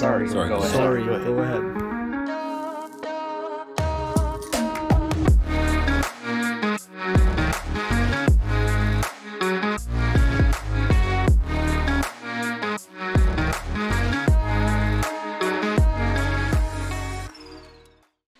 sorry. 0.00 0.28
Sorry, 0.30 0.48
go 0.48 0.56
go 0.56 0.64
ahead. 0.64 0.70
Sorry, 0.72 1.04
go 1.04 1.38
ahead. 1.40 1.62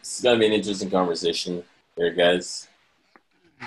It's 0.00 0.22
gonna 0.22 0.38
be 0.38 0.46
an 0.46 0.52
interesting 0.52 0.90
conversation 0.90 1.62
here, 1.96 2.10
guys. 2.12 2.68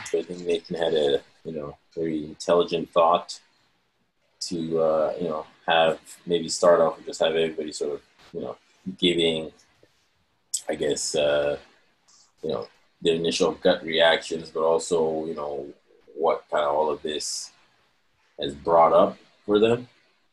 So 0.05 0.19
I 0.19 0.23
think 0.23 0.45
Nathan 0.47 0.77
had 0.77 0.93
a 0.95 1.21
you 1.45 1.51
know 1.51 1.77
very 1.95 2.25
intelligent 2.25 2.89
thought 2.89 3.39
to 4.47 4.79
uh, 4.79 5.13
you 5.21 5.29
know 5.29 5.45
have 5.67 5.99
maybe 6.25 6.49
start 6.49 6.81
off 6.81 6.97
and 6.97 7.05
just 7.05 7.21
have 7.21 7.35
everybody 7.35 7.71
sort 7.71 7.93
of 7.95 8.01
you 8.33 8.41
know 8.41 8.57
giving, 8.97 9.51
I 10.67 10.75
guess 10.75 11.15
uh, 11.15 11.57
you 12.43 12.49
know 12.49 12.67
the 13.01 13.11
initial 13.13 13.51
gut 13.53 13.83
reactions, 13.83 14.49
but 14.49 14.63
also 14.63 15.25
you 15.25 15.35
know 15.35 15.67
what 16.15 16.43
kind 16.51 16.63
of 16.63 16.75
all 16.75 16.89
of 16.89 17.01
this 17.01 17.51
has 18.39 18.53
brought 18.53 18.93
up 18.93 19.17
for 19.45 19.59
them. 19.59 19.87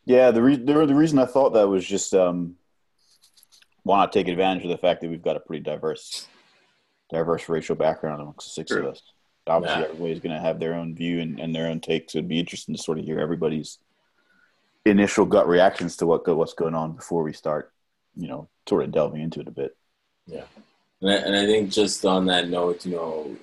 Yeah, 0.04 0.30
the, 0.30 0.42
re- 0.42 0.56
the 0.56 0.86
the 0.86 0.94
reason 0.94 1.18
I 1.18 1.26
thought 1.26 1.50
that 1.50 1.68
was 1.68 1.86
just 1.86 2.14
um, 2.14 2.56
why 3.82 3.98
not 3.98 4.12
take 4.12 4.28
advantage 4.28 4.64
of 4.64 4.70
the 4.70 4.78
fact 4.78 5.00
that 5.00 5.10
we've 5.10 5.22
got 5.22 5.36
a 5.36 5.40
pretty 5.40 5.62
diverse, 5.62 6.26
diverse 7.12 7.48
racial 7.48 7.76
background 7.76 8.20
amongst 8.20 8.46
the 8.48 8.50
six 8.52 8.70
of 8.72 8.84
us. 8.86 9.02
Obviously, 9.46 9.80
Yeah. 9.80 9.88
everybody's 9.88 10.20
going 10.20 10.34
to 10.34 10.40
have 10.40 10.60
their 10.60 10.74
own 10.74 10.94
view 10.94 11.20
and, 11.20 11.40
and 11.40 11.54
their 11.54 11.66
own 11.68 11.80
take, 11.80 12.10
so 12.10 12.18
it'd 12.18 12.28
be 12.28 12.38
interesting 12.38 12.74
to 12.74 12.82
sort 12.82 12.98
of 12.98 13.04
hear 13.04 13.18
everybody's 13.20 13.78
initial 14.84 15.26
gut 15.26 15.48
reactions 15.48 15.96
to 15.96 16.06
what 16.06 16.26
what's 16.36 16.54
going 16.54 16.74
on 16.74 16.92
before 16.92 17.22
we 17.22 17.32
start, 17.32 17.72
you 18.16 18.28
know, 18.28 18.48
sort 18.68 18.84
of 18.84 18.92
delving 18.92 19.22
into 19.22 19.40
it 19.40 19.48
a 19.48 19.52
bit. 19.52 19.76
Yeah, 20.26 20.44
and 21.00 21.10
I, 21.10 21.14
and 21.14 21.36
I 21.36 21.46
think 21.46 21.70
just 21.70 22.04
on 22.04 22.26
that 22.26 22.48
note, 22.48 22.86
you 22.86 22.92
know, 22.92 23.36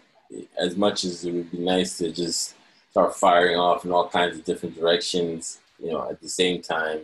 as 0.58 0.76
much 0.76 1.04
as 1.04 1.26
it 1.26 1.32
would 1.34 1.52
be 1.52 1.60
nice 1.60 1.98
to 2.00 2.12
just 2.12 2.56
start 2.92 3.16
firing 3.16 3.58
off 3.58 3.86
in 3.86 3.92
all 3.92 4.10
kinds 4.10 4.38
of 4.38 4.46
different 4.46 4.76
directions, 4.76 5.60
you 5.80 5.92
know, 5.92 6.10
at 6.10 6.22
the 6.22 6.30
same 6.30 6.62
time, 6.62 7.02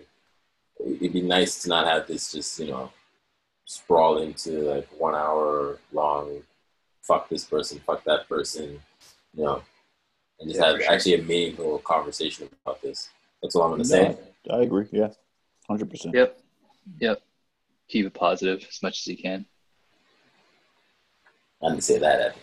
it'd 0.79 1.13
be 1.13 1.21
nice 1.21 1.61
to 1.63 1.69
not 1.69 1.87
have 1.87 2.07
this 2.07 2.31
just, 2.31 2.59
you 2.59 2.67
know, 2.67 2.91
sprawl 3.65 4.17
into 4.19 4.51
like 4.63 4.87
one 4.97 5.15
hour 5.15 5.77
long, 5.91 6.41
fuck 7.01 7.29
this 7.29 7.45
person, 7.45 7.79
fuck 7.85 8.03
that 8.03 8.27
person, 8.27 8.81
you 9.35 9.43
know, 9.43 9.63
and 10.39 10.49
just 10.49 10.59
Yeah, 10.59 10.67
have 10.71 10.81
sure. 10.81 10.91
actually 10.91 11.15
a 11.15 11.23
meaningful 11.23 11.79
conversation 11.79 12.49
about 12.65 12.81
this. 12.81 13.09
That's 13.43 13.55
all 13.55 13.63
I'm 13.63 13.69
going 13.71 13.81
to 13.83 13.87
say. 13.87 14.17
I 14.49 14.61
agree. 14.61 14.87
Yeah, 14.91 15.09
hundred 15.69 15.89
percent. 15.91 16.15
Yep. 16.15 16.39
Yep. 16.99 17.21
Keep 17.89 18.05
it 18.07 18.13
positive 18.13 18.65
as 18.67 18.81
much 18.81 18.99
as 19.01 19.07
you 19.07 19.17
can. 19.17 19.45
I 21.61 21.69
didn't 21.69 21.83
say 21.83 21.99
that. 21.99 22.19
Evan. 22.21 22.37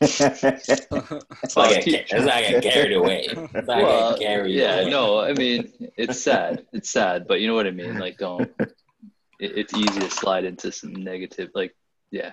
It's 0.02 1.56
not 1.56 1.68
gonna 1.68 1.82
keep- 1.82 1.92
get- 1.92 2.10
it's 2.10 2.24
not 2.24 2.42
gonna 2.42 2.60
get 2.60 2.72
carried 2.72 2.92
away. 2.96 3.26
It's 3.28 3.52
not 3.52 3.66
Well, 3.66 4.10
get 4.12 4.20
carried 4.26 4.54
yeah, 4.54 4.76
away. 4.80 4.90
no, 4.90 5.20
I 5.20 5.32
mean 5.34 5.70
it's 5.96 6.20
sad. 6.22 6.64
It's 6.72 6.90
sad, 6.90 7.26
but 7.28 7.40
you 7.40 7.46
know 7.48 7.54
what 7.54 7.66
I 7.66 7.70
mean. 7.70 7.98
Like, 7.98 8.16
don't. 8.18 8.50
It, 8.58 9.58
it's 9.58 9.74
easy 9.74 10.00
to 10.00 10.10
slide 10.10 10.44
into 10.44 10.72
some 10.72 10.92
negative. 10.94 11.50
Like, 11.54 11.74
yeah, 12.10 12.32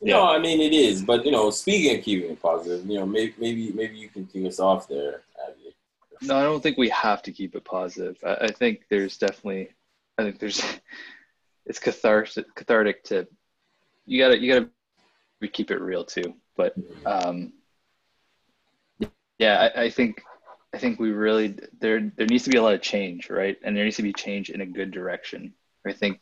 No, 0.00 0.26
I 0.28 0.38
mean 0.38 0.60
it 0.60 0.72
is, 0.72 1.02
but 1.02 1.24
you 1.26 1.32
know, 1.32 1.50
speaking 1.50 1.98
of 1.98 2.04
keeping 2.04 2.30
it 2.30 2.40
positive, 2.42 2.86
you 2.86 2.98
know, 2.98 3.06
maybe 3.06 3.34
maybe 3.38 3.72
maybe 3.72 3.96
you 3.96 4.08
can 4.08 4.26
kick 4.26 4.44
us 4.46 4.58
off 4.58 4.88
there, 4.88 5.12
Abby. 5.12 5.20
No, 6.22 6.36
I 6.36 6.42
don't 6.42 6.62
think 6.62 6.78
we 6.78 6.88
have 6.90 7.22
to 7.22 7.32
keep 7.32 7.54
it 7.54 7.64
positive. 7.64 8.16
I, 8.24 8.34
I 8.34 8.48
think 8.48 8.84
there's 8.90 9.18
definitely. 9.18 9.70
I 10.18 10.22
think 10.22 10.38
there's. 10.38 10.62
It's 11.68 11.80
cathartic. 11.80 12.54
Cathartic 12.54 13.02
to. 13.06 13.26
You 14.04 14.22
gotta. 14.22 14.38
You 14.38 14.52
gotta. 14.52 14.70
We 15.40 15.48
keep 15.48 15.72
it 15.72 15.80
real 15.80 16.04
too, 16.04 16.34
but 16.56 16.74
um, 17.04 17.54
yeah, 19.38 19.70
I, 19.74 19.82
I 19.82 19.90
think 19.90 20.22
I 20.74 20.78
think 20.78 21.00
we 21.00 21.10
really 21.10 21.58
there 21.80 22.12
there 22.16 22.26
needs 22.26 22.44
to 22.44 22.50
be 22.50 22.58
a 22.58 22.62
lot 22.62 22.74
of 22.74 22.82
change, 22.82 23.30
right? 23.30 23.56
And 23.64 23.76
there 23.76 23.84
needs 23.84 23.96
to 23.96 24.02
be 24.02 24.12
change 24.12 24.50
in 24.50 24.60
a 24.60 24.66
good 24.66 24.90
direction. 24.90 25.54
I 25.86 25.92
think 25.92 26.20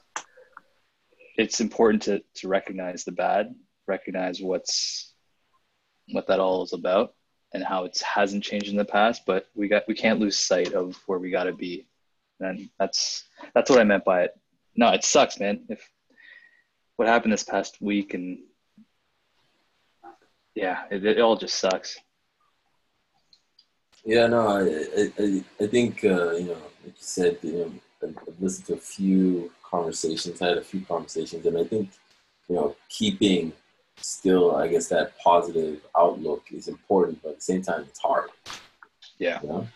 it's 1.37 1.61
important 1.61 2.03
to 2.05 2.23
to 2.37 2.49
recognize 2.49 3.05
the 3.05 3.13
bad, 3.13 3.55
recognize 3.87 4.41
what's 4.41 5.13
what 6.13 6.29
that 6.29 6.41
all 6.41 6.63
is 6.63 6.73
about, 6.73 7.15
and 7.55 7.65
how 7.65 7.85
it 7.85 7.99
hasn't 8.03 8.45
changed 8.45 8.69
in 8.69 8.77
the 8.77 8.85
past. 8.85 9.23
But 9.25 9.49
we 9.55 9.69
got 9.69 9.89
we 9.89 9.95
can't 9.95 10.21
lose 10.21 10.39
sight 10.39 10.75
of 10.75 10.97
where 11.07 11.19
we 11.19 11.31
got 11.31 11.45
to 11.45 11.53
be, 11.53 11.87
and 12.41 12.69
that's 12.79 13.25
that's 13.55 13.71
what 13.71 13.81
I 13.81 13.85
meant 13.85 14.05
by 14.05 14.25
it. 14.25 14.39
No, 14.77 14.91
it 14.91 15.05
sucks, 15.05 15.39
man. 15.39 15.65
If 15.69 15.89
what 16.97 17.09
happened 17.09 17.33
this 17.33 17.45
past 17.45 17.81
week 17.81 18.15
and 18.15 18.39
yeah, 20.55 20.85
it, 20.91 21.05
it 21.05 21.21
all 21.21 21.37
just 21.37 21.59
sucks. 21.59 21.99
Yeah, 24.05 24.27
no, 24.27 24.49
I 24.49 25.03
I, 25.19 25.45
I, 25.61 25.67
think 25.67 26.05
uh, 26.05 26.33
you 26.33 26.47
know, 26.47 26.63
like 26.85 26.87
you 26.87 26.93
said, 26.99 27.39
you 27.43 27.53
know, 27.53 27.73
I've 28.03 28.41
listened 28.41 28.67
to 28.67 28.75
a 28.75 28.77
few 28.77 29.51
conversations, 29.63 30.43
I 30.43 30.49
had 30.49 30.59
a 30.59 30.63
few 30.63 30.83
conversations, 30.83 31.47
and 31.47 31.57
I 31.57 31.65
think 31.65 31.91
you 32.49 32.57
know, 32.57 32.77
keeping 32.89 33.53
still, 34.01 34.57
I 34.57 34.69
guess, 34.69 34.89
that 34.89 35.19
positive 35.19 35.81
outlook 35.97 36.45
is 36.53 36.69
important, 36.69 37.23
but 37.23 37.31
at 37.31 37.37
the 37.37 37.43
same 37.43 37.63
time, 37.63 37.83
it's 37.89 37.99
hard. 37.99 38.31
Yeah, 39.19 39.41
You 39.43 39.49
know, 39.49 39.69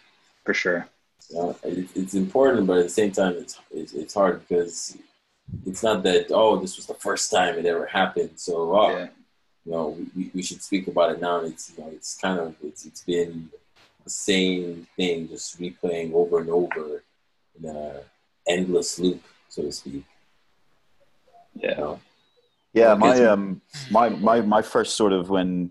for 0.45 0.55
sure. 0.55 0.89
you 1.31 1.37
know? 1.37 1.57
It, 1.63 1.89
it's 1.95 2.15
important, 2.15 2.67
but 2.67 2.79
at 2.79 2.85
the 2.85 2.89
same 2.91 3.13
time, 3.13 3.35
it's, 3.37 3.59
it's 3.71 3.93
it's 3.93 4.15
hard 4.15 4.41
because 4.47 4.97
it's 5.67 5.83
not 5.83 6.03
that 6.03 6.27
oh, 6.31 6.59
this 6.59 6.77
was 6.77 6.87
the 6.87 6.95
first 6.95 7.31
time 7.31 7.55
it 7.57 7.67
ever 7.67 7.87
happened, 7.87 8.33
so 8.37 8.75
oh, 8.77 8.91
Yeah, 8.91 9.09
you 9.65 9.73
know, 9.73 9.99
we, 10.17 10.31
we 10.35 10.43
should 10.43 10.63
speak 10.63 10.89
about 10.89 11.13
it 11.13 11.21
now. 11.21 11.41
It's 11.41 11.73
you 11.77 11.85
know, 11.85 11.91
it's 11.91 12.17
kind 12.17 12.39
of 12.41 12.55
it's 12.63 12.85
it's 12.87 13.03
been 13.03 13.51
the 14.05 14.11
same 14.11 14.87
thing, 14.97 15.29
just 15.29 15.61
replaying 15.61 16.13
over 16.15 16.41
and 16.41 16.51
over 16.51 17.03
in 17.57 17.69
an 17.69 17.97
endless 18.49 18.99
loop, 18.99 19.23
so 19.49 19.63
to 19.63 19.73
speak. 19.73 20.05
You 21.55 21.69
yeah, 21.69 21.75
know? 21.79 22.01
Yeah, 22.79 22.95
my 22.95 23.25
um 23.25 23.61
my, 23.91 24.09
my 24.09 24.41
my 24.41 24.63
first 24.63 24.97
sort 24.97 25.13
of 25.13 25.31
when 25.31 25.71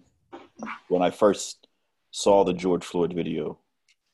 when 0.89 1.01
I 1.01 1.09
first 1.09 1.67
saw 2.11 2.43
the 2.43 2.53
George 2.53 2.83
Floyd 2.83 3.13
video 3.13 3.59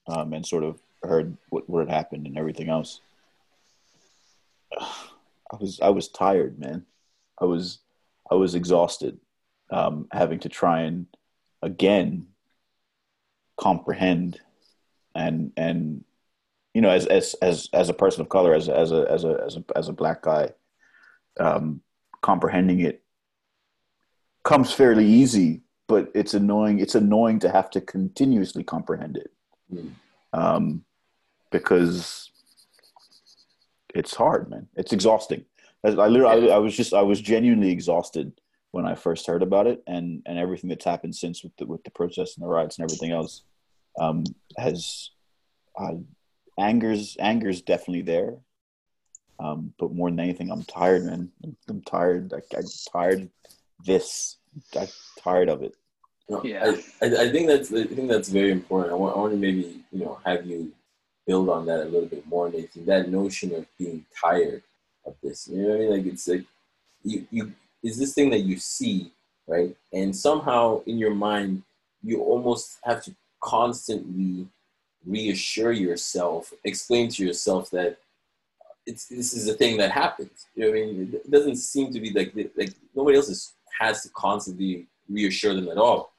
um, 0.07 0.33
and 0.33 0.45
sort 0.45 0.63
of 0.63 0.79
heard 1.01 1.37
what, 1.49 1.69
what 1.69 1.79
had 1.87 1.89
happened 1.89 2.27
and 2.27 2.37
everything 2.37 2.69
else, 2.69 3.01
I 4.79 5.57
was 5.59 5.79
I 5.81 5.89
was 5.89 6.07
tired, 6.07 6.59
man. 6.59 6.85
I 7.41 7.45
was 7.45 7.79
I 8.29 8.35
was 8.35 8.55
exhausted, 8.55 9.17
um, 9.71 10.07
having 10.11 10.39
to 10.39 10.49
try 10.49 10.81
and 10.81 11.07
again 11.61 12.27
comprehend 13.57 14.39
and 15.15 15.51
and 15.57 16.03
you 16.73 16.81
know 16.81 16.89
as 16.89 17.05
as 17.05 17.35
as 17.41 17.69
as 17.73 17.89
a 17.89 17.93
person 17.93 18.21
of 18.21 18.29
color 18.29 18.53
as 18.53 18.67
as 18.67 18.91
a 18.91 19.05
as 19.09 19.23
a 19.23 19.43
as 19.45 19.57
a 19.57 19.63
as 19.75 19.87
a 19.89 19.93
black 19.93 20.23
guy 20.23 20.49
um 21.39 21.81
comprehending 22.23 22.79
it 22.79 23.03
comes 24.43 24.73
fairly 24.73 25.05
easy, 25.05 25.61
but 25.87 26.11
it's 26.15 26.33
annoying. 26.33 26.79
It's 26.79 26.95
annoying 26.95 27.39
to 27.39 27.51
have 27.51 27.69
to 27.71 27.81
continuously 27.81 28.63
comprehend 28.63 29.17
it 29.17 29.29
Mm. 29.71 29.91
um, 30.33 30.83
because 31.51 32.31
it's 33.95 34.15
hard, 34.15 34.49
man. 34.49 34.67
It's 34.75 34.93
exhausting. 34.93 35.45
I 35.83 35.89
literally, 35.89 36.51
I, 36.51 36.55
I 36.55 36.57
was 36.57 36.75
just, 36.75 36.93
I 36.93 37.01
was 37.01 37.21
genuinely 37.21 37.71
exhausted 37.71 38.39
when 38.71 38.85
I 38.85 38.95
first 38.95 39.27
heard 39.27 39.43
about 39.43 39.67
it, 39.67 39.83
and 39.87 40.21
and 40.25 40.37
everything 40.37 40.69
that's 40.69 40.85
happened 40.85 41.15
since 41.15 41.43
with 41.43 41.55
the 41.57 41.65
with 41.65 41.83
the 41.83 41.91
protests 41.91 42.35
and 42.35 42.43
the 42.43 42.47
riots 42.47 42.77
and 42.77 42.83
everything 42.85 43.11
else 43.11 43.43
um, 43.99 44.23
has 44.57 45.11
uh, 45.79 45.95
anger's 46.59 47.17
anger's 47.19 47.61
definitely 47.61 48.01
there. 48.01 48.37
Um, 49.39 49.73
but 49.79 49.93
more 49.93 50.09
than 50.09 50.19
anything, 50.19 50.51
I'm 50.51 50.63
tired, 50.63 51.05
man. 51.05 51.31
I'm, 51.43 51.57
I'm 51.67 51.81
tired. 51.81 52.33
I, 52.33 52.41
I'm 52.55 52.65
tired. 52.91 53.29
This, 53.85 54.37
I'm 54.75 54.87
tired 55.21 55.49
of 55.49 55.63
it. 55.63 55.75
Yeah. 56.43 56.75
I, 57.01 57.05
I, 57.05 57.21
I 57.23 57.31
think 57.31 57.47
that's 57.47 57.71
I 57.73 57.83
think 57.83 58.07
that's 58.09 58.29
very 58.29 58.51
important. 58.51 58.93
I 58.93 58.95
want, 58.95 59.15
I 59.15 59.19
want 59.19 59.33
to 59.33 59.37
maybe 59.37 59.81
you 59.91 60.05
know 60.05 60.19
have 60.25 60.45
you 60.45 60.71
build 61.27 61.49
on 61.49 61.65
that 61.65 61.81
a 61.81 61.89
little 61.89 62.07
bit 62.07 62.25
more, 62.27 62.49
Nathan. 62.49 62.85
That 62.85 63.09
notion 63.09 63.53
of 63.53 63.65
being 63.77 64.05
tired 64.19 64.63
of 65.05 65.15
this. 65.21 65.47
You 65.47 65.61
know 65.61 65.69
what 65.69 65.75
I 65.75 65.79
mean? 65.79 65.89
Like 65.91 66.05
it's 66.05 66.27
like 66.27 66.45
you 67.03 67.27
you 67.29 67.51
is 67.83 67.97
this 67.97 68.13
thing 68.13 68.29
that 68.29 68.39
you 68.39 68.57
see 68.57 69.11
right, 69.47 69.75
and 69.91 70.15
somehow 70.15 70.81
in 70.85 70.97
your 70.97 71.13
mind 71.13 71.63
you 72.01 72.21
almost 72.21 72.79
have 72.83 73.03
to 73.03 73.13
constantly 73.41 74.47
reassure 75.05 75.71
yourself, 75.71 76.53
explain 76.63 77.09
to 77.09 77.25
yourself 77.25 77.69
that 77.71 77.97
it's 78.85 79.07
this 79.07 79.33
is 79.33 79.47
a 79.47 79.53
thing 79.53 79.77
that 79.77 79.91
happens. 79.91 80.47
You 80.55 80.63
know 80.63 80.69
what 80.71 80.77
I 80.77 80.85
mean? 80.85 81.13
It 81.13 81.31
doesn't 81.31 81.57
seem 81.57 81.91
to 81.93 81.99
be 81.99 82.11
like 82.11 82.33
like 82.57 82.73
nobody 82.95 83.17
else 83.17 83.29
is, 83.29 83.53
has 83.79 84.03
to 84.03 84.09
constantly 84.09 84.87
reassure 85.09 85.53
them 85.53 85.69
at 85.69 85.77
all. 85.77 86.13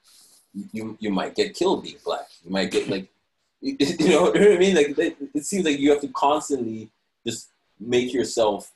You 0.71 0.97
you 0.99 1.11
might 1.11 1.35
get 1.35 1.55
killed 1.55 1.83
being 1.83 1.97
black. 2.03 2.27
You 2.43 2.51
might 2.51 2.71
get 2.71 2.89
like 2.89 3.09
you 3.61 4.09
know, 4.09 4.33
you 4.33 4.41
know 4.41 4.49
what 4.49 4.55
I 4.55 4.57
mean? 4.57 4.75
Like 4.75 4.97
it, 4.97 5.17
it 5.33 5.45
seems 5.45 5.65
like 5.65 5.79
you 5.79 5.91
have 5.91 6.01
to 6.01 6.09
constantly 6.09 6.89
just 7.25 7.49
make 7.79 8.13
yourself 8.13 8.71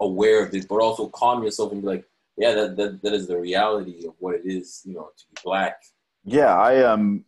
aware 0.00 0.44
of 0.44 0.52
this, 0.52 0.64
but 0.64 0.80
also 0.80 1.08
calm 1.08 1.42
yourself 1.42 1.72
and 1.72 1.82
be 1.82 1.88
like, 1.88 2.04
yeah, 2.36 2.54
that, 2.54 2.76
that, 2.76 3.02
that 3.02 3.12
is 3.12 3.26
the 3.26 3.36
reality 3.36 4.06
of 4.06 4.14
what 4.20 4.36
it 4.36 4.42
is, 4.44 4.82
you 4.84 4.94
know, 4.94 5.10
to 5.16 5.24
be 5.30 5.40
black. 5.42 5.82
Yeah, 6.24 6.56
I 6.56 6.84
um, 6.84 7.24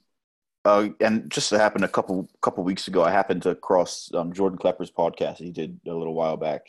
uh, 0.65 0.89
and 1.01 1.31
just 1.31 1.51
happened 1.51 1.85
a 1.85 1.89
couple 1.89 2.29
couple 2.43 2.65
weeks 2.65 2.89
ago. 2.89 3.03
I 3.03 3.11
happened 3.11 3.43
to 3.43 3.55
cross 3.55 4.11
um, 4.15 4.33
Jordan 4.33 4.59
Klepper's 4.59 4.91
podcast. 4.91 5.37
He 5.37 5.51
did 5.51 5.81
a 5.87 5.95
little 5.95 6.15
while 6.15 6.37
back, 6.37 6.63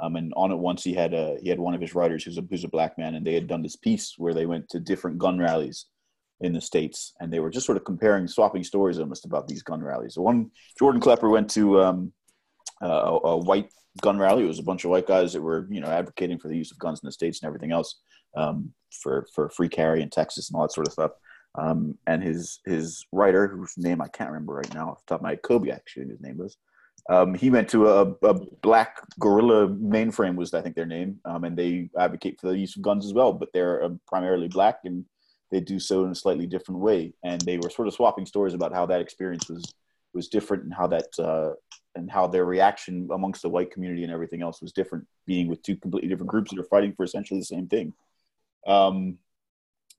um, 0.00 0.16
and 0.16 0.32
on 0.36 0.52
it 0.52 0.56
once 0.56 0.84
he 0.84 0.94
had 0.94 1.14
a 1.14 1.38
he 1.40 1.48
had 1.48 1.58
one 1.58 1.74
of 1.74 1.80
his 1.80 1.94
writers 1.94 2.24
who's 2.24 2.38
a 2.38 2.42
who's 2.48 2.64
a 2.64 2.68
black 2.68 2.98
man, 2.98 3.14
and 3.14 3.26
they 3.26 3.34
had 3.34 3.46
done 3.46 3.62
this 3.62 3.76
piece 3.76 4.14
where 4.18 4.34
they 4.34 4.46
went 4.46 4.68
to 4.70 4.80
different 4.80 5.18
gun 5.18 5.38
rallies 5.38 5.86
in 6.40 6.52
the 6.52 6.60
states, 6.60 7.14
and 7.20 7.32
they 7.32 7.40
were 7.40 7.50
just 7.50 7.64
sort 7.64 7.78
of 7.78 7.84
comparing, 7.84 8.26
swapping 8.26 8.64
stories 8.64 8.98
almost 8.98 9.24
about 9.24 9.48
these 9.48 9.62
gun 9.62 9.82
rallies. 9.82 10.18
One 10.18 10.50
Jordan 10.78 11.00
Klepper 11.00 11.30
went 11.30 11.48
to 11.50 11.80
um, 11.80 12.12
a, 12.82 12.88
a 12.88 13.36
white 13.38 13.70
gun 14.02 14.18
rally. 14.18 14.44
It 14.44 14.48
was 14.48 14.58
a 14.58 14.64
bunch 14.64 14.84
of 14.84 14.90
white 14.90 15.06
guys 15.06 15.32
that 15.32 15.42
were, 15.42 15.66
you 15.70 15.80
know, 15.80 15.88
advocating 15.88 16.38
for 16.38 16.48
the 16.48 16.56
use 16.56 16.70
of 16.72 16.78
guns 16.78 17.00
in 17.02 17.06
the 17.06 17.12
states 17.12 17.40
and 17.40 17.46
everything 17.46 17.72
else 17.72 18.00
um, 18.36 18.72
for 19.02 19.26
for 19.34 19.48
free 19.50 19.68
carry 19.68 20.02
in 20.02 20.10
Texas 20.10 20.50
and 20.50 20.56
all 20.56 20.62
that 20.62 20.72
sort 20.72 20.86
of 20.86 20.92
stuff. 20.92 21.12
Um, 21.56 21.98
and 22.06 22.22
his 22.22 22.60
his 22.64 23.06
writer, 23.12 23.46
whose 23.46 23.76
name 23.76 24.00
I 24.00 24.08
can't 24.08 24.30
remember 24.30 24.54
right 24.54 24.74
now 24.74 24.90
off 24.90 25.06
the 25.06 25.14
top 25.14 25.20
of 25.20 25.22
my 25.22 25.30
head, 25.30 25.42
Kobi 25.42 25.72
actually 25.72 26.08
his 26.08 26.20
name 26.20 26.38
was. 26.38 26.56
Um, 27.10 27.34
he 27.34 27.50
went 27.50 27.68
to 27.70 27.88
a, 27.88 28.02
a, 28.22 28.34
black 28.62 28.96
guerrilla 29.18 29.68
mainframe 29.68 30.36
was 30.36 30.54
I 30.54 30.62
think 30.62 30.74
their 30.74 30.86
name, 30.86 31.20
um, 31.26 31.44
and 31.44 31.56
they 31.56 31.90
advocate 31.98 32.40
for 32.40 32.48
the 32.48 32.58
use 32.58 32.76
of 32.76 32.82
guns 32.82 33.04
as 33.04 33.12
well. 33.12 33.32
But 33.32 33.52
they're 33.52 33.84
um, 33.84 34.00
primarily 34.06 34.48
black, 34.48 34.80
and 34.84 35.04
they 35.50 35.60
do 35.60 35.78
so 35.78 36.04
in 36.04 36.10
a 36.10 36.14
slightly 36.14 36.46
different 36.46 36.80
way. 36.80 37.12
And 37.22 37.40
they 37.42 37.58
were 37.58 37.68
sort 37.68 37.88
of 37.88 37.94
swapping 37.94 38.24
stories 38.24 38.54
about 38.54 38.72
how 38.72 38.86
that 38.86 39.00
experience 39.00 39.48
was 39.48 39.74
was 40.14 40.28
different 40.28 40.64
and 40.64 40.72
how 40.72 40.86
that 40.86 41.08
uh, 41.18 41.50
and 41.94 42.10
how 42.10 42.26
their 42.26 42.44
reaction 42.44 43.08
amongst 43.12 43.42
the 43.42 43.48
white 43.48 43.70
community 43.70 44.02
and 44.02 44.12
everything 44.12 44.42
else 44.42 44.62
was 44.62 44.72
different, 44.72 45.06
being 45.26 45.46
with 45.46 45.62
two 45.62 45.76
completely 45.76 46.08
different 46.08 46.30
groups 46.30 46.50
that 46.50 46.60
are 46.60 46.64
fighting 46.64 46.94
for 46.94 47.04
essentially 47.04 47.38
the 47.38 47.44
same 47.44 47.68
thing. 47.68 47.92
Um, 48.66 49.18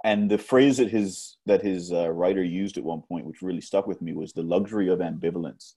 and 0.06 0.30
the 0.30 0.38
phrase 0.38 0.78
that 0.78 0.90
his 0.90 1.38
that 1.46 1.62
his 1.62 1.92
uh, 1.92 2.10
writer 2.10 2.44
used 2.44 2.78
at 2.78 2.84
one 2.84 3.02
point, 3.02 3.26
which 3.26 3.42
really 3.42 3.62
stuck 3.62 3.88
with 3.88 4.02
me, 4.02 4.14
was 4.14 4.34
the 4.34 4.44
luxury 4.44 4.90
of 4.90 5.00
ambivalence. 5.00 5.74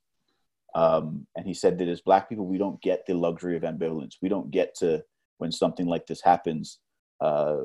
Um, 0.75 1.26
and 1.34 1.46
he 1.46 1.54
said 1.54 1.78
that 1.78 1.88
as 1.88 2.02
Black 2.02 2.28
people, 2.28 2.46
we 2.46 2.58
don't 2.58 2.80
get 2.82 3.06
the 3.06 3.14
luxury 3.14 3.56
of 3.56 3.62
ambivalence. 3.62 4.16
We 4.22 4.28
don't 4.28 4.50
get 4.50 4.76
to 4.76 5.02
when 5.38 5.50
something 5.50 5.86
like 5.86 6.06
this 6.06 6.20
happens. 6.20 6.78
Uh, 7.20 7.62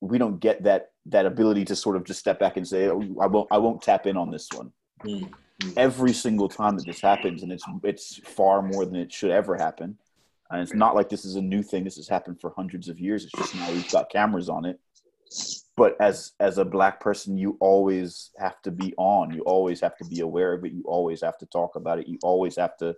we 0.00 0.18
don't 0.18 0.40
get 0.40 0.62
that 0.62 0.92
that 1.06 1.26
ability 1.26 1.64
to 1.66 1.76
sort 1.76 1.96
of 1.96 2.04
just 2.04 2.20
step 2.20 2.38
back 2.38 2.56
and 2.56 2.66
say, 2.66 2.88
oh, 2.88 3.02
"I 3.20 3.26
won't, 3.26 3.48
I 3.50 3.58
won't 3.58 3.82
tap 3.82 4.06
in 4.06 4.16
on 4.16 4.30
this 4.30 4.48
one." 4.54 4.72
Mm 5.04 5.30
every 5.76 6.12
single 6.12 6.48
time 6.48 6.76
that 6.76 6.86
this 6.86 7.00
happens, 7.00 7.42
and 7.42 7.52
it's 7.52 7.64
it's 7.84 8.18
far 8.24 8.62
more 8.62 8.84
than 8.84 8.96
it 8.96 9.12
should 9.12 9.30
ever 9.30 9.56
happen. 9.56 9.98
And 10.50 10.60
it's 10.60 10.74
not 10.74 10.94
like 10.94 11.08
this 11.08 11.24
is 11.24 11.36
a 11.36 11.42
new 11.42 11.62
thing. 11.62 11.84
This 11.84 11.96
has 11.96 12.08
happened 12.08 12.40
for 12.40 12.52
hundreds 12.54 12.88
of 12.88 13.00
years. 13.00 13.24
It's 13.24 13.32
just 13.32 13.54
now 13.54 13.70
we've 13.70 13.90
got 13.90 14.10
cameras 14.10 14.50
on 14.50 14.66
it. 14.66 14.78
But 15.76 15.96
as 16.00 16.32
as 16.38 16.58
a 16.58 16.64
black 16.64 17.00
person, 17.00 17.38
you 17.38 17.56
always 17.60 18.30
have 18.38 18.60
to 18.62 18.70
be 18.70 18.94
on. 18.98 19.32
You 19.32 19.42
always 19.42 19.80
have 19.80 19.96
to 19.98 20.04
be 20.04 20.20
aware 20.20 20.52
of 20.52 20.64
it. 20.64 20.72
You 20.72 20.82
always 20.86 21.22
have 21.22 21.38
to 21.38 21.46
talk 21.46 21.76
about 21.76 21.98
it. 21.98 22.08
You 22.08 22.18
always 22.22 22.56
have 22.56 22.76
to 22.78 22.94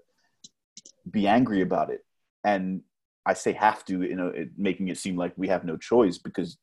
be 1.09 1.29
angry 1.29 1.61
about 1.61 1.91
it. 1.91 2.05
And 2.43 2.83
I 3.27 3.35
say 3.35 3.53
have 3.53 3.85
to, 3.87 4.03
you 4.03 4.17
know, 4.17 4.29
it, 4.29 4.51
making 4.57 4.89
it 4.89 4.99
seem 4.99 5.17
like 5.17 5.33
we 5.37 5.49
have 5.49 5.65
no 5.65 5.77
choice 5.77 6.19
because 6.19 6.59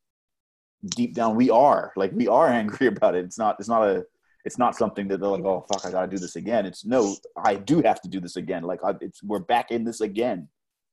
deep 0.85 1.13
down 1.13 1.35
we 1.35 1.49
are. 1.49 1.93
Like 1.95 2.11
we 2.13 2.27
are 2.27 2.47
angry 2.61 2.87
about 2.87 3.15
it. 3.15 3.25
It's 3.25 3.37
not. 3.37 3.55
It's 3.59 3.69
not 3.69 3.87
a 3.87 4.05
it's 4.43 4.57
not 4.57 4.75
something 4.75 5.07
that 5.07 5.19
they're 5.19 5.29
like, 5.29 5.45
oh 5.45 5.65
fuck, 5.71 5.85
I 5.85 5.91
gotta 5.91 6.07
do 6.07 6.17
this 6.17 6.35
again. 6.35 6.65
It's 6.65 6.85
no, 6.85 7.15
I 7.37 7.55
do 7.55 7.81
have 7.81 8.01
to 8.01 8.09
do 8.09 8.19
this 8.19 8.35
again. 8.35 8.63
Like 8.63 8.79
I, 8.83 8.93
it's 9.01 9.23
we're 9.23 9.39
back 9.39 9.71
in 9.71 9.83
this 9.83 10.01
again, 10.01 10.49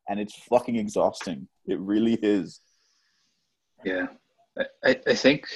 and 0.09 0.20
it's 0.20 0.35
fucking 0.50 0.76
exhausting. 0.76 1.49
It 1.67 1.79
really 1.81 2.15
is. 2.15 2.61
Yeah, 3.85 4.06
I, 4.84 5.00
I 5.06 5.14
think 5.14 5.46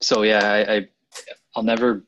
so. 0.00 0.22
Yeah, 0.22 0.40
I, 0.44 0.74
I 0.74 0.88
I'll 1.54 1.62
never, 1.62 2.04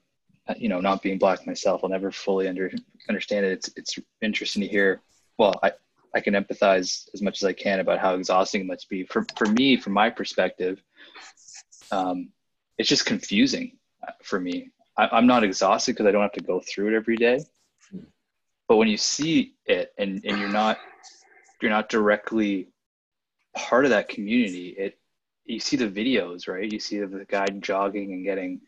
you 0.56 0.69
know, 0.69 0.81
not 0.81 1.03
being 1.03 1.19
black 1.19 1.47
myself, 1.47 1.82
I'll 1.82 1.91
never 1.91 2.11
fully 2.11 2.49
under 2.49 2.70
understand 3.09 3.47
it. 3.47 3.53
It's 3.53 3.70
it's 3.76 3.99
interesting 4.23 4.62
to 4.62 4.69
hear. 4.69 5.00
Well, 5.38 5.55
I 5.62 5.73
I 6.15 6.20
can 6.20 6.35
empathize 6.35 7.09
as 7.15 7.23
much 7.23 7.43
as 7.43 7.47
I 7.47 7.53
can 7.53 7.81
about 7.81 7.99
how 7.99 8.15
exhausting 8.15 8.62
it 8.62 8.67
must 8.67 8.88
be 8.88 9.05
for 9.05 9.26
for 9.37 9.47
me, 9.47 9.76
from 9.76 9.93
my 9.93 10.11
perspective. 10.11 10.82
Um, 11.91 12.31
it's 12.76 12.88
just 12.88 13.06
confusing 13.06 13.79
uh, 14.06 14.12
for 14.23 14.38
me 14.38 14.70
I, 14.99 15.19
am 15.19 15.26
not 15.26 15.44
exhausted 15.44 15.93
because 15.93 16.06
I 16.06 16.11
don't 16.11 16.23
have 16.23 16.32
to 16.32 16.41
go 16.41 16.61
through 16.61 16.88
it 16.88 16.97
every 16.97 17.17
day. 17.17 17.44
But 18.67 18.76
when 18.76 18.88
you 18.88 18.97
see 18.97 19.55
it 19.65 19.93
and, 19.97 20.23
and 20.25 20.38
you're 20.38 20.50
not 20.50 20.79
you're 21.62 21.70
not 21.70 21.88
directly 21.88 22.69
part 23.55 23.85
of 23.85 23.93
that 23.93 24.09
community, 24.09 24.69
it 24.70 24.99
you 25.49 25.61
see 25.61 25.77
the 25.77 25.89
videos, 25.89 26.47
right? 26.47 26.71
You 26.71 26.79
see 26.79 26.99
the 27.00 27.27
guy 27.29 27.47
jogging 27.47 28.12
and 28.12 28.25
getting, 28.25 28.61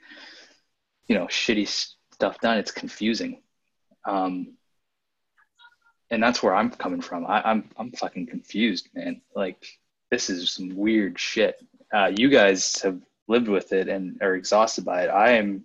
you 1.06 1.15
know, 1.15 1.27
shitty 1.27 1.69
stuff 2.12 2.41
done. 2.41 2.59
It's 2.59 2.71
confusing. 2.71 3.43
Um, 4.06 4.55
and 6.11 6.23
that's 6.23 6.43
where 6.43 6.55
I'm 6.55 6.71
coming 6.71 7.00
from. 7.00 7.27
I, 7.27 7.43
I'm 7.43 7.71
I'm 7.77 7.93
fucking 7.93 8.27
confused, 8.27 8.88
man. 8.94 9.21
Like 9.37 9.65
this 10.11 10.31
is 10.31 10.53
some 10.53 10.75
weird 10.75 11.19
shit. 11.19 11.56
Uh, 11.93 12.11
you 12.17 12.29
guys 12.29 12.81
have 12.83 13.00
lived 13.29 13.49
with 13.49 13.73
it 13.73 13.88
and 13.88 14.21
are 14.23 14.35
exhausted 14.35 14.85
by 14.85 15.05
it. 15.05 15.09
I 15.09 15.33
am 15.33 15.65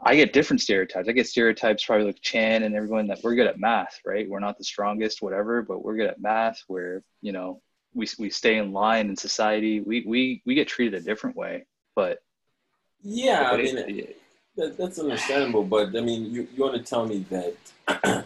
I 0.00 0.14
get 0.14 0.32
different 0.32 0.60
stereotypes. 0.60 1.08
I 1.08 1.12
get 1.12 1.26
stereotypes 1.26 1.84
probably 1.84 2.06
like 2.06 2.20
Chan 2.22 2.62
and 2.62 2.74
everyone 2.74 3.08
that 3.08 3.20
we're 3.22 3.34
good 3.34 3.46
at 3.46 3.58
math, 3.58 4.00
right? 4.04 4.28
We're 4.28 4.40
not 4.40 4.58
the 4.58 4.64
strongest, 4.64 5.22
whatever, 5.22 5.62
but 5.62 5.84
we're 5.84 5.96
good 5.96 6.10
at 6.10 6.20
math. 6.20 6.62
We're 6.68 7.02
you 7.20 7.32
know 7.32 7.60
we 7.96 8.06
we 8.18 8.30
stay 8.30 8.58
in 8.58 8.72
line 8.72 9.08
in 9.08 9.16
society. 9.16 9.80
We 9.80 10.04
we 10.06 10.42
we 10.44 10.54
get 10.54 10.68
treated 10.68 10.94
a 10.94 11.04
different 11.04 11.36
way, 11.36 11.64
but 11.94 12.18
yeah, 13.02 13.50
I 13.52 13.56
mean 13.56 13.78
it, 13.78 14.20
that, 14.56 14.76
that's 14.76 14.98
understandable. 14.98 15.64
But 15.64 15.96
I 15.96 16.00
mean, 16.00 16.32
you 16.32 16.46
you 16.54 16.62
want 16.62 16.74
to 16.74 16.82
tell 16.82 17.06
me 17.06 17.24
that, 17.30 17.56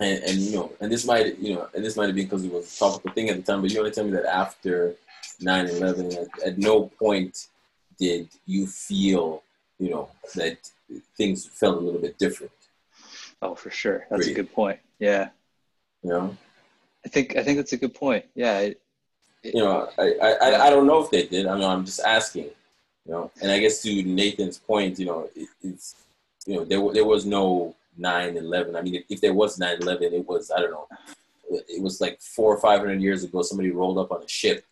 and 0.00 0.22
and 0.24 0.38
you 0.38 0.56
know, 0.56 0.72
and 0.80 0.90
this 0.90 1.04
might 1.04 1.38
you 1.38 1.54
know, 1.54 1.68
and 1.74 1.84
this 1.84 1.96
might 1.96 2.06
have 2.06 2.14
been 2.14 2.26
because 2.26 2.44
it 2.44 2.52
was 2.52 2.74
a 2.74 2.78
topical 2.78 3.12
thing 3.12 3.28
at 3.28 3.36
the 3.36 3.42
time. 3.42 3.62
But 3.62 3.70
you 3.70 3.80
want 3.80 3.92
to 3.92 4.00
tell 4.00 4.08
me 4.08 4.12
that 4.12 4.26
after 4.26 4.94
9-11, 5.40 6.22
at, 6.22 6.46
at 6.46 6.58
no 6.58 6.90
point 6.98 7.48
did 7.98 8.28
you 8.46 8.66
feel 8.66 9.42
you 9.78 9.90
know 9.90 10.08
that 10.34 10.58
things 11.16 11.46
felt 11.46 11.76
a 11.76 11.80
little 11.80 12.00
bit 12.00 12.18
different. 12.18 12.52
Oh, 13.40 13.54
for 13.54 13.70
sure. 13.70 14.06
That's 14.10 14.28
a 14.28 14.34
good 14.34 14.52
point. 14.52 14.78
Yeah. 15.00 15.30
You 16.02 16.10
know, 16.10 16.36
I 17.04 17.08
think 17.08 17.36
I 17.36 17.42
think 17.42 17.58
that's 17.58 17.72
a 17.72 17.76
good 17.76 17.94
point. 17.94 18.24
Yeah. 18.34 18.58
It, 18.60 18.81
you 19.42 19.60
know, 19.62 19.88
I, 19.98 20.14
I, 20.22 20.66
I 20.66 20.70
don't 20.70 20.86
know 20.86 21.02
if 21.02 21.10
they 21.10 21.26
did. 21.26 21.46
I 21.46 21.54
mean, 21.54 21.64
I'm 21.64 21.84
just 21.84 22.00
asking. 22.00 22.50
You 23.06 23.12
know, 23.12 23.30
and 23.42 23.50
I 23.50 23.58
guess 23.58 23.82
to 23.82 24.02
Nathan's 24.04 24.58
point, 24.58 24.98
you 24.98 25.06
know, 25.06 25.28
it, 25.34 25.48
it's 25.62 25.96
you 26.46 26.56
know 26.56 26.64
there 26.64 26.80
there 26.92 27.04
was 27.04 27.26
no 27.26 27.74
9/11. 27.98 28.76
I 28.76 28.82
mean, 28.82 28.94
if 28.94 29.04
if 29.08 29.20
there 29.20 29.34
was 29.34 29.58
9/11, 29.58 30.12
it 30.12 30.26
was 30.26 30.50
I 30.50 30.60
don't 30.60 30.70
know. 30.70 30.86
It 31.50 31.82
was 31.82 32.00
like 32.00 32.20
four 32.20 32.54
or 32.54 32.60
five 32.60 32.80
hundred 32.80 33.02
years 33.02 33.24
ago. 33.24 33.42
Somebody 33.42 33.70
rolled 33.70 33.98
up 33.98 34.12
on 34.12 34.22
a 34.22 34.28
ship, 34.28 34.64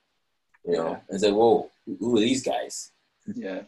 you 0.64 0.76
know, 0.76 0.90
yeah. 0.90 0.98
and 1.08 1.20
said, 1.20 1.34
"Whoa, 1.34 1.68
who 1.98 2.16
are 2.16 2.20
these 2.20 2.42
guys?" 2.42 2.92
Yeah 3.34 3.62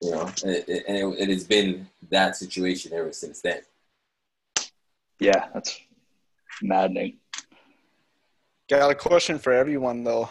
you 0.00 0.10
know, 0.12 0.30
and 0.44 0.52
it, 0.52 0.84
and 0.86 0.96
it, 0.96 1.04
it 1.18 1.28
has 1.28 1.44
been 1.44 1.88
that 2.10 2.36
situation 2.36 2.92
ever 2.92 3.12
since 3.12 3.40
then. 3.40 3.60
Yeah, 5.18 5.48
that's 5.52 5.80
maddening. 6.62 7.16
Got 8.68 8.90
a 8.90 8.94
question 8.94 9.38
for 9.38 9.52
everyone 9.52 10.04
though. 10.04 10.28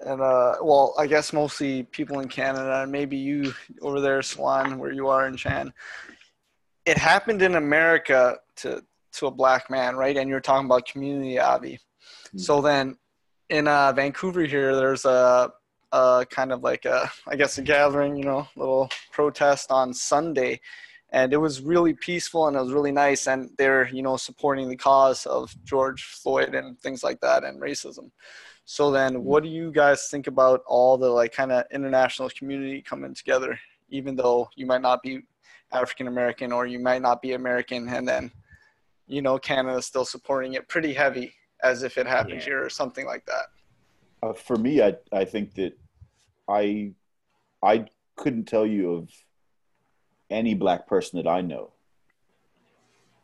And 0.00 0.22
uh, 0.22 0.56
well, 0.62 0.94
I 0.98 1.06
guess 1.06 1.32
mostly 1.32 1.82
people 1.82 2.20
in 2.20 2.28
Canada, 2.28 2.82
and 2.82 2.90
maybe 2.90 3.18
you 3.18 3.52
over 3.82 4.00
there, 4.00 4.22
Swan, 4.22 4.78
where 4.78 4.92
you 4.92 5.08
are 5.08 5.26
in 5.26 5.36
Chan. 5.36 5.72
It 6.86 6.96
happened 6.96 7.42
in 7.42 7.56
America 7.56 8.38
to 8.56 8.82
to 9.12 9.26
a 9.26 9.30
black 9.30 9.68
man, 9.68 9.96
right? 9.96 10.16
And 10.16 10.30
you're 10.30 10.40
talking 10.40 10.66
about 10.66 10.86
community, 10.86 11.38
Avi. 11.38 11.74
Mm-hmm. 12.28 12.38
So 12.38 12.62
then, 12.62 12.96
in 13.50 13.68
uh, 13.68 13.92
Vancouver 13.92 14.44
here, 14.44 14.74
there's 14.74 15.04
a 15.04 15.52
uh, 15.92 16.24
kind 16.30 16.52
of 16.52 16.62
like 16.62 16.86
a, 16.86 17.10
I 17.26 17.36
guess, 17.36 17.58
a 17.58 17.62
gathering, 17.62 18.16
you 18.16 18.24
know, 18.24 18.48
little 18.56 18.88
protest 19.12 19.70
on 19.70 19.92
Sunday. 19.92 20.60
And 21.12 21.32
it 21.32 21.38
was 21.38 21.60
really 21.60 21.92
peaceful 21.92 22.46
and 22.46 22.56
it 22.56 22.60
was 22.60 22.72
really 22.72 22.92
nice. 22.92 23.26
And 23.26 23.50
they're, 23.58 23.88
you 23.88 24.02
know, 24.02 24.16
supporting 24.16 24.68
the 24.68 24.76
cause 24.76 25.26
of 25.26 25.52
George 25.64 26.04
Floyd 26.04 26.54
and 26.54 26.78
things 26.78 27.02
like 27.02 27.20
that 27.20 27.44
and 27.44 27.60
racism. 27.60 28.10
So 28.64 28.92
then, 28.92 29.14
mm-hmm. 29.14 29.24
what 29.24 29.42
do 29.42 29.48
you 29.48 29.72
guys 29.72 30.06
think 30.08 30.28
about 30.28 30.62
all 30.66 30.96
the 30.96 31.08
like 31.08 31.32
kind 31.32 31.50
of 31.50 31.64
international 31.72 32.30
community 32.30 32.80
coming 32.80 33.14
together, 33.14 33.58
even 33.88 34.14
though 34.14 34.48
you 34.54 34.66
might 34.66 34.82
not 34.82 35.02
be 35.02 35.22
African 35.72 36.06
American 36.06 36.52
or 36.52 36.66
you 36.66 36.78
might 36.78 37.02
not 37.02 37.20
be 37.20 37.32
American, 37.32 37.88
and 37.88 38.06
then, 38.06 38.30
you 39.08 39.22
know, 39.22 39.38
Canada 39.38 39.82
still 39.82 40.04
supporting 40.04 40.54
it 40.54 40.68
pretty 40.68 40.92
heavy 40.92 41.34
as 41.64 41.82
if 41.82 41.98
it 41.98 42.06
happened 42.06 42.40
yeah. 42.40 42.44
here 42.44 42.64
or 42.64 42.70
something 42.70 43.06
like 43.06 43.26
that? 43.26 43.46
Uh, 44.22 44.32
for 44.32 44.56
me, 44.56 44.82
I 44.82 44.94
I 45.12 45.24
think 45.24 45.54
that 45.54 45.76
I 46.48 46.92
I 47.62 47.86
couldn't 48.16 48.44
tell 48.44 48.66
you 48.66 48.94
of 48.94 49.10
any 50.30 50.54
black 50.54 50.86
person 50.86 51.22
that 51.22 51.28
I 51.28 51.40
know 51.40 51.70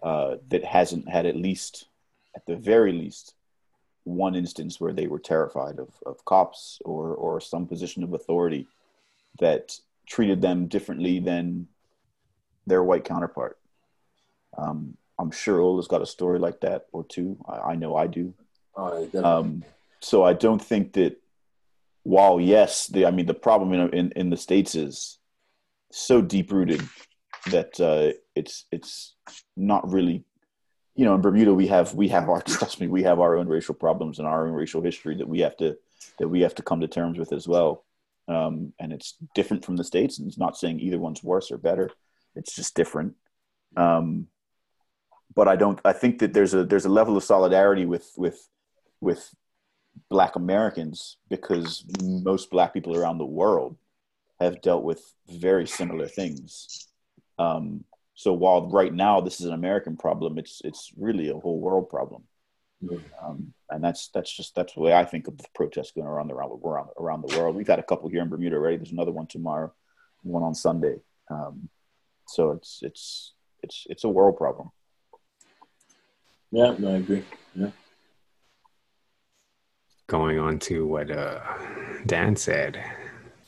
uh, 0.02 0.36
that 0.48 0.64
hasn't 0.64 1.08
had 1.08 1.26
at 1.26 1.36
least, 1.36 1.86
at 2.34 2.44
the 2.46 2.56
very 2.56 2.92
least, 2.92 3.34
one 4.04 4.34
instance 4.36 4.80
where 4.80 4.92
they 4.92 5.06
were 5.08 5.18
terrified 5.18 5.78
of, 5.80 5.88
of 6.06 6.24
cops 6.24 6.80
or 6.84 7.12
or 7.14 7.40
some 7.40 7.66
position 7.66 8.04
of 8.04 8.14
authority 8.14 8.68
that 9.40 9.78
treated 10.06 10.40
them 10.40 10.68
differently 10.68 11.18
than 11.18 11.66
their 12.66 12.84
white 12.84 13.04
counterpart. 13.04 13.58
Um, 14.56 14.96
I'm 15.18 15.30
sure 15.30 15.60
Ola's 15.60 15.88
got 15.88 16.02
a 16.02 16.06
story 16.06 16.38
like 16.38 16.60
that 16.60 16.86
or 16.92 17.04
two. 17.04 17.36
I, 17.48 17.72
I 17.72 17.74
know 17.74 17.96
I 17.96 18.06
do. 18.06 18.32
Oh, 18.76 19.08
Um, 19.24 19.64
so 20.00 20.24
I 20.24 20.34
don't 20.34 20.62
think 20.62 20.92
that 20.92 21.20
while 22.02 22.40
yes, 22.40 22.86
the 22.86 23.06
I 23.06 23.10
mean 23.10 23.26
the 23.26 23.34
problem 23.34 23.72
in 23.72 23.90
in, 23.92 24.12
in 24.12 24.30
the 24.30 24.36
states 24.36 24.74
is 24.74 25.18
so 25.90 26.20
deep 26.20 26.52
rooted 26.52 26.82
that 27.50 27.78
uh, 27.80 28.16
it's 28.34 28.66
it's 28.72 29.14
not 29.56 29.90
really 29.90 30.24
you 30.94 31.04
know 31.04 31.14
in 31.14 31.20
Bermuda 31.20 31.54
we 31.54 31.66
have 31.68 31.94
we 31.94 32.08
have 32.08 32.28
our 32.28 32.42
trust 32.46 32.80
me 32.80 32.86
we 32.86 33.02
have 33.02 33.20
our 33.20 33.36
own 33.36 33.48
racial 33.48 33.74
problems 33.74 34.18
and 34.18 34.26
our 34.26 34.46
own 34.46 34.52
racial 34.52 34.82
history 34.82 35.16
that 35.16 35.28
we 35.28 35.40
have 35.40 35.56
to 35.58 35.76
that 36.18 36.28
we 36.28 36.40
have 36.40 36.54
to 36.56 36.62
come 36.62 36.80
to 36.80 36.88
terms 36.88 37.18
with 37.18 37.32
as 37.32 37.46
well. 37.48 37.84
Um, 38.28 38.72
and 38.80 38.92
it's 38.92 39.16
different 39.34 39.64
from 39.64 39.76
the 39.76 39.84
states, 39.84 40.18
and 40.18 40.26
it's 40.26 40.38
not 40.38 40.56
saying 40.56 40.80
either 40.80 40.98
one's 40.98 41.22
worse 41.22 41.50
or 41.50 41.58
better. 41.58 41.90
It's 42.34 42.54
just 42.54 42.74
different. 42.74 43.14
Um, 43.76 44.26
but 45.34 45.48
I 45.48 45.56
don't. 45.56 45.80
I 45.84 45.92
think 45.92 46.18
that 46.18 46.32
there's 46.32 46.54
a 46.54 46.64
there's 46.64 46.86
a 46.86 46.90
level 46.90 47.16
of 47.16 47.24
solidarity 47.24 47.86
with 47.86 48.10
with 48.16 48.48
with 49.00 49.32
Black 50.08 50.36
Americans 50.36 51.18
because 51.28 51.84
most 52.02 52.50
Black 52.50 52.72
people 52.72 52.96
around 52.96 53.18
the 53.18 53.26
world 53.26 53.76
have 54.40 54.60
dealt 54.62 54.84
with 54.84 55.02
very 55.28 55.66
similar 55.66 56.08
things. 56.08 56.88
Um, 57.38 57.84
so 58.14 58.32
while 58.32 58.68
right 58.70 58.92
now 58.92 59.20
this 59.20 59.40
is 59.40 59.46
an 59.46 59.52
American 59.52 59.96
problem, 59.96 60.38
it's 60.38 60.62
it's 60.64 60.90
really 60.96 61.28
a 61.30 61.34
whole 61.38 61.60
world 61.60 61.88
problem. 61.88 62.22
Um, 63.22 63.52
and 63.70 63.82
that's 63.82 64.08
that's 64.08 64.34
just 64.34 64.54
that's 64.54 64.74
the 64.74 64.80
way 64.80 64.94
I 64.94 65.04
think 65.04 65.28
of 65.28 65.36
the 65.38 65.44
protests 65.54 65.92
going 65.92 66.06
around 66.06 66.28
the 66.28 66.34
around, 66.34 66.60
around 66.64 66.88
around 66.98 67.24
the 67.28 67.38
world. 67.38 67.56
We've 67.56 67.66
had 67.66 67.78
a 67.78 67.82
couple 67.82 68.08
here 68.08 68.22
in 68.22 68.28
Bermuda 68.28 68.56
already. 68.56 68.76
There's 68.76 68.92
another 68.92 69.12
one 69.12 69.26
tomorrow, 69.26 69.72
one 70.22 70.42
on 70.42 70.54
Sunday. 70.54 70.96
Um, 71.30 71.68
so 72.28 72.52
it's 72.52 72.80
it's 72.82 73.32
it's 73.62 73.86
it's 73.88 74.04
a 74.04 74.08
world 74.08 74.36
problem. 74.36 74.70
yeah, 76.52 76.74
no, 76.78 76.94
I 76.94 76.98
agree. 76.98 77.24
Yeah. 77.54 77.70
going 80.06 80.38
on 80.38 80.58
to 80.60 80.86
what 80.86 81.10
uh, 81.10 81.40
Dan 82.06 82.36
said 82.36 82.82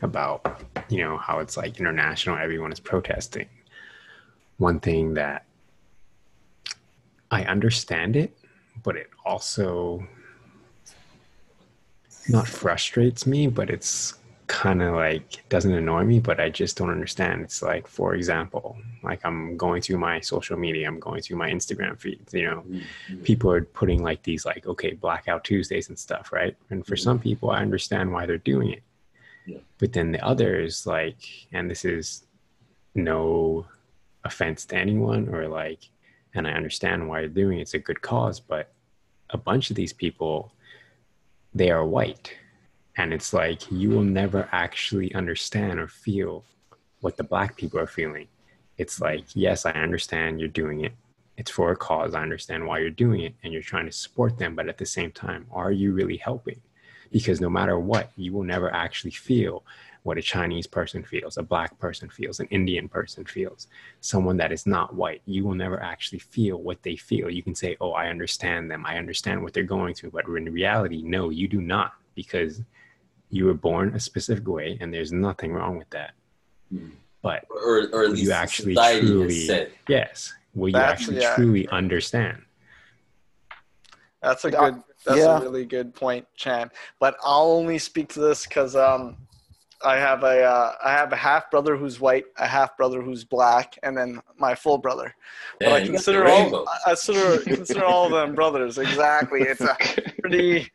about 0.03 0.63
you 0.89 0.99
know 1.05 1.17
how 1.19 1.39
it's 1.41 1.57
like 1.57 1.79
international, 1.79 2.37
everyone 2.37 2.73
is 2.73 2.81
protesting. 2.81 3.49
One 4.59 4.81
thing 4.81 5.15
that 5.15 5.45
I 7.31 7.45
understand 7.45 8.17
it, 8.17 8.37
but 8.83 8.97
it 8.97 9.11
also 9.25 10.07
not 12.29 12.47
frustrates 12.49 13.27
me, 13.27 13.47
but 13.47 13.71
it's 13.71 14.15
kind 14.47 14.83
of 14.83 14.95
like 14.95 15.47
doesn't 15.51 15.73
annoy 15.75 16.05
me, 16.05 16.21
but 16.21 16.41
I 16.41 16.49
just 16.49 16.77
don't 16.79 16.91
understand. 16.91 17.43
It's 17.43 17.63
like, 17.63 17.87
for 17.87 18.15
example, 18.15 18.79
like 19.03 19.21
I'm 19.25 19.57
going 19.59 19.83
through 19.83 19.99
my 19.99 20.21
social 20.21 20.57
media, 20.57 20.89
I'm 20.89 20.99
going 20.99 21.21
through 21.21 21.37
my 21.37 21.51
Instagram 21.51 22.01
feeds, 22.01 22.33
you 22.33 22.45
know, 22.45 22.65
Mhm. 22.67 23.25
people 23.25 23.51
are 23.53 23.63
putting 23.63 24.03
like 24.03 24.23
these 24.23 24.45
like 24.47 24.67
okay 24.67 24.93
blackout 24.95 25.45
tuesdays 25.45 25.89
and 25.91 25.99
stuff 25.99 26.33
right 26.33 26.57
and 26.71 26.87
for 26.87 26.95
Mhm. 26.95 27.01
some 27.03 27.19
people 27.19 27.51
i 27.51 27.61
understand 27.61 28.11
why 28.13 28.25
they're 28.27 28.39
doing 28.39 28.71
it 28.71 28.83
But 29.79 29.93
then 29.93 30.13
the 30.13 30.25
others 30.25 30.87
like 30.87 31.47
and 31.53 31.71
this 31.71 31.85
is 31.85 32.27
no 32.95 33.67
offense 34.25 34.65
to 34.67 34.77
anyone 34.77 35.29
or 35.29 35.47
like 35.49 35.79
and 36.35 36.47
i 36.47 36.51
understand 36.51 37.09
why 37.09 37.21
you're 37.21 37.29
doing 37.29 37.59
it. 37.59 37.63
it's 37.63 37.75
a 37.75 37.79
good 37.79 38.03
cause 38.03 38.41
but 38.41 38.73
a 39.31 39.39
bunch 39.39 39.71
of 39.71 39.77
these 39.77 39.93
people 39.93 40.53
they 41.55 41.71
are 41.71 41.87
white 41.87 42.35
and 42.97 43.15
it's 43.15 43.33
like 43.33 43.71
you 43.71 43.91
will 43.91 44.03
never 44.03 44.49
actually 44.51 45.15
understand 45.15 45.79
or 45.79 45.87
feel 45.87 46.45
what 47.01 47.17
the 47.17 47.23
black 47.23 47.57
people 47.57 47.79
are 47.79 47.87
feeling 47.87 48.27
it's 48.77 49.01
like 49.01 49.25
yes 49.35 49.65
i 49.65 49.71
understand 49.71 50.41
you're 50.41 50.49
doing 50.49 50.85
it 50.85 50.93
it's 51.39 51.53
for 51.53 51.71
a 51.71 51.77
cause. 51.77 52.17
I 52.17 52.23
understand 52.23 52.67
why 52.67 52.81
you're 52.81 52.91
doing 52.91 53.21
it 53.21 53.33
and 53.43 53.53
you're 53.53 53.63
trying 53.63 53.87
to 53.87 53.93
support 53.93 54.37
them, 54.39 54.57
but 54.57 54.69
at 54.69 54.77
the 54.77 54.85
same 54.85 55.13
time, 55.13 55.47
are 55.53 55.71
you 55.71 55.93
really 55.93 56.17
helping? 56.17 56.61
Because 57.11 57.41
no 57.41 57.51
matter 57.51 57.79
what, 57.79 58.11
you 58.17 58.33
will 58.33 58.43
never 58.45 58.73
actually 58.73 59.11
feel 59.13 59.65
what 60.05 60.19
a 60.19 60.23
Chinese 60.23 60.67
person 60.67 61.03
feels, 61.03 61.37
a 61.37 61.43
black 61.43 61.79
person 61.79 62.09
feels, 62.09 62.41
an 62.41 62.47
Indian 62.51 62.89
person 62.89 63.25
feels, 63.25 63.67
someone 64.01 64.37
that 64.39 64.53
is 64.53 64.67
not 64.67 64.95
white. 64.95 65.21
You 65.27 65.45
will 65.45 65.55
never 65.55 65.83
actually 65.83 66.21
feel 66.21 66.59
what 66.59 66.83
they 66.83 66.97
feel. 66.97 67.29
You 67.29 67.43
can 67.43 67.55
say, 67.55 67.77
Oh, 67.81 67.93
I 67.93 68.09
understand 68.09 68.71
them. 68.71 68.87
I 68.87 68.97
understand 68.99 69.43
what 69.43 69.53
they're 69.53 69.65
going 69.65 69.95
through. 69.95 70.11
But 70.11 70.27
in 70.27 70.53
reality, 70.53 71.03
no, 71.03 71.31
you 71.31 71.49
do 71.49 71.61
not, 71.61 71.93
because 72.15 72.63
you 73.31 73.45
were 73.45 73.55
born 73.55 73.95
a 73.95 74.01
specific 74.01 74.47
way 74.47 74.79
and 74.81 74.93
there's 74.93 75.13
nothing 75.13 75.53
wrong 75.53 75.77
with 75.77 75.91
that. 75.91 76.13
Mhm. 76.73 76.93
But 77.21 77.45
Or, 77.51 77.89
or 77.93 78.05
at 78.05 78.11
least 78.11 78.23
you 78.23 78.31
actually 78.33 78.75
truly 78.75 79.69
yes 79.89 80.33
will 80.55 80.69
you 80.69 80.77
actually 80.77 81.19
yeah. 81.19 81.35
truly 81.35 81.67
understand 81.69 82.43
That's 84.23 84.45
a 84.45 84.51
good. 84.51 84.83
That's 85.09 85.21
Yeah. 85.21 85.39
a 85.39 85.41
really 85.41 85.65
good 85.65 85.95
point, 85.95 86.27
Chan. 86.37 86.71
But 87.01 87.17
I'll 87.25 87.51
only 87.51 87.79
speak 87.79 88.09
to 88.11 88.21
this 88.21 88.47
because 88.47 88.77
um, 88.77 89.17
I 89.83 89.97
have 89.97 90.23
a 90.23 90.43
uh, 90.45 90.75
I 90.85 90.93
have 90.93 91.13
a 91.13 91.17
half 91.17 91.51
brother 91.51 91.77
who's 91.77 91.99
white, 91.99 92.27
a 92.37 92.47
half 92.47 92.77
brother 92.77 93.01
who's 93.01 93.25
black, 93.25 93.79
and 93.83 93.97
then 93.97 94.21
my 94.37 94.55
full 94.55 94.77
brother. 94.79 95.15
But 95.61 95.67
Man, 95.67 95.73
I 95.73 95.79
you 95.79 95.81
got 95.81 95.87
the 95.87 95.93
consider 95.93 96.29
all 96.29 96.69
I 96.87 96.91
consider 96.91 97.39
consider 97.41 97.85
all 97.85 98.07
of 98.07 98.13
them 98.13 98.35
brothers. 98.35 98.77
Exactly. 98.77 99.43
It's 99.43 99.63
a 99.63 99.77
pretty 100.21 100.71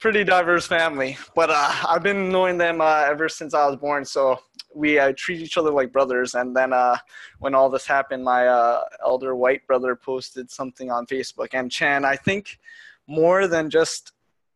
pretty 0.00 0.24
diverse 0.24 0.66
family. 0.66 1.16
But 1.34 1.50
uh, 1.50 1.72
I've 1.88 2.02
been 2.02 2.30
knowing 2.30 2.58
them 2.58 2.80
uh, 2.80 3.04
ever 3.06 3.28
since 3.28 3.54
I 3.54 3.66
was 3.66 3.76
born. 3.76 4.04
So 4.04 4.38
we 4.74 4.98
uh, 4.98 5.12
treat 5.16 5.40
each 5.40 5.56
other 5.56 5.70
like 5.70 5.92
brothers. 5.92 6.34
And 6.34 6.54
then 6.56 6.72
uh, 6.72 6.96
when 7.38 7.54
all 7.54 7.70
this 7.70 7.86
happened, 7.86 8.24
my 8.24 8.46
uh, 8.48 8.84
elder 9.04 9.34
white 9.34 9.66
brother 9.66 9.94
posted 9.96 10.50
something 10.50 10.90
on 10.90 11.06
Facebook. 11.06 11.48
And 11.54 11.70
Chan, 11.70 12.04
I 12.04 12.16
think 12.16 12.58
more 13.06 13.46
than 13.46 13.70
just 13.70 14.12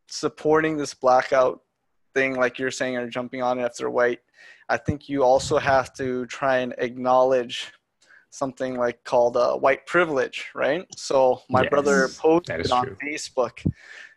supporting 0.08 0.76
this 0.76 0.94
blackout 0.94 1.60
thing, 2.14 2.36
like 2.36 2.58
you're 2.58 2.70
saying, 2.70 2.96
or 2.96 3.08
jumping 3.08 3.42
on 3.42 3.58
it 3.58 3.64
if 3.64 3.76
they're 3.76 3.90
white, 3.90 4.20
I 4.68 4.76
think 4.76 5.08
you 5.08 5.22
also 5.22 5.58
have 5.58 5.92
to 5.94 6.26
try 6.26 6.58
and 6.58 6.74
acknowledge 6.78 7.72
something 8.30 8.76
like 8.76 9.02
called 9.04 9.36
uh, 9.36 9.54
white 9.54 9.86
privilege, 9.86 10.46
right? 10.54 10.86
So 10.96 11.42
my 11.48 11.62
Yes, 11.62 11.70
brother 11.70 12.08
posted 12.18 12.70
on 12.70 12.84
true. 12.84 12.96
Facebook 13.02 13.64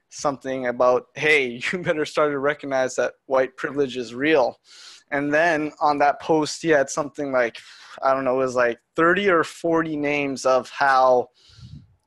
something 0.10 0.68
about, 0.68 1.08
hey, 1.16 1.62
you 1.72 1.80
better 1.80 2.06
start 2.06 2.32
to 2.32 2.40
recognize 2.40 2.96
that 2.96 3.14
white 3.26 3.56
privilege 3.56 3.98
is 3.98 4.14
real. 4.14 4.60
And 5.12 5.34
then 5.34 5.72
on 5.82 5.98
that 6.00 6.22
post, 6.22 6.62
he 6.62 6.70
had 6.70 6.90
something 6.90 7.32
like, 7.32 7.58
I 8.02 8.14
don't 8.14 8.24
know, 8.24 8.36
it 8.36 8.46
was 8.46 8.56
like 8.56 8.80
30 8.96 9.30
or 9.30 9.44
40 9.44 9.98
names 9.98 10.46
of 10.46 10.70
how 10.70 11.30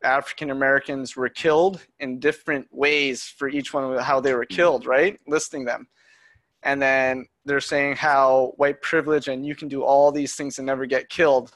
African 0.04 0.50
Americans 0.50 1.16
were 1.16 1.28
killed 1.28 1.80
in 2.00 2.20
different 2.20 2.68
ways 2.70 3.25
for 3.25 3.49
each 3.49 3.73
one, 3.73 3.99
how 3.99 4.20
they 4.20 4.34
were 4.34 4.44
killed, 4.44 4.87
right? 4.87 5.18
Listing 5.26 5.64
them. 5.64 5.88
And 6.62 6.80
then 6.80 7.26
they're 7.44 7.61
saying 7.61 7.96
how 7.96 8.52
white 8.56 8.80
privilege 8.80 9.28
and 9.28 9.44
you 9.44 9.54
can 9.54 9.68
do 9.68 9.82
all 9.82 10.12
these 10.12 10.34
things 10.34 10.58
and 10.58 10.66
never 10.66 10.87
get 10.87 11.08
killed. 11.08 11.52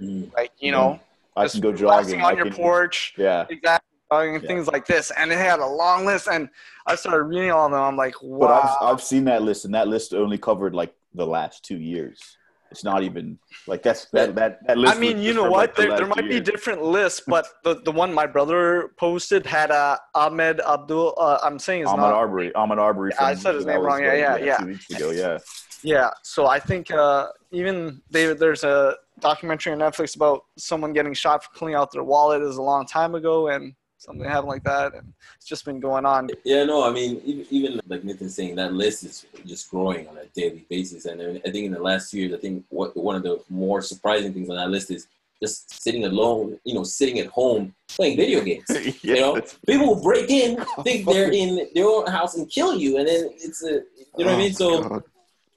Mm. 0.00 0.32
Like, 0.34 0.52
you 0.58 0.70
Yeah. 0.72 0.78
know, 0.78 1.00
I 1.36 1.44
just 1.44 1.54
can 1.54 1.62
go 1.62 1.72
jogging 1.72 2.20
on 2.20 2.32
I 2.34 2.36
your 2.36 2.46
can- 2.46 2.54
porch, 2.54 3.14
Yeah, 3.16 3.46
exactly, 3.48 3.88
jogging, 4.10 4.34
Yeah. 4.34 4.46
things 4.48 4.66
like 4.68 4.86
this. 4.86 5.10
And 5.16 5.32
it 5.32 5.38
had 5.38 5.60
a 5.60 5.66
long 5.66 6.04
list. 6.04 6.28
And 6.28 6.48
I 6.86 6.94
started 6.96 7.24
reading 7.24 7.50
all 7.50 7.66
of 7.66 7.72
them. 7.72 7.80
I'm 7.80 7.96
like, 7.96 8.14
but 8.20 8.28
wow. 8.28 8.76
I've 8.80 8.88
I've 8.94 9.02
seen 9.02 9.24
that 9.24 9.42
list, 9.42 9.64
and 9.64 9.74
that 9.74 9.88
list 9.88 10.12
only 10.14 10.38
covered 10.38 10.74
like 10.74 10.94
the 11.14 11.26
last 11.26 11.64
two 11.64 11.78
years. 11.78 12.36
It's 12.72 12.84
not 12.84 13.02
even 13.02 13.38
like 13.66 13.82
that's 13.82 14.06
that 14.06 14.34
that 14.34 14.66
that 14.66 14.76
list. 14.78 14.96
I 14.96 14.98
mean, 14.98 15.18
you 15.18 15.34
know 15.34 15.48
what? 15.54 15.68
like, 15.68 15.74
the 15.76 15.82
There, 15.82 15.90
last 15.90 15.98
there 15.98 16.08
might 16.08 16.22
two 16.22 16.28
be 16.28 16.40
different 16.40 16.82
lists, 16.82 17.22
but 17.26 17.46
the, 17.64 17.74
the 17.88 17.92
one 17.92 18.12
my 18.12 18.26
brother 18.26 18.92
posted 18.98 19.46
had 19.46 19.70
uh, 19.70 19.98
Ahmed 20.14 20.60
Abdul. 20.60 21.14
Uh, 21.16 21.38
I'm 21.42 21.58
saying 21.58 21.82
his 21.82 21.88
Ahmed 21.88 22.00
not. 22.00 22.14
Arbery. 22.14 22.50
Ahmaud 22.56 22.78
Arbery. 22.78 23.12
Yeah, 23.14 23.26
I 23.26 23.34
said 23.34 23.54
his 23.54 23.66
name 23.66 23.80
wrong. 23.80 24.02
Yeah, 24.02 24.08
like, 24.08 24.18
yeah, 24.18 24.36
yeah. 24.50 24.56
Two 24.56 24.66
weeks 24.66 24.90
ago, 24.90 25.10
yeah. 25.10 25.38
Yeah, 25.84 26.10
so 26.22 26.46
I 26.46 26.60
think 26.60 26.90
uh, 26.90 27.26
even 27.50 28.00
they, 28.10 28.32
there's 28.34 28.64
a 28.64 28.96
documentary 29.20 29.72
on 29.72 29.80
Netflix 29.80 30.16
about 30.16 30.44
someone 30.56 30.92
getting 30.92 31.12
shot 31.12 31.44
for 31.44 31.50
pulling 31.58 31.74
out 31.74 31.92
their 31.92 32.04
wallet. 32.04 32.40
Is 32.42 32.56
a 32.56 32.62
long 32.62 32.86
time 32.86 33.14
ago, 33.14 33.48
and 33.48 33.74
something 34.02 34.28
happened 34.28 34.48
like 34.48 34.64
that, 34.64 34.94
and 34.94 35.12
it's 35.36 35.46
just 35.46 35.64
been 35.64 35.80
going 35.80 36.04
on. 36.04 36.28
Yeah, 36.44 36.64
no, 36.64 36.84
I 36.88 36.92
mean, 36.92 37.20
even, 37.24 37.46
even 37.50 37.80
like 37.86 38.04
Nathan's 38.04 38.34
saying, 38.34 38.56
that 38.56 38.72
list 38.72 39.04
is 39.04 39.26
just 39.46 39.70
growing 39.70 40.08
on 40.08 40.16
a 40.18 40.26
daily 40.34 40.66
basis. 40.68 41.04
And 41.06 41.22
I 41.22 41.40
I 41.46 41.50
think 41.50 41.66
in 41.66 41.72
the 41.72 41.82
last 41.82 42.10
few 42.10 42.22
years, 42.22 42.34
I 42.34 42.38
think 42.38 42.64
what 42.68 42.96
one 42.96 43.16
of 43.16 43.22
the 43.22 43.42
more 43.48 43.80
surprising 43.80 44.32
things 44.32 44.50
on 44.50 44.56
that 44.56 44.70
list 44.70 44.90
is 44.90 45.06
just 45.42 45.82
sitting 45.82 46.04
alone, 46.04 46.58
you 46.64 46.74
know, 46.74 46.84
sitting 46.84 47.18
at 47.18 47.26
home 47.26 47.74
playing 47.88 48.16
video 48.16 48.40
games. 48.50 48.66
You 49.02 49.14
know, 49.16 49.40
people 49.66 49.86
will 49.88 50.02
break 50.02 50.30
in, 50.30 50.64
think 50.82 51.06
they're 51.12 51.32
in 51.32 51.68
their 51.74 51.86
own 51.86 52.06
house 52.06 52.36
and 52.36 52.50
kill 52.50 52.76
you, 52.76 52.98
and 52.98 53.08
then 53.08 53.30
it's 53.34 53.62
a, 53.64 53.82
you 54.16 54.24
know 54.24 54.26
what 54.26 54.34
I 54.34 54.38
mean? 54.38 54.52
Oh, 54.52 54.62
so 54.62 54.82
God. 54.82 55.04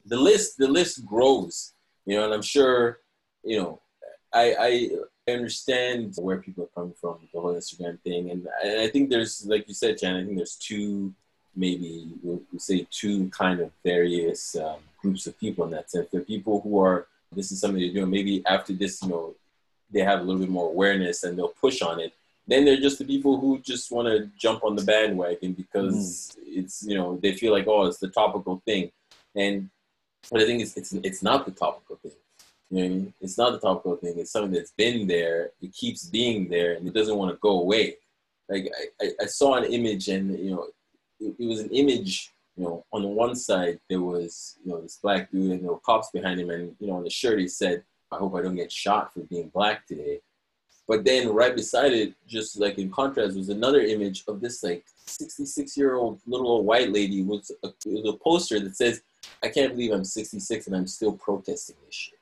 the 0.05 0.17
list, 0.17 0.57
the 0.57 0.67
list 0.67 1.05
grows, 1.05 1.73
you 2.05 2.15
know, 2.15 2.25
and 2.25 2.33
I'm 2.33 2.41
sure, 2.41 2.99
you 3.43 3.57
know, 3.59 3.81
I, 4.33 4.55
I 4.59 4.89
I 5.27 5.31
understand 5.31 6.13
where 6.17 6.37
people 6.37 6.65
are 6.65 6.75
coming 6.75 6.93
from 6.99 7.17
the 7.33 7.39
whole 7.39 7.53
Instagram 7.53 7.99
thing, 8.01 8.29
and 8.29 8.47
I, 8.63 8.83
I 8.83 8.87
think 8.89 9.09
there's, 9.09 9.45
like 9.45 9.67
you 9.67 9.73
said, 9.73 9.97
Jan. 9.97 10.15
I 10.15 10.23
think 10.23 10.37
there's 10.37 10.55
two, 10.55 11.13
maybe 11.55 12.07
we'll, 12.21 12.41
we'll 12.51 12.59
say 12.59 12.87
two 12.91 13.29
kind 13.29 13.59
of 13.59 13.71
various 13.83 14.55
um, 14.55 14.79
groups 15.01 15.25
of 15.25 15.39
people 15.39 15.65
in 15.65 15.71
that 15.71 15.89
sense. 15.89 16.09
There 16.11 16.21
are 16.21 16.25
people 16.25 16.61
who 16.61 16.79
are 16.79 17.07
this 17.31 17.51
is 17.51 17.59
something 17.59 17.81
they're 17.81 17.93
doing. 17.93 18.09
Maybe 18.09 18.43
after 18.45 18.73
this, 18.73 19.01
you 19.01 19.09
know, 19.09 19.35
they 19.91 20.01
have 20.01 20.19
a 20.19 20.23
little 20.23 20.41
bit 20.41 20.49
more 20.49 20.69
awareness 20.69 21.23
and 21.23 21.37
they'll 21.37 21.49
push 21.49 21.81
on 21.81 21.99
it. 21.99 22.13
Then 22.47 22.65
they're 22.65 22.77
just 22.77 22.99
the 22.99 23.05
people 23.05 23.39
who 23.39 23.59
just 23.59 23.91
want 23.91 24.07
to 24.07 24.29
jump 24.37 24.63
on 24.63 24.75
the 24.75 24.83
bandwagon 24.83 25.53
because 25.53 26.37
mm. 26.37 26.43
it's 26.45 26.83
you 26.83 26.95
know 26.95 27.17
they 27.17 27.33
feel 27.33 27.51
like 27.51 27.67
oh 27.67 27.85
it's 27.87 27.97
the 27.97 28.09
topical 28.09 28.61
thing, 28.65 28.91
and 29.35 29.69
but 30.31 30.41
I 30.41 30.45
think 30.45 30.61
is 30.61 30.77
it's 30.77 30.93
it's 30.93 31.23
not 31.23 31.45
the 31.45 31.51
topical 31.51 31.95
thing. 31.95 32.11
You 32.69 32.89
know? 32.89 33.13
It's 33.21 33.37
not 33.37 33.51
the 33.51 33.59
topical 33.59 33.95
thing. 33.97 34.17
It's 34.17 34.31
something 34.31 34.51
that's 34.51 34.73
been 34.77 35.07
there. 35.07 35.51
It 35.61 35.73
keeps 35.73 36.05
being 36.05 36.49
there, 36.49 36.73
and 36.73 36.87
it 36.87 36.93
doesn't 36.93 37.17
want 37.17 37.31
to 37.31 37.39
go 37.41 37.61
away. 37.61 37.97
Like 38.49 38.71
I, 39.01 39.11
I 39.21 39.25
saw 39.25 39.55
an 39.55 39.65
image, 39.65 40.07
and 40.07 40.37
you 40.37 40.51
know, 40.51 40.67
it, 41.19 41.35
it 41.39 41.47
was 41.47 41.59
an 41.59 41.69
image 41.71 42.31
you 42.55 42.63
know, 42.63 42.85
on 42.91 43.01
the 43.01 43.07
one 43.07 43.35
side 43.35 43.79
there 43.89 44.01
was, 44.01 44.57
you 44.63 44.71
know, 44.71 44.81
this 44.81 44.99
black 45.01 45.31
dude 45.31 45.51
and 45.51 45.63
there 45.63 45.71
were 45.71 45.79
cops 45.79 46.09
behind 46.11 46.39
him, 46.39 46.49
and 46.49 46.75
you 46.79 46.87
know, 46.87 46.93
on 46.93 47.03
the 47.03 47.09
shirt 47.09 47.39
he 47.39 47.47
said, 47.47 47.83
"I 48.11 48.17
hope 48.17 48.35
I 48.35 48.41
don't 48.41 48.55
get 48.55 48.71
shot 48.71 49.13
for 49.13 49.21
being 49.21 49.49
black 49.49 49.85
today." 49.85 50.21
But 50.87 51.03
then 51.03 51.29
right 51.29 51.55
beside 51.55 51.93
it, 51.93 52.13
just 52.27 52.57
like 52.59 52.77
in 52.77 52.91
contrast, 52.91 53.35
was 53.35 53.49
another 53.49 53.81
image 53.81 54.23
of 54.27 54.39
this 54.39 54.63
like 54.63 54.85
66 55.07 55.75
year 55.75 55.95
old 55.95 56.21
little 56.25 56.47
old 56.47 56.65
white 56.65 56.91
lady 56.91 57.23
with 57.23 57.49
a, 57.63 57.73
with 57.85 58.05
a 58.05 58.17
poster 58.23 58.59
that 58.59 58.77
says, 58.77 59.01
"I 59.43 59.49
can't 59.49 59.73
believe 59.73 59.91
I'm 59.91 60.05
66 60.05 60.67
and 60.67 60.75
I'm 60.75 60.87
still 60.87 61.13
protesting 61.13 61.75
this 61.85 61.95
shit." 61.95 62.14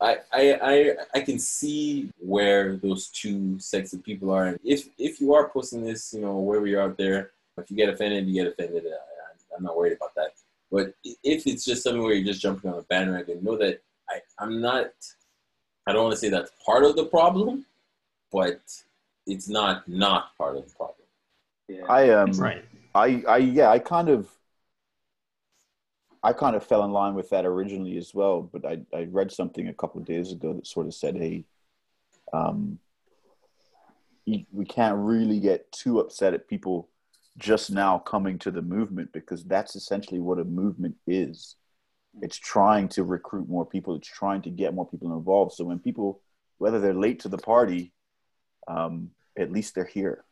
I, 0.00 0.16
I, 0.32 0.58
I, 0.62 0.94
I 1.14 1.20
can 1.20 1.38
see 1.38 2.10
where 2.18 2.76
those 2.76 3.08
two 3.08 3.58
sets 3.58 3.92
of 3.92 4.02
people 4.02 4.30
are. 4.30 4.46
And 4.46 4.58
if, 4.64 4.88
if 4.98 5.20
you 5.20 5.34
are 5.34 5.48
posting 5.48 5.84
this, 5.84 6.14
you 6.14 6.22
know, 6.22 6.38
wherever 6.38 6.66
you're 6.66 6.82
out 6.82 6.96
there, 6.96 7.32
if 7.58 7.70
you 7.70 7.76
get 7.76 7.90
offended, 7.90 8.26
you 8.26 8.42
get 8.42 8.52
offended. 8.52 8.86
Uh, 8.86 9.56
I'm 9.56 9.64
not 9.64 9.76
worried 9.76 9.92
about 9.92 10.14
that. 10.14 10.32
But 10.70 10.94
if 11.04 11.46
it's 11.46 11.64
just 11.64 11.82
something 11.82 12.02
where 12.02 12.14
you're 12.14 12.24
just 12.24 12.40
jumping 12.40 12.70
on 12.70 12.78
a 12.78 12.82
bandwagon, 12.82 13.44
know 13.44 13.56
that 13.58 13.82
I, 14.08 14.20
I'm 14.38 14.60
not. 14.60 14.90
I 15.86 15.92
don't 15.92 16.04
want 16.04 16.14
to 16.14 16.20
say 16.20 16.28
that's 16.28 16.52
part 16.64 16.84
of 16.84 16.96
the 16.96 17.04
problem, 17.06 17.66
but 18.32 18.60
it's 19.26 19.48
not 19.48 19.88
not 19.88 20.36
part 20.38 20.56
of 20.56 20.68
the 20.68 20.74
problem. 20.74 20.96
Yeah. 21.68 21.84
I 21.88 22.10
um 22.10 22.32
right. 22.32 22.64
I 22.94 23.22
I 23.28 23.38
yeah 23.38 23.70
I 23.70 23.78
kind 23.78 24.08
of 24.08 24.28
I 26.22 26.32
kind 26.32 26.54
of 26.54 26.64
fell 26.64 26.84
in 26.84 26.92
line 26.92 27.14
with 27.14 27.30
that 27.30 27.46
originally 27.46 27.96
as 27.96 28.14
well, 28.14 28.42
but 28.42 28.64
I 28.64 28.80
I 28.94 29.04
read 29.10 29.32
something 29.32 29.68
a 29.68 29.74
couple 29.74 30.00
days 30.02 30.32
ago 30.32 30.52
that 30.52 30.66
sort 30.66 30.86
of 30.86 30.94
said, 30.94 31.16
hey, 31.16 31.44
um, 32.32 32.78
we 34.26 34.64
can't 34.64 34.98
really 34.98 35.40
get 35.40 35.70
too 35.72 36.00
upset 36.00 36.34
at 36.34 36.48
people 36.48 36.88
just 37.38 37.70
now 37.70 37.98
coming 37.98 38.38
to 38.38 38.50
the 38.50 38.62
movement 38.62 39.12
because 39.12 39.44
that's 39.44 39.76
essentially 39.76 40.20
what 40.20 40.38
a 40.38 40.44
movement 40.44 40.96
is. 41.06 41.56
It's 42.22 42.36
trying 42.36 42.88
to 42.90 43.04
recruit 43.04 43.48
more 43.48 43.64
people. 43.64 43.94
It's 43.94 44.08
trying 44.08 44.42
to 44.42 44.50
get 44.50 44.74
more 44.74 44.86
people 44.86 45.16
involved. 45.16 45.52
So 45.52 45.64
when 45.64 45.78
people, 45.78 46.20
whether 46.58 46.80
they're 46.80 46.92
late 46.94 47.20
to 47.20 47.28
the 47.28 47.38
party, 47.38 47.92
um, 48.68 49.10
at 49.38 49.52
least 49.52 49.74
they're 49.74 49.84
here. 49.84 50.24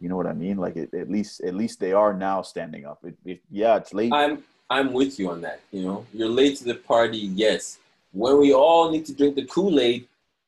You 0.00 0.08
know 0.08 0.16
what 0.16 0.26
I 0.26 0.32
mean? 0.32 0.56
Like 0.56 0.76
it, 0.76 0.92
at 0.94 1.10
least, 1.10 1.40
at 1.42 1.54
least 1.54 1.78
they 1.80 1.92
are 1.92 2.12
now 2.12 2.42
standing 2.42 2.86
up. 2.86 3.04
It, 3.04 3.16
it, 3.24 3.40
yeah, 3.50 3.76
it's 3.76 3.94
late. 3.94 4.12
I'm, 4.12 4.42
I'm 4.70 4.92
with 4.92 5.18
you 5.18 5.30
on 5.30 5.40
that. 5.42 5.60
You 5.72 5.82
know, 5.82 6.06
you're 6.14 6.28
late 6.28 6.56
to 6.58 6.64
the 6.64 6.76
party. 6.76 7.18
Yes. 7.18 7.78
When 8.12 8.38
we 8.38 8.54
all 8.54 8.90
need 8.90 9.04
to 9.06 9.14
drink 9.14 9.34
the 9.34 9.44
Kool-Aid, 9.44 10.06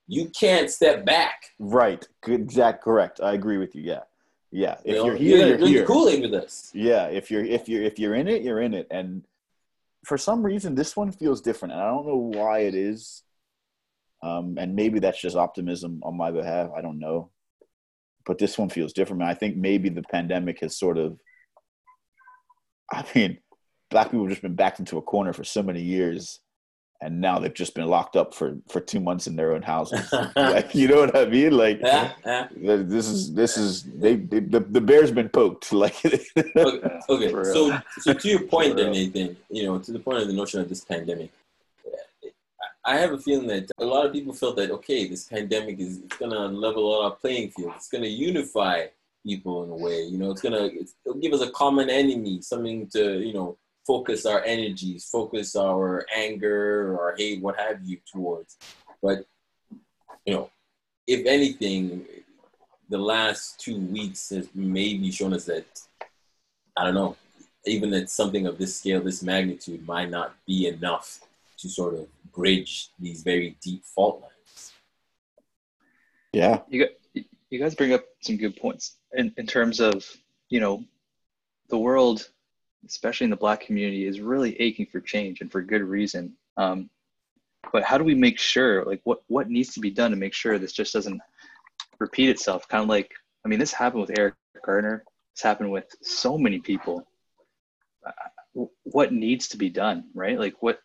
you 0.08 0.30
can't 0.30 0.70
step 0.70 1.04
back. 1.04 1.50
Right. 1.58 2.06
Good. 2.22 2.40
Exact. 2.40 2.82
Correct. 2.82 3.20
I 3.20 3.34
agree 3.34 3.58
with 3.58 3.74
you. 3.74 3.82
Yeah. 3.82 4.00
Yeah, 4.54 4.76
if 4.84 4.96
you 4.96 5.06
are 5.06 5.16
here, 5.16 5.46
you're, 5.46 5.58
you're 5.60 5.68
here. 5.68 5.86
Kool-Aid 5.86 6.20
with 6.20 6.34
us. 6.34 6.70
Yeah, 6.74 7.06
if 7.06 7.30
you're 7.30 7.42
if 7.42 7.70
you're 7.70 7.82
if 7.82 7.98
you're 7.98 8.14
in 8.14 8.28
it, 8.28 8.42
you're 8.42 8.60
in 8.60 8.74
it. 8.74 8.86
And 8.90 9.24
for 10.04 10.18
some 10.18 10.44
reason, 10.44 10.74
this 10.74 10.94
one 10.94 11.10
feels 11.10 11.40
different, 11.40 11.72
and 11.72 11.80
I 11.80 11.86
don't 11.86 12.06
know 12.06 12.38
why 12.38 12.58
it 12.58 12.74
is. 12.74 13.22
Um, 14.22 14.58
and 14.58 14.76
maybe 14.76 14.98
that's 14.98 15.18
just 15.18 15.36
optimism 15.36 16.02
on 16.04 16.18
my 16.18 16.30
behalf. 16.30 16.68
I 16.76 16.82
don't 16.82 16.98
know, 16.98 17.30
but 18.26 18.36
this 18.36 18.58
one 18.58 18.68
feels 18.68 18.92
different. 18.92 19.22
And 19.22 19.30
I 19.30 19.32
think 19.32 19.56
maybe 19.56 19.88
the 19.88 20.02
pandemic 20.02 20.60
has 20.60 20.76
sort 20.76 20.98
of. 20.98 21.18
I 22.92 23.06
mean, 23.14 23.38
black 23.92 24.06
people 24.06 24.24
have 24.24 24.30
just 24.30 24.42
been 24.42 24.56
backed 24.56 24.80
into 24.80 24.98
a 24.98 25.02
corner 25.02 25.32
for 25.32 25.44
so 25.44 25.62
many 25.62 25.80
years 25.80 26.40
and 27.02 27.20
now 27.20 27.38
they've 27.38 27.52
just 27.52 27.74
been 27.74 27.86
locked 27.86 28.16
up 28.16 28.32
for 28.32 28.56
for 28.68 28.80
two 28.80 29.00
months 29.00 29.26
in 29.26 29.34
their 29.34 29.52
own 29.52 29.62
houses. 29.62 30.12
like, 30.36 30.74
you 30.74 30.86
know 30.86 31.00
what 31.00 31.16
I 31.16 31.26
mean? 31.26 31.50
Like 31.50 31.80
yeah, 31.82 32.12
yeah. 32.24 32.46
this 32.54 33.08
is 33.08 33.34
this 33.34 33.58
is 33.58 33.82
they, 33.82 34.16
they, 34.16 34.38
the 34.38 34.60
the 34.60 34.80
bear's 34.80 35.10
been 35.10 35.28
poked. 35.28 35.72
Like 35.82 35.96
okay, 36.04 36.92
okay. 37.08 37.44
so 37.52 37.76
so 37.98 38.12
to 38.14 38.28
your 38.28 38.42
point, 38.42 38.76
then 38.76 38.92
Nathan, 38.92 39.36
you 39.50 39.64
know, 39.64 39.78
to 39.80 39.90
the 39.90 39.98
point 39.98 40.18
of 40.18 40.28
the 40.28 40.32
notion 40.32 40.60
of 40.60 40.68
this 40.68 40.84
pandemic. 40.84 41.30
I 42.84 42.98
have 42.98 43.12
a 43.12 43.18
feeling 43.18 43.48
that 43.48 43.70
a 43.78 43.84
lot 43.84 44.06
of 44.06 44.12
people 44.12 44.32
felt 44.32 44.56
that 44.56 44.70
okay, 44.70 45.08
this 45.08 45.24
pandemic 45.24 45.80
is 45.80 45.98
it's 45.98 46.16
gonna 46.18 46.46
level 46.46 46.84
all 46.84 47.02
our 47.02 47.16
playing 47.16 47.50
field. 47.50 47.72
It's 47.76 47.88
gonna 47.88 48.06
unify 48.06 48.86
people 49.26 49.64
in 49.64 49.70
a 49.70 49.76
way. 49.76 50.02
You 50.02 50.18
know, 50.18 50.30
it's 50.30 50.40
gonna 50.40 50.66
it's, 50.72 50.94
it'll 51.04 51.20
give 51.20 51.32
us 51.32 51.40
a 51.40 51.50
common 51.50 51.90
enemy, 51.90 52.42
something 52.42 52.86
to 52.90 53.20
you 53.26 53.34
know 53.34 53.58
focus 53.86 54.26
our 54.26 54.42
energies, 54.44 55.08
focus 55.10 55.56
our 55.56 56.06
anger 56.14 56.96
or 56.96 57.14
hate, 57.16 57.40
what 57.40 57.58
have 57.58 57.82
you, 57.84 57.98
towards. 58.10 58.56
But, 59.02 59.26
you 60.24 60.34
know, 60.34 60.50
if 61.06 61.26
anything, 61.26 62.06
the 62.88 62.98
last 62.98 63.58
two 63.58 63.78
weeks 63.78 64.30
has 64.30 64.48
maybe 64.54 65.10
shown 65.10 65.34
us 65.34 65.46
that, 65.46 65.66
I 66.76 66.84
don't 66.84 66.94
know, 66.94 67.16
even 67.64 67.90
that 67.90 68.10
something 68.10 68.46
of 68.46 68.58
this 68.58 68.76
scale, 68.76 69.00
this 69.00 69.22
magnitude 69.22 69.86
might 69.86 70.10
not 70.10 70.34
be 70.46 70.68
enough 70.68 71.20
to 71.58 71.68
sort 71.68 71.94
of 71.94 72.06
bridge 72.32 72.90
these 72.98 73.22
very 73.22 73.56
deep 73.62 73.84
fault 73.84 74.20
lines. 74.20 74.72
Yeah. 76.32 76.60
You, 76.68 76.88
you 77.50 77.58
guys 77.58 77.74
bring 77.74 77.92
up 77.92 78.04
some 78.20 78.36
good 78.36 78.56
points 78.56 78.96
in, 79.12 79.32
in 79.36 79.46
terms 79.46 79.80
of, 79.80 80.04
you 80.48 80.60
know, 80.60 80.84
the 81.68 81.78
world 81.78 82.28
especially 82.86 83.24
in 83.24 83.30
the 83.30 83.36
black 83.36 83.60
community, 83.60 84.06
is 84.06 84.20
really 84.20 84.60
aching 84.60 84.86
for 84.86 85.00
change 85.00 85.40
and 85.40 85.50
for 85.50 85.62
good 85.62 85.82
reason. 85.82 86.34
Um, 86.56 86.90
but 87.72 87.84
how 87.84 87.96
do 87.96 88.04
we 88.04 88.14
make 88.14 88.38
sure, 88.38 88.84
like, 88.84 89.00
what 89.04 89.20
what 89.28 89.48
needs 89.48 89.74
to 89.74 89.80
be 89.80 89.90
done 89.90 90.10
to 90.10 90.16
make 90.16 90.34
sure 90.34 90.58
this 90.58 90.72
just 90.72 90.92
doesn't 90.92 91.20
repeat 91.98 92.28
itself? 92.28 92.66
Kind 92.68 92.82
of 92.82 92.88
like, 92.88 93.12
I 93.44 93.48
mean, 93.48 93.58
this 93.58 93.72
happened 93.72 94.02
with 94.02 94.18
Eric 94.18 94.34
Garner. 94.64 95.04
This 95.34 95.42
happened 95.42 95.70
with 95.70 95.86
so 96.02 96.36
many 96.36 96.58
people. 96.58 97.06
Uh, 98.06 98.64
what 98.82 99.12
needs 99.12 99.48
to 99.48 99.56
be 99.56 99.70
done, 99.70 100.04
right? 100.14 100.38
Like, 100.38 100.54
what? 100.60 100.80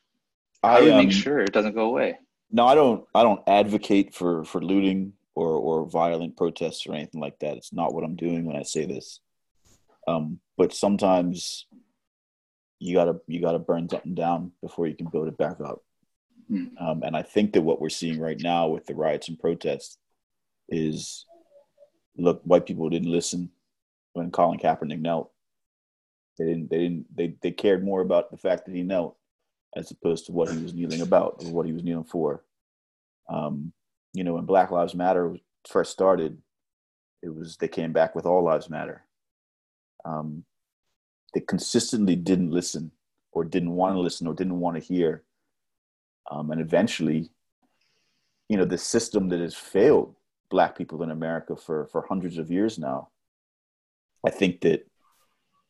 How 0.63 0.75
I, 0.75 0.79
do 0.79 0.85
we 0.85 0.91
um, 0.91 0.97
make 0.97 1.11
sure 1.11 1.39
it 1.39 1.51
doesn't 1.51 1.75
go 1.75 1.85
away? 1.85 2.17
No, 2.51 2.65
I 2.65 2.75
don't. 2.75 3.05
I 3.13 3.23
don't 3.23 3.41
advocate 3.47 4.13
for 4.13 4.43
for 4.45 4.61
looting 4.61 5.13
or 5.35 5.49
or 5.49 5.85
violent 5.89 6.37
protests 6.37 6.87
or 6.87 6.93
anything 6.93 7.19
like 7.19 7.39
that. 7.39 7.57
It's 7.57 7.73
not 7.73 7.93
what 7.93 8.03
I'm 8.03 8.15
doing 8.15 8.45
when 8.45 8.55
I 8.55 8.63
say 8.63 8.85
this. 8.85 9.19
Um, 10.07 10.39
but 10.57 10.73
sometimes 10.73 11.65
you 12.79 12.93
gotta 12.95 13.19
you 13.27 13.41
gotta 13.41 13.59
burn 13.59 13.89
something 13.89 14.13
down 14.13 14.51
before 14.61 14.87
you 14.87 14.95
can 14.95 15.07
build 15.07 15.27
it 15.27 15.37
back 15.37 15.59
up. 15.61 15.83
Hmm. 16.47 16.65
Um, 16.79 17.03
and 17.03 17.15
I 17.15 17.23
think 17.23 17.53
that 17.53 17.61
what 17.61 17.81
we're 17.81 17.89
seeing 17.89 18.19
right 18.19 18.39
now 18.39 18.67
with 18.67 18.85
the 18.85 18.95
riots 18.95 19.27
and 19.27 19.39
protests 19.39 19.97
is, 20.69 21.25
look, 22.17 22.41
white 22.43 22.65
people 22.65 22.89
didn't 22.89 23.11
listen 23.11 23.49
when 24.13 24.31
Colin 24.31 24.59
Kaepernick 24.59 25.01
knelt. 25.01 25.31
They 26.37 26.45
didn't. 26.45 26.69
They 26.69 26.77
didn't. 26.77 27.15
They 27.15 27.35
they 27.41 27.51
cared 27.51 27.83
more 27.83 28.01
about 28.01 28.31
the 28.31 28.37
fact 28.37 28.65
that 28.65 28.75
he 28.75 28.83
knelt 28.83 29.17
as 29.75 29.91
opposed 29.91 30.25
to 30.25 30.31
what 30.31 30.49
he 30.49 30.61
was 30.61 30.73
kneeling 30.73 31.01
about 31.01 31.43
or 31.43 31.51
what 31.51 31.65
he 31.65 31.73
was 31.73 31.83
kneeling 31.83 32.05
for. 32.05 32.43
Um, 33.29 33.73
you 34.13 34.23
know, 34.23 34.35
when 34.35 34.45
Black 34.45 34.71
Lives 34.71 34.95
Matter 34.95 35.35
first 35.67 35.91
started, 35.91 36.37
it 37.21 37.33
was 37.33 37.57
they 37.57 37.67
came 37.67 37.91
back 37.91 38.15
with 38.15 38.25
All 38.25 38.43
Lives 38.43 38.69
Matter. 38.69 39.03
Um, 40.05 40.45
they 41.33 41.41
consistently 41.41 42.15
didn't 42.15 42.51
listen 42.51 42.91
or 43.31 43.43
didn't 43.43 43.71
want 43.71 43.95
to 43.95 43.99
listen 43.99 44.27
or 44.27 44.33
didn't 44.33 44.59
want 44.59 44.75
to 44.77 44.83
hear. 44.83 45.23
Um, 46.31 46.51
and 46.51 46.59
eventually, 46.59 47.29
you 48.49 48.57
know, 48.57 48.65
the 48.65 48.77
system 48.77 49.29
that 49.29 49.39
has 49.39 49.55
failed 49.55 50.15
black 50.49 50.77
people 50.77 51.03
in 51.03 51.11
America 51.11 51.55
for, 51.55 51.87
for 51.87 52.05
hundreds 52.07 52.37
of 52.37 52.49
years 52.49 52.79
now, 52.79 53.09
I 54.25 54.29
think 54.29 54.61
that 54.61 54.87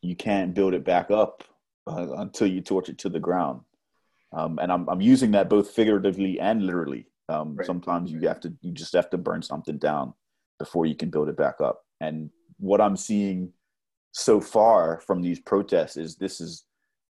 you 0.01 0.15
can't 0.15 0.53
build 0.53 0.73
it 0.73 0.85
back 0.85 1.11
up 1.11 1.43
uh, 1.87 2.13
until 2.17 2.47
you 2.47 2.61
torch 2.61 2.89
it 2.89 2.97
to 2.99 3.09
the 3.09 3.19
ground. 3.19 3.61
Um, 4.33 4.59
and 4.61 4.71
I'm, 4.71 4.87
I'm 4.89 5.01
using 5.01 5.31
that 5.31 5.49
both 5.49 5.71
figuratively 5.71 6.39
and 6.39 6.65
literally. 6.65 7.07
Um, 7.29 7.55
right. 7.55 7.65
Sometimes 7.65 8.11
you 8.11 8.21
have 8.27 8.39
to, 8.41 8.53
you 8.61 8.71
just 8.71 8.93
have 8.93 9.09
to 9.09 9.17
burn 9.17 9.41
something 9.41 9.77
down 9.77 10.13
before 10.59 10.85
you 10.85 10.95
can 10.95 11.09
build 11.09 11.29
it 11.29 11.37
back 11.37 11.59
up. 11.61 11.83
And 11.99 12.29
what 12.57 12.81
I'm 12.81 12.97
seeing 12.97 13.53
so 14.17 14.41
far 14.41 14.99
from 15.05 15.21
these 15.21 15.39
protests 15.39 15.95
is 15.95 16.15
this 16.15 16.41
is 16.41 16.65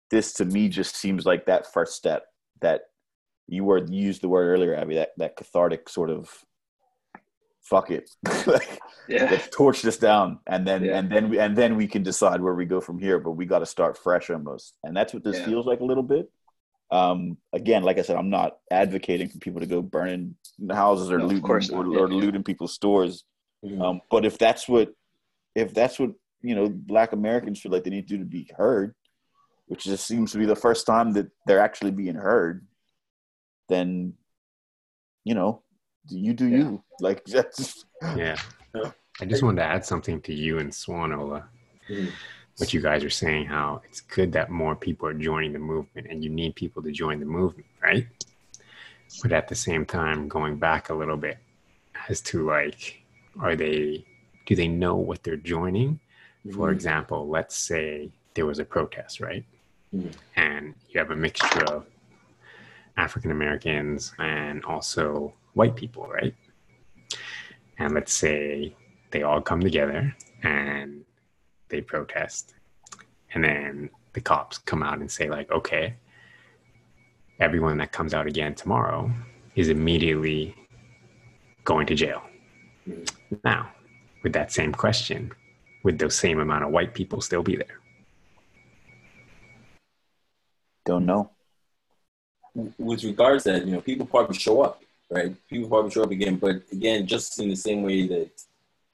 this 0.09 0.31
to 0.33 0.45
me 0.45 0.69
just 0.69 0.95
seems 0.95 1.25
like 1.25 1.45
that 1.45 1.71
first 1.73 1.95
step 1.95 2.27
that 2.61 2.83
you 3.47 3.65
were 3.65 3.79
you 3.79 3.99
used 4.07 4.21
the 4.21 4.29
word 4.29 4.47
earlier 4.47 4.73
abby 4.73 4.95
that 4.95 5.09
that 5.17 5.35
cathartic 5.35 5.89
sort 5.89 6.09
of 6.09 6.29
fuck 7.61 7.91
it, 7.91 8.09
like 8.47 8.79
Yeah. 9.07 9.27
let's 9.31 9.47
torch 9.49 9.81
this 9.81 9.97
down, 9.97 10.39
and 10.47 10.65
then 10.67 10.83
Yeah. 10.83 10.97
and 10.97 11.09
then 11.09 11.29
we, 11.29 11.39
and 11.39 11.55
then 11.57 11.75
we 11.75 11.87
can 11.87 12.03
decide 12.03 12.41
where 12.41 12.53
we 12.53 12.65
go 12.65 12.79
from 12.81 12.99
here. 12.99 13.19
But 13.19 13.31
we 13.31 13.45
got 13.45 13.59
to 13.59 13.65
start 13.65 13.97
fresh 13.97 14.29
almost, 14.29 14.75
and 14.83 14.95
that's 14.95 15.13
what 15.13 15.23
this 15.23 15.37
Yeah. 15.39 15.45
feels 15.45 15.65
like 15.65 15.79
a 15.79 15.85
little 15.85 16.03
bit. 16.03 16.29
Um, 16.91 17.37
again, 17.53 17.83
like 17.83 17.97
I 17.97 18.01
said, 18.03 18.17
I'm 18.17 18.29
not 18.29 18.57
advocating 18.69 19.29
for 19.29 19.39
people 19.39 19.61
to 19.61 19.65
go 19.65 19.81
burning 19.81 20.35
houses 20.69 21.09
or 21.09 21.19
No, 21.19 21.25
looting 21.27 21.49
or, 21.49 21.59
not. 21.59 21.71
or 21.71 21.85
Yeah, 22.09 22.15
yeah. 22.15 22.21
looting 22.23 22.43
people's 22.43 22.73
stores. 22.73 23.23
Mhm. 23.65 23.81
Um, 23.81 24.01
but 24.11 24.25
if 24.25 24.37
that's 24.37 24.67
what 24.67 24.93
if 25.55 25.73
that's 25.73 25.97
what 25.99 26.11
you 26.43 26.53
know 26.55 26.69
Black 26.69 27.13
Americans 27.13 27.59
feel 27.61 27.71
like 27.71 27.83
they 27.83 27.89
need 27.89 28.07
to 28.07 28.17
do 28.17 28.23
to 28.23 28.29
be 28.29 28.49
heard, 28.55 28.93
which 29.67 29.85
just 29.85 30.05
seems 30.05 30.31
to 30.33 30.37
be 30.37 30.45
the 30.45 30.55
first 30.55 30.85
time 30.85 31.13
that 31.13 31.27
they're 31.47 31.59
actually 31.59 31.91
being 31.91 32.15
heard, 32.15 32.65
then 33.69 34.13
you 35.23 35.33
know 35.35 35.61
you 36.09 36.33
do 36.33 36.47
Yeah. 36.47 36.57
you 36.57 36.83
like 36.99 37.23
that's 37.35 37.85
Yeah. 38.15 38.37
Yeah. 38.75 38.91
I 39.21 39.25
just 39.25 39.43
wanted 39.43 39.61
to 39.61 39.67
add 39.67 39.85
something 39.85 40.21
to 40.21 40.33
you 40.33 40.59
and 40.59 40.69
Swanola. 40.71 41.45
Mhm. 41.89 42.11
What 42.57 42.73
you 42.73 42.81
guys 42.81 43.03
are 43.03 43.09
saying, 43.09 43.45
how 43.45 43.81
it's 43.85 44.01
good 44.01 44.31
that 44.33 44.49
more 44.51 44.75
people 44.75 45.07
are 45.07 45.13
joining 45.13 45.53
the 45.53 45.59
movement 45.59 46.07
and 46.09 46.23
you 46.23 46.29
need 46.29 46.55
people 46.55 46.83
to 46.83 46.91
join 46.91 47.19
the 47.19 47.25
movement, 47.25 47.67
right? 47.81 48.07
But 49.21 49.31
at 49.31 49.47
the 49.47 49.55
same 49.55 49.85
time, 49.85 50.27
going 50.27 50.57
back 50.57 50.89
a 50.89 50.93
little 50.93 51.17
bit 51.17 51.37
as 52.09 52.21
to 52.21 52.45
like, 52.45 53.01
are 53.39 53.55
they, 53.55 54.05
do 54.45 54.55
they 54.55 54.67
know 54.67 54.95
what 54.97 55.23
they're 55.23 55.37
joining? 55.37 55.99
For 56.51 56.69
Mhm. 56.69 56.73
example, 56.73 57.29
let's 57.29 57.55
say 57.55 58.11
there 58.33 58.45
was 58.45 58.59
a 58.59 58.65
protest, 58.65 59.21
right? 59.21 59.45
Mhm. 59.93 60.13
And 60.35 60.75
you 60.89 60.99
have 60.99 61.11
a 61.11 61.15
mixture 61.15 61.63
of 61.65 61.87
African 62.97 63.31
Americans 63.31 64.13
and 64.19 64.63
also 64.65 65.33
white 65.53 65.75
people, 65.75 66.07
right? 66.07 66.35
And 67.77 67.93
let's 67.93 68.13
say 68.13 68.75
they 69.11 69.23
all 69.23 69.41
come 69.41 69.61
together 69.61 70.15
and 70.43 71.05
they 71.69 71.81
protest. 71.81 72.53
And 73.33 73.43
then 73.43 73.89
the 74.13 74.21
cops 74.21 74.57
come 74.59 74.83
out 74.83 74.99
and 74.99 75.09
say, 75.09 75.29
like, 75.29 75.49
okay, 75.51 75.95
everyone 77.39 77.77
that 77.77 77.91
comes 77.91 78.13
out 78.13 78.27
again 78.27 78.53
tomorrow 78.53 79.11
is 79.55 79.69
immediately 79.69 80.55
going 81.63 81.87
to 81.87 81.95
jail. 81.95 82.21
Mhm. 82.87 83.39
Now, 83.43 83.71
with 84.21 84.33
that 84.33 84.51
same 84.51 84.73
question, 84.73 85.31
would 85.83 85.99
those 85.99 86.15
same 86.15 86.39
amount 86.39 86.63
of 86.63 86.71
white 86.71 86.93
people 86.93 87.21
still 87.21 87.43
be 87.43 87.55
there? 87.55 87.79
don't 90.85 91.05
know. 91.05 91.29
with 92.77 93.03
regards 93.03 93.43
to 93.43 93.53
that, 93.53 93.65
you 93.65 93.71
know, 93.71 93.81
people 93.81 94.05
probably 94.05 94.37
show 94.37 94.61
up, 94.61 94.81
right? 95.09 95.35
People 95.47 95.69
probably 95.69 95.91
show 95.91 96.03
up 96.03 96.11
again, 96.11 96.35
but 96.35 96.61
again, 96.71 97.07
just 97.07 97.39
in 97.39 97.49
the 97.49 97.55
same 97.55 97.83
way 97.83 98.07
that 98.07 98.29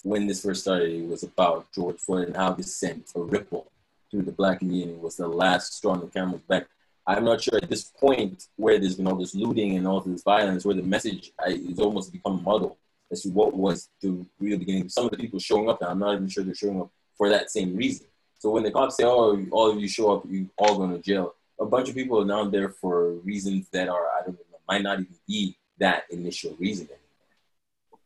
when 0.04 0.28
this 0.28 0.44
first 0.44 0.62
started, 0.62 0.92
it 0.92 1.08
was 1.08 1.24
about 1.24 1.72
George 1.74 1.98
Floyd 1.98 2.28
and 2.28 2.38
how 2.38 2.54
this 2.54 2.74
sent 2.74 3.12
a 3.16 3.20
ripple 3.20 3.70
through 4.10 4.22
the 4.22 4.32
black 4.32 4.60
community 4.60 4.98
was 4.98 5.18
the 5.18 5.28
last 5.28 5.74
straw 5.74 5.92
on 5.92 6.00
the 6.00 6.08
camel's 6.08 6.42
back. 6.42 6.68
I'm 7.06 7.26
not 7.26 7.42
sure 7.42 7.58
at 7.62 7.70
this 7.70 7.84
point 7.84 8.48
where 8.56 8.80
there's 8.80 8.96
been 8.96 9.08
all 9.08 9.16
this 9.16 9.36
looting 9.36 9.76
and 9.76 9.88
all 9.88 10.00
this 10.00 10.24
violence, 10.24 10.64
where 10.64 10.76
the 10.76 10.84
message 10.84 11.32
I, 11.40 11.50
is 11.50 11.80
almost 11.80 12.14
become 12.14 12.44
muddled 12.44 12.78
as 13.12 13.22
to 13.24 13.30
what 13.30 13.54
was 13.54 13.90
the 14.02 14.26
real 14.40 14.58
beginning. 14.58 14.90
Some 14.90 15.06
of 15.06 15.12
the 15.12 15.18
people 15.18 15.40
showing 15.40 15.70
up, 15.70 15.82
and 15.82 15.90
I'm 15.90 16.00
not 16.00 16.16
even 16.16 16.28
sure 16.28 16.44
they're 16.44 16.56
showing 16.56 16.82
up 16.82 16.92
for 17.18 17.30
that 17.30 17.50
same 17.50 17.76
reason. 17.76 18.08
So 18.38 18.52
when 18.52 18.64
the 18.64 18.72
cops 18.72 18.98
say, 18.98 19.04
"Oh, 19.04 19.46
all 19.52 19.72
of 19.72 19.80
you 19.80 19.88
show 19.88 20.16
up, 20.16 20.24
you 20.30 20.50
all 20.58 20.78
going 20.78 20.92
to 20.92 21.02
jail," 21.02 21.36
a 21.60 21.66
bunch 21.66 21.90
of 21.90 21.96
people 21.96 22.22
are 22.22 22.26
now 22.26 22.46
there 22.46 22.70
for 22.70 23.14
reasons 23.16 23.68
that 23.72 23.90
are 23.90 24.08
I 24.08 24.22
don't 24.26 24.34
know 24.34 24.50
might 24.70 24.84
not 24.84 25.00
even 25.00 25.16
be 25.28 25.58
that 25.80 26.04
initial 26.12 26.56
reason 26.60 26.88
anymore. 26.88 28.00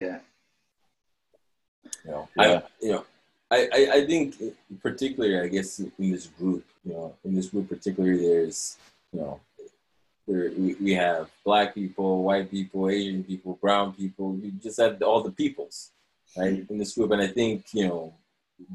Yeah. 0.00 0.18
You 2.04 2.10
know, 2.10 2.28
Yeah. 2.36 2.42
I 2.42 2.62
you 2.82 2.92
know, 2.92 3.04
I, 3.50 3.68
I 3.72 3.90
I 3.98 4.06
think 4.06 4.36
particularly 4.82 5.38
I 5.38 5.48
guess 5.48 5.78
in 5.78 6.10
this 6.10 6.26
group, 6.26 6.64
you 6.84 6.92
know, 6.92 7.14
in 7.24 7.34
this 7.34 7.46
group 7.46 7.68
particularly, 7.68 8.26
there's 8.26 8.76
you 9.12 9.20
know, 9.20 9.40
we, 10.30 10.74
we 10.80 10.94
have 10.94 11.30
black 11.44 11.74
people, 11.74 12.22
white 12.22 12.50
people, 12.50 12.88
Asian 12.88 13.24
people, 13.24 13.58
brown 13.60 13.92
people. 13.92 14.36
You 14.40 14.52
just 14.52 14.80
have 14.80 15.02
all 15.02 15.22
the 15.22 15.32
peoples, 15.32 15.90
right, 16.36 16.64
in 16.68 16.78
this 16.78 16.94
group, 16.94 17.10
and 17.10 17.22
I 17.22 17.28
think 17.28 17.66
you 17.72 17.88
know 17.88 18.14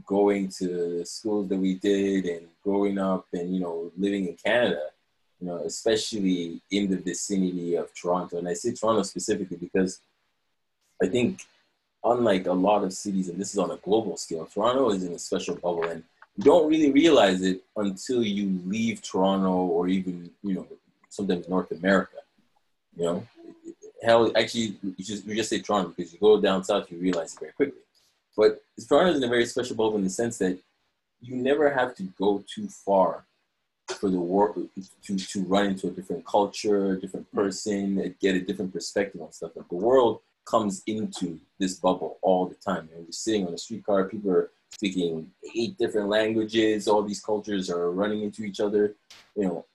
going 0.06 0.50
to 0.50 1.06
schools 1.06 1.48
that 1.50 1.58
we 1.58 1.76
did 1.76 2.26
and 2.26 2.48
growing 2.63 2.98
up 2.98 3.28
and 3.34 3.54
you 3.54 3.62
know 3.62 3.91
living 3.98 4.28
in 4.28 4.36
Canada, 4.36 4.88
you 5.39 5.48
know, 5.48 5.58
especially 5.58 6.62
in 6.72 6.89
the 6.89 6.98
vicinity 6.98 7.76
of 7.76 7.94
Toronto, 7.94 8.38
and 8.38 8.48
I 8.48 8.54
say 8.54 8.74
Toronto 8.74 9.04
specifically 9.04 9.58
because 9.58 10.00
I 11.02 11.08
think 11.08 11.41
unlike 12.04 12.48
a 12.48 12.54
lot 12.54 12.84
of 12.84 12.94
cities, 12.94 13.30
and 13.30 13.39
this 13.39 13.52
is 13.52 13.60
on 13.60 13.72
a 13.72 13.78
global 13.78 14.15
scale, 14.18 14.46
Toronto 14.46 14.89
is 14.91 15.04
in 15.04 15.13
a 15.13 15.20
special 15.20 15.56
bubble, 15.56 15.84
and 15.84 16.04
you 16.38 16.44
don't 16.44 16.70
really 16.70 16.91
realize 16.91 17.41
it 17.41 17.62
until 17.78 18.24
you 18.24 18.62
leave 18.65 19.02
Toronto 19.02 19.54
or 19.54 19.88
even 19.88 20.30
you 20.44 20.56
know 20.56 20.68
sometimes 21.15 21.49
North 21.49 21.71
America. 21.71 22.17
You 22.95 23.04
know, 23.04 23.28
hell, 24.04 24.32
actually, 24.36 24.78
you 24.84 24.95
just 24.99 25.25
you 25.25 25.36
just 25.36 25.49
say 25.49 25.60
Toronto 25.60 25.93
because 25.95 26.13
you 26.13 26.19
go 26.19 26.39
down 26.39 26.63
south, 26.63 26.91
you 26.91 26.97
realize 26.97 27.34
it 27.34 27.39
very 27.39 27.51
quickly. 27.51 27.82
But 28.38 28.62
Toronto 28.88 29.12
is 29.12 29.17
in 29.17 29.23
a 29.23 29.28
very 29.28 29.45
special 29.45 29.75
bubble 29.75 29.97
in 29.97 30.04
the 30.04 30.10
sense 30.10 30.38
that 30.39 30.58
you 31.21 31.36
never 31.36 31.69
have 31.69 31.95
to 31.95 32.04
go 32.04 32.43
too 32.54 32.67
far 32.67 33.25
for 33.99 34.10
the 34.10 34.19
work 34.19 34.56
to, 35.04 35.17
to 35.17 35.43
run 35.43 35.67
into 35.67 35.88
a 35.88 35.91
different 35.91 36.25
culture, 36.25 36.93
a 36.93 36.99
different 36.99 37.32
person, 37.32 37.99
and 37.99 38.19
get 38.19 38.36
a 38.36 38.41
different 38.41 38.73
perspective 38.73 39.21
on 39.21 39.32
stuff. 39.32 39.51
Like 39.56 39.69
the 39.69 39.75
world 39.75 40.21
comes 40.45 40.84
into 40.88 41.39
this 41.60 41.75
bubble 41.75 42.17
all 42.21 42.45
the 42.45 42.56
time. 42.56 42.89
And 42.93 43.06
you're 43.06 43.12
sitting 43.12 43.47
on 43.47 43.54
a 43.54 43.58
streetcar, 43.58 44.06
people 44.06 44.32
are 44.32 44.51
speaking 44.71 45.32
eight 45.56 45.78
different 45.78 46.10
languages, 46.10 46.88
all 46.88 47.04
these 47.04 47.21
cultures 47.21 47.69
are 47.69 47.91
running 47.91 48.23
into 48.23 48.43
each 48.43 48.60
other. 48.60 48.95
You 49.36 49.45
know, 49.45 49.65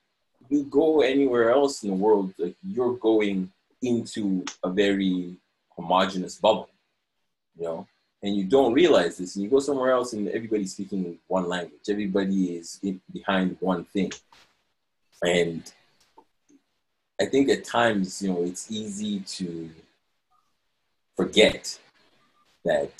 you 0.51 0.65
go 0.65 1.01
anywhere 1.01 1.51
else 1.51 1.81
in 1.83 1.89
the 1.89 1.95
world, 1.95 2.33
like 2.37 2.55
you're 2.61 2.95
going 2.97 3.51
into 3.81 4.43
a 4.63 4.69
very 4.69 5.37
homogenous 5.69 6.35
bubble, 6.35 6.69
you 7.57 7.63
know, 7.63 7.87
and 8.21 8.35
you 8.35 8.43
don't 8.43 8.73
realize 8.73 9.17
this. 9.17 9.35
And 9.35 9.43
you 9.43 9.49
go 9.49 9.59
somewhere 9.59 9.91
else 9.91 10.13
and 10.13 10.27
everybody's 10.27 10.73
speaking 10.73 11.17
one 11.27 11.47
language, 11.47 11.81
everybody 11.89 12.57
is 12.57 12.79
in, 12.83 12.99
behind 13.11 13.55
one 13.61 13.85
thing. 13.85 14.11
And 15.23 15.71
I 17.19 17.25
think 17.25 17.49
at 17.49 17.63
times, 17.63 18.21
you 18.21 18.33
know, 18.33 18.43
it's 18.43 18.69
easy 18.69 19.21
to 19.21 19.69
forget 21.15 21.79
that 22.65 22.91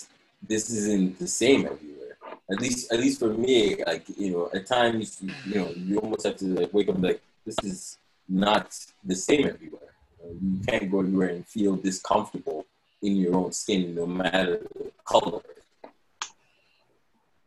this 0.47 0.69
isn't 0.69 1.19
the 1.19 1.27
same 1.27 1.65
everywhere. 1.65 2.17
At 2.49 2.61
least, 2.61 2.91
at 2.93 2.99
least 2.99 3.19
for 3.19 3.29
me, 3.29 3.83
like 3.85 4.05
you 4.17 4.31
know, 4.31 4.49
at 4.53 4.67
times, 4.67 5.21
you 5.45 5.55
know, 5.55 5.69
you 5.69 5.97
almost 5.99 6.25
have 6.25 6.37
to 6.37 6.45
like 6.45 6.73
wake 6.73 6.89
up 6.89 7.01
like, 7.01 7.21
this 7.45 7.55
is 7.63 7.97
not 8.27 8.77
the 9.03 9.15
same 9.15 9.47
everywhere. 9.47 9.93
You 10.41 10.61
can't 10.67 10.89
go 10.91 10.99
anywhere 11.01 11.29
and 11.29 11.47
feel 11.47 11.75
this 11.75 11.99
comfortable 11.99 12.65
in 13.01 13.15
your 13.15 13.35
own 13.35 13.51
skin, 13.51 13.95
no 13.95 14.05
matter 14.05 14.61
the 14.75 14.91
color. 15.05 15.41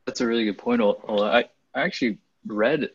That's 0.07 0.21
a 0.21 0.27
really 0.27 0.45
good 0.45 0.59
point. 0.59 0.81
Ola. 0.81 1.31
I, 1.31 1.49
I 1.75 1.83
actually 1.83 2.19
read 2.47 2.91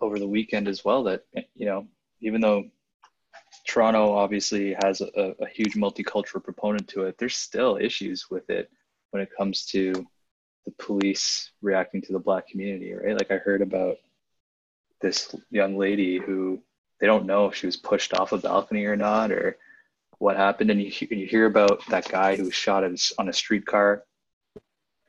over 0.00 0.18
the 0.18 0.28
weekend 0.28 0.68
as 0.68 0.84
well 0.84 1.02
that, 1.04 1.24
you 1.54 1.66
know, 1.66 1.86
even 2.20 2.40
though 2.40 2.64
Toronto 3.66 4.12
obviously 4.12 4.76
has 4.82 5.00
a, 5.00 5.34
a 5.40 5.48
huge 5.48 5.74
multicultural 5.74 6.42
proponent 6.42 6.86
to 6.88 7.04
it, 7.04 7.16
there's 7.18 7.36
still 7.36 7.78
issues 7.80 8.30
with 8.30 8.48
it 8.50 8.70
when 9.10 9.22
it 9.22 9.30
comes 9.36 9.66
to 9.66 9.92
the 10.66 10.72
police 10.78 11.50
reacting 11.62 12.02
to 12.02 12.12
the 12.12 12.18
black 12.18 12.46
community, 12.46 12.92
right? 12.92 13.16
Like 13.16 13.30
I 13.30 13.38
heard 13.38 13.62
about 13.62 13.96
this 15.00 15.34
young 15.50 15.76
lady 15.76 16.18
who 16.18 16.60
they 17.00 17.06
don't 17.06 17.26
know 17.26 17.46
if 17.46 17.54
she 17.54 17.66
was 17.66 17.76
pushed 17.76 18.14
off 18.14 18.32
a 18.32 18.38
balcony 18.38 18.84
or 18.84 18.96
not 18.96 19.32
or 19.32 19.56
what 20.18 20.36
happened. 20.36 20.70
And 20.70 20.82
you, 20.82 20.92
you 21.10 21.26
hear 21.26 21.46
about 21.46 21.86
that 21.88 22.08
guy 22.08 22.36
who 22.36 22.44
was 22.44 22.54
shot 22.54 22.84
on 22.84 23.28
a 23.28 23.32
streetcar, 23.32 24.04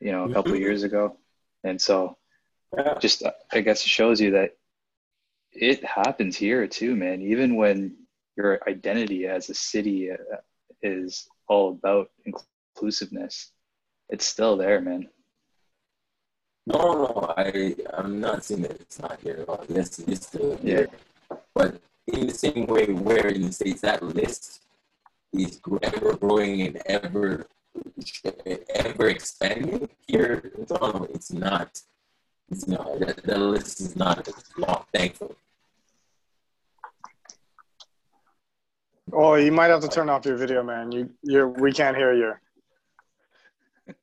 you 0.00 0.12
know, 0.12 0.24
a 0.24 0.32
couple 0.32 0.54
of 0.54 0.60
years 0.60 0.82
ago. 0.82 1.18
And 1.64 1.80
so 1.80 2.16
Yeah. 2.76 2.98
just, 2.98 3.22
I 3.52 3.60
guess 3.60 3.84
it 3.84 3.88
shows 3.88 4.20
you 4.20 4.30
that 4.32 4.56
it 5.52 5.84
happens 5.84 6.36
here 6.36 6.66
too, 6.66 6.96
man. 6.96 7.20
Even 7.20 7.56
when 7.56 7.96
your 8.36 8.60
identity 8.66 9.26
as 9.26 9.50
a 9.50 9.54
city 9.54 10.10
uh, 10.10 10.16
is 10.80 11.28
all 11.46 11.68
about 11.70 12.10
inclusiveness, 12.24 13.52
it's 14.08 14.24
still 14.24 14.56
there, 14.56 14.80
man. 14.80 15.10
No, 16.66 16.78
no, 16.78 17.34
I, 17.36 17.74
I'm 17.94 18.20
not 18.20 18.44
saying 18.44 18.62
that 18.62 18.72
it's 18.72 19.00
not 19.00 19.18
here 19.20 19.38
at 19.40 19.48
all. 19.48 19.64
Yes, 19.68 19.98
it 19.98 20.08
is 20.08 20.20
still 20.20 20.56
here. 20.56 20.88
But 21.54 21.80
in 22.06 22.28
the 22.28 22.34
same 22.34 22.66
way, 22.66 22.86
where 22.86 23.28
in 23.28 23.42
the 23.42 23.52
States 23.52 23.80
that 23.80 24.02
list 24.02 24.62
is 25.32 25.60
ever 25.82 26.14
growing 26.14 26.62
and 26.62 26.76
ever, 26.86 27.46
ever 28.74 29.08
expanding, 29.08 29.88
here 30.06 30.52
in 30.56 30.66
Toronto, 30.66 31.08
it's 31.12 31.32
not. 31.32 31.80
It's 32.50 32.68
not. 32.68 33.00
That, 33.00 33.24
that 33.24 33.38
list 33.38 33.80
is 33.80 33.96
not 33.96 34.28
as 34.28 34.44
long, 34.56 34.84
thankfully. 34.92 35.34
Oh, 39.12 39.34
you 39.34 39.50
might 39.50 39.70
have 39.70 39.80
to 39.80 39.88
turn 39.88 40.08
off 40.08 40.24
your 40.24 40.36
video, 40.36 40.62
man. 40.62 40.92
You, 40.92 41.10
you, 41.22 41.48
we 41.48 41.72
can't 41.72 41.96
hear 41.96 42.14
you. 42.14 42.34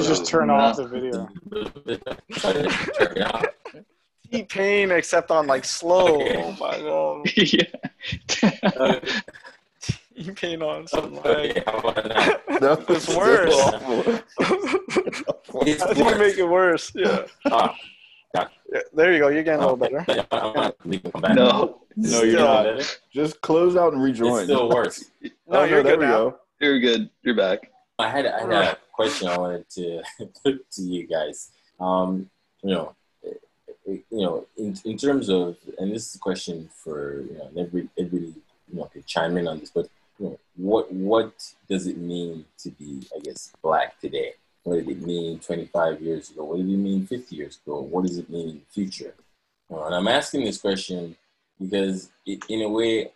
Just 0.02 0.26
turn 0.26 0.48
No. 0.48 0.56
off 0.56 0.78
the 0.78 0.88
video. 0.88 1.30
T-Pain, 4.32 4.92
except 4.92 5.32
on 5.32 5.48
like 5.48 5.66
slow. 5.66 6.22
Oh 6.38 6.52
my 6.60 6.78
god. 6.80 7.32
yeah. 7.36 9.00
T-Pain 10.16 10.62
on 10.62 10.86
some 10.88 11.18
okay, 11.20 11.54
like. 11.54 11.66
how 11.66 11.80
about 12.58 12.90
It's 12.90 13.08
worse. 13.16 13.54
awful. 13.56 14.20
It's 15.66 15.82
I 15.82 15.94
think 15.94 16.10
you 16.10 16.18
make 16.18 16.38
it 16.38 16.48
worse. 16.48 16.92
Yeah. 16.94 17.26
Ah, 17.46 17.74
yeah. 18.36 18.48
There 18.94 19.14
you 19.14 19.20
go. 19.20 19.30
You're 19.30 19.44
getting 19.44 19.64
a 19.64 19.74
little 19.74 19.78
better. 19.78 20.06
I'm 20.32 20.54
gonna 20.54 20.74
leave 20.86 21.04
and 21.06 21.14
come 21.14 21.22
back. 21.22 21.36
No, 21.36 21.82
No, 21.96 22.22
you're 22.24 22.32
Still- 22.34 22.76
not. 22.76 23.00
Just 23.12 23.42
close 23.42 23.76
out 23.76 23.94
and 23.94 24.04
rejoin. 24.04 24.34
It's 24.40 24.44
still 24.44 24.70
worse. 24.70 25.06
No, 25.22 25.30
Oh, 25.48 25.64
you're 25.64 25.82
there 25.82 25.94
good 25.94 26.00
we 26.02 26.06
now. 26.06 26.12
go. 26.30 26.38
you're 26.60 26.80
good. 26.80 27.10
You're 27.24 27.36
back. 27.36 27.72
I 27.98 28.10
had, 28.10 28.26
I 28.28 28.42
had 28.42 28.52
a 28.52 28.78
question 29.00 29.30
I 29.30 29.38
wanted 29.38 29.70
to 29.70 30.04
put 30.44 30.70
to 30.72 30.82
you 30.82 31.08
guys. 31.08 31.52
Um, 31.80 32.30
you 32.62 32.72
know, 32.76 32.96
eh, 33.26 33.30
eh, 33.88 33.98
you 34.12 34.24
know, 34.26 34.46
in, 34.58 34.76
in 34.84 34.98
terms 34.98 35.30
of, 35.30 35.56
and 35.78 35.90
this 35.90 36.10
is 36.10 36.16
a 36.16 36.20
question 36.20 36.70
for 36.84 37.22
you 37.22 37.38
know, 37.38 37.50
every, 37.58 37.88
everybody 37.98 38.34
you 38.68 38.78
know 38.78 38.90
could 38.92 39.06
chime 39.06 39.38
in 39.38 39.48
on 39.48 39.62
this, 39.62 39.72
but 39.74 39.88
you 40.20 40.26
know, 40.26 40.40
what 40.58 40.92
what 40.92 41.32
does 41.70 41.88
it 41.88 41.98
mean 41.98 42.44
to 42.58 42.72
be, 42.72 43.08
I 43.16 43.20
guess, 43.20 43.54
black 43.64 43.98
today? 44.02 44.34
What 44.64 44.76
did 44.76 44.90
it 44.90 45.02
mean 45.02 45.40
25 45.40 46.02
years 46.02 46.32
ago? 46.32 46.44
What 46.44 46.58
did 46.58 46.70
it 46.70 46.78
mean 46.78 47.08
50 47.08 47.36
years 47.38 47.58
ago? 47.66 47.80
What 47.80 48.06
does 48.06 48.18
it 48.18 48.30
mean 48.30 48.50
in 48.50 48.56
the 48.56 48.74
future? 48.74 49.14
Know, 49.70 49.86
and 49.86 49.96
I'm 49.96 50.10
asking 50.10 50.44
this 50.44 50.60
question 50.60 51.16
because, 51.58 52.10
it, 52.26 52.44
in 52.50 52.64
a 52.64 52.70
way, 52.70 53.12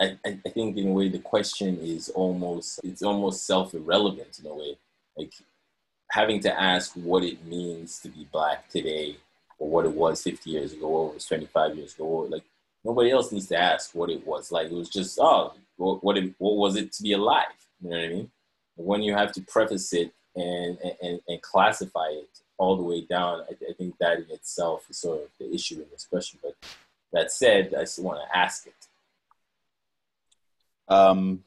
I, 0.00 0.16
I 0.24 0.48
think 0.54 0.78
in 0.78 0.88
a 0.88 0.92
way 0.92 1.10
the 1.10 1.18
question 1.18 1.78
is 1.82 2.08
almost 2.08 2.80
it's 2.82 3.02
almost 3.02 3.46
self 3.46 3.74
irrelevant 3.74 4.38
in 4.42 4.50
a 4.50 4.54
way. 4.54 4.78
Like 5.18 5.32
having 6.10 6.40
to 6.40 6.60
ask 6.60 6.92
what 6.94 7.22
it 7.22 7.44
means 7.44 7.98
to 8.00 8.08
be 8.08 8.26
black 8.32 8.68
today 8.68 9.16
or 9.58 9.68
what 9.68 9.84
it 9.84 9.92
was 9.92 10.22
50 10.22 10.48
years 10.48 10.72
ago 10.72 10.86
or 10.86 11.10
it 11.10 11.14
was 11.14 11.26
25 11.26 11.76
years 11.76 11.94
ago 11.94 12.04
or 12.04 12.28
like 12.28 12.44
nobody 12.84 13.10
else 13.10 13.32
needs 13.32 13.48
to 13.48 13.58
ask 13.58 13.94
what 13.94 14.10
it 14.10 14.26
was 14.26 14.50
like. 14.50 14.66
It 14.66 14.74
was 14.74 14.88
just 14.88 15.18
oh 15.20 15.52
what 15.76 16.02
what, 16.02 16.16
it, 16.16 16.34
what 16.38 16.56
was 16.56 16.76
it 16.76 16.92
to 16.92 17.02
be 17.02 17.12
alive? 17.12 17.46
You 17.82 17.90
know 17.90 17.96
what 17.96 18.04
i 18.04 18.08
mean? 18.08 18.30
When 18.76 19.02
you 19.02 19.14
have 19.14 19.32
to 19.32 19.42
preface 19.42 19.92
it 19.92 20.12
and 20.34 20.78
and, 21.02 21.20
and 21.28 21.42
classify 21.42 22.08
it 22.10 22.30
all 22.56 22.76
the 22.76 22.82
way 22.82 23.02
down 23.02 23.42
I, 23.48 23.52
I 23.70 23.72
think 23.74 23.98
that 23.98 24.18
in 24.18 24.30
itself 24.30 24.86
is 24.88 24.98
sort 24.98 25.22
of 25.22 25.28
the 25.38 25.52
issue 25.54 25.76
in 25.76 25.86
this 25.90 26.06
question. 26.08 26.38
But 26.42 26.56
that 27.12 27.32
said 27.32 27.74
i 27.74 27.84
still 27.84 28.04
want 28.04 28.20
to 28.20 28.36
ask 28.36 28.66
it. 28.66 28.74
Um, 30.88 31.44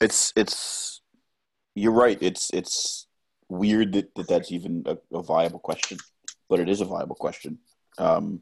it's 0.00 0.32
it's 0.34 0.95
you're 1.76 1.92
right. 1.92 2.18
It's 2.20 2.50
it's 2.50 3.06
weird 3.48 3.92
that, 3.92 4.14
that 4.16 4.26
that's 4.26 4.50
even 4.50 4.82
a, 4.86 4.96
a 5.16 5.22
viable 5.22 5.60
question, 5.60 5.98
but 6.48 6.58
it 6.58 6.68
is 6.68 6.80
a 6.80 6.86
viable 6.86 7.14
question. 7.14 7.58
Um, 7.98 8.40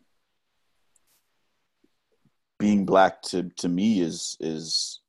being 2.58 2.86
black 2.86 3.20
to 3.22 3.50
to 3.56 3.68
me 3.68 4.00
is 4.00 4.36
is 4.40 5.00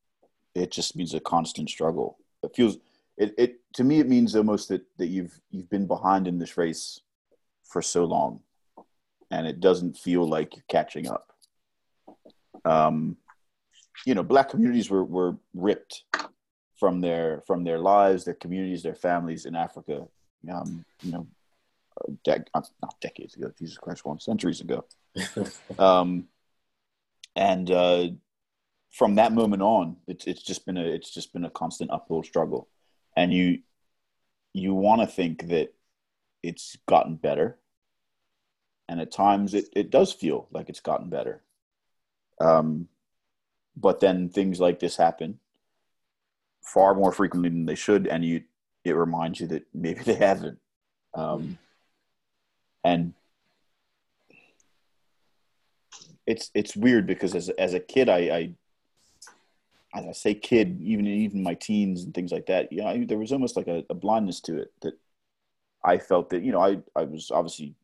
it 0.55 0.71
just 0.71 0.95
means 0.95 1.13
a 1.13 1.19
constant 1.19 1.69
struggle. 1.69 2.17
It 2.43 2.55
feels 2.55 2.77
it, 3.15 3.33
it 3.37 3.59
to 3.75 3.83
me 3.83 3.99
it 3.99 4.09
means 4.09 4.35
almost 4.35 4.69
that 4.69 4.81
that 4.97 5.07
you've 5.07 5.39
you've 5.51 5.69
been 5.69 5.87
behind 5.87 6.27
in 6.27 6.39
this 6.39 6.57
race 6.57 6.99
for 7.63 7.83
so 7.83 8.05
long, 8.05 8.39
and 9.29 9.45
it 9.45 9.59
doesn't 9.59 9.97
feel 9.97 10.27
like 10.27 10.55
you're 10.55 10.65
catching 10.67 11.07
up. 11.07 11.31
Um, 12.65 13.17
you 14.07 14.15
know, 14.15 14.23
black 14.23 14.49
communities 14.49 14.89
were, 14.89 15.03
were 15.03 15.37
ripped 15.53 16.03
from 16.75 17.01
their 17.01 17.41
from 17.47 17.63
their 17.63 17.79
lives, 17.79 18.25
their 18.25 18.33
communities, 18.33 18.83
their 18.83 18.95
families 18.95 19.45
in 19.45 19.55
Africa. 19.55 20.07
Um, 20.51 20.85
you 21.01 21.11
know, 21.11 21.27
dec- 22.25 22.47
not 22.53 22.99
decades 23.01 23.35
ago, 23.35 23.51
Jesus 23.57 23.77
Christ, 23.77 24.05
one 24.05 24.19
centuries 24.19 24.61
ago. 24.61 24.85
Um, 25.79 26.27
and 27.37 27.69
uh, 27.69 28.07
from 28.91 29.15
that 29.15 29.33
moment 29.33 29.61
on, 29.61 29.97
it's 30.07 30.25
it's 30.25 30.41
just 30.41 30.65
been 30.65 30.77
a 30.77 30.85
it's 30.85 31.13
just 31.13 31.33
been 31.33 31.45
a 31.45 31.49
constant 31.49 31.91
uphill 31.91 32.23
struggle, 32.23 32.69
and 33.15 33.33
you 33.33 33.59
you 34.53 34.73
want 34.73 35.01
to 35.01 35.07
think 35.07 35.47
that 35.49 35.73
it's 36.43 36.77
gotten 36.87 37.15
better, 37.15 37.57
and 38.87 39.01
at 39.01 39.11
times 39.11 39.53
it 39.53 39.67
it 39.75 39.89
does 39.89 40.13
feel 40.13 40.47
like 40.51 40.69
it's 40.69 40.79
gotten 40.79 41.09
better. 41.09 41.43
Um, 42.39 42.87
but 43.75 43.99
then 43.99 44.29
things 44.29 44.59
like 44.59 44.79
this 44.79 44.95
happen 44.95 45.39
far 46.65 46.93
more 46.95 47.11
frequently 47.11 47.49
than 47.49 47.65
they 47.65 47.75
should, 47.75 48.07
and 48.07 48.25
you 48.25 48.43
it 48.83 48.95
reminds 48.95 49.39
you 49.39 49.47
that 49.47 49.63
maybe 49.73 50.03
they 50.03 50.15
haven't. 50.15 50.59
Um, 51.13 51.57
and 52.83 53.13
it's 56.27 56.51
it's 56.53 56.75
weird 56.75 57.07
because 57.07 57.35
as 57.35 57.49
as 57.49 57.73
a 57.73 57.79
kid, 57.79 58.09
I, 58.09 58.17
I 58.17 58.53
as 59.95 60.05
I 60.05 60.11
say 60.11 60.33
kid, 60.33 60.81
even 60.81 61.07
even 61.07 61.43
my 61.43 61.53
teens 61.53 62.03
and 62.03 62.13
things 62.13 62.31
like 62.31 62.47
that, 62.47 62.71
you 62.71 62.81
know, 62.81 62.87
I, 62.87 63.05
there 63.05 63.17
was 63.17 63.31
almost 63.31 63.55
like 63.55 63.67
a, 63.67 63.83
a 63.89 63.93
blindness 63.93 64.41
to 64.41 64.57
it 64.57 64.71
that 64.81 64.93
I 65.83 65.97
felt 65.97 66.29
that 66.31 66.43
you 66.43 66.51
know 66.51 66.61
I 66.61 66.79
I 66.95 67.03
was 67.03 67.31
obviously 67.31 67.75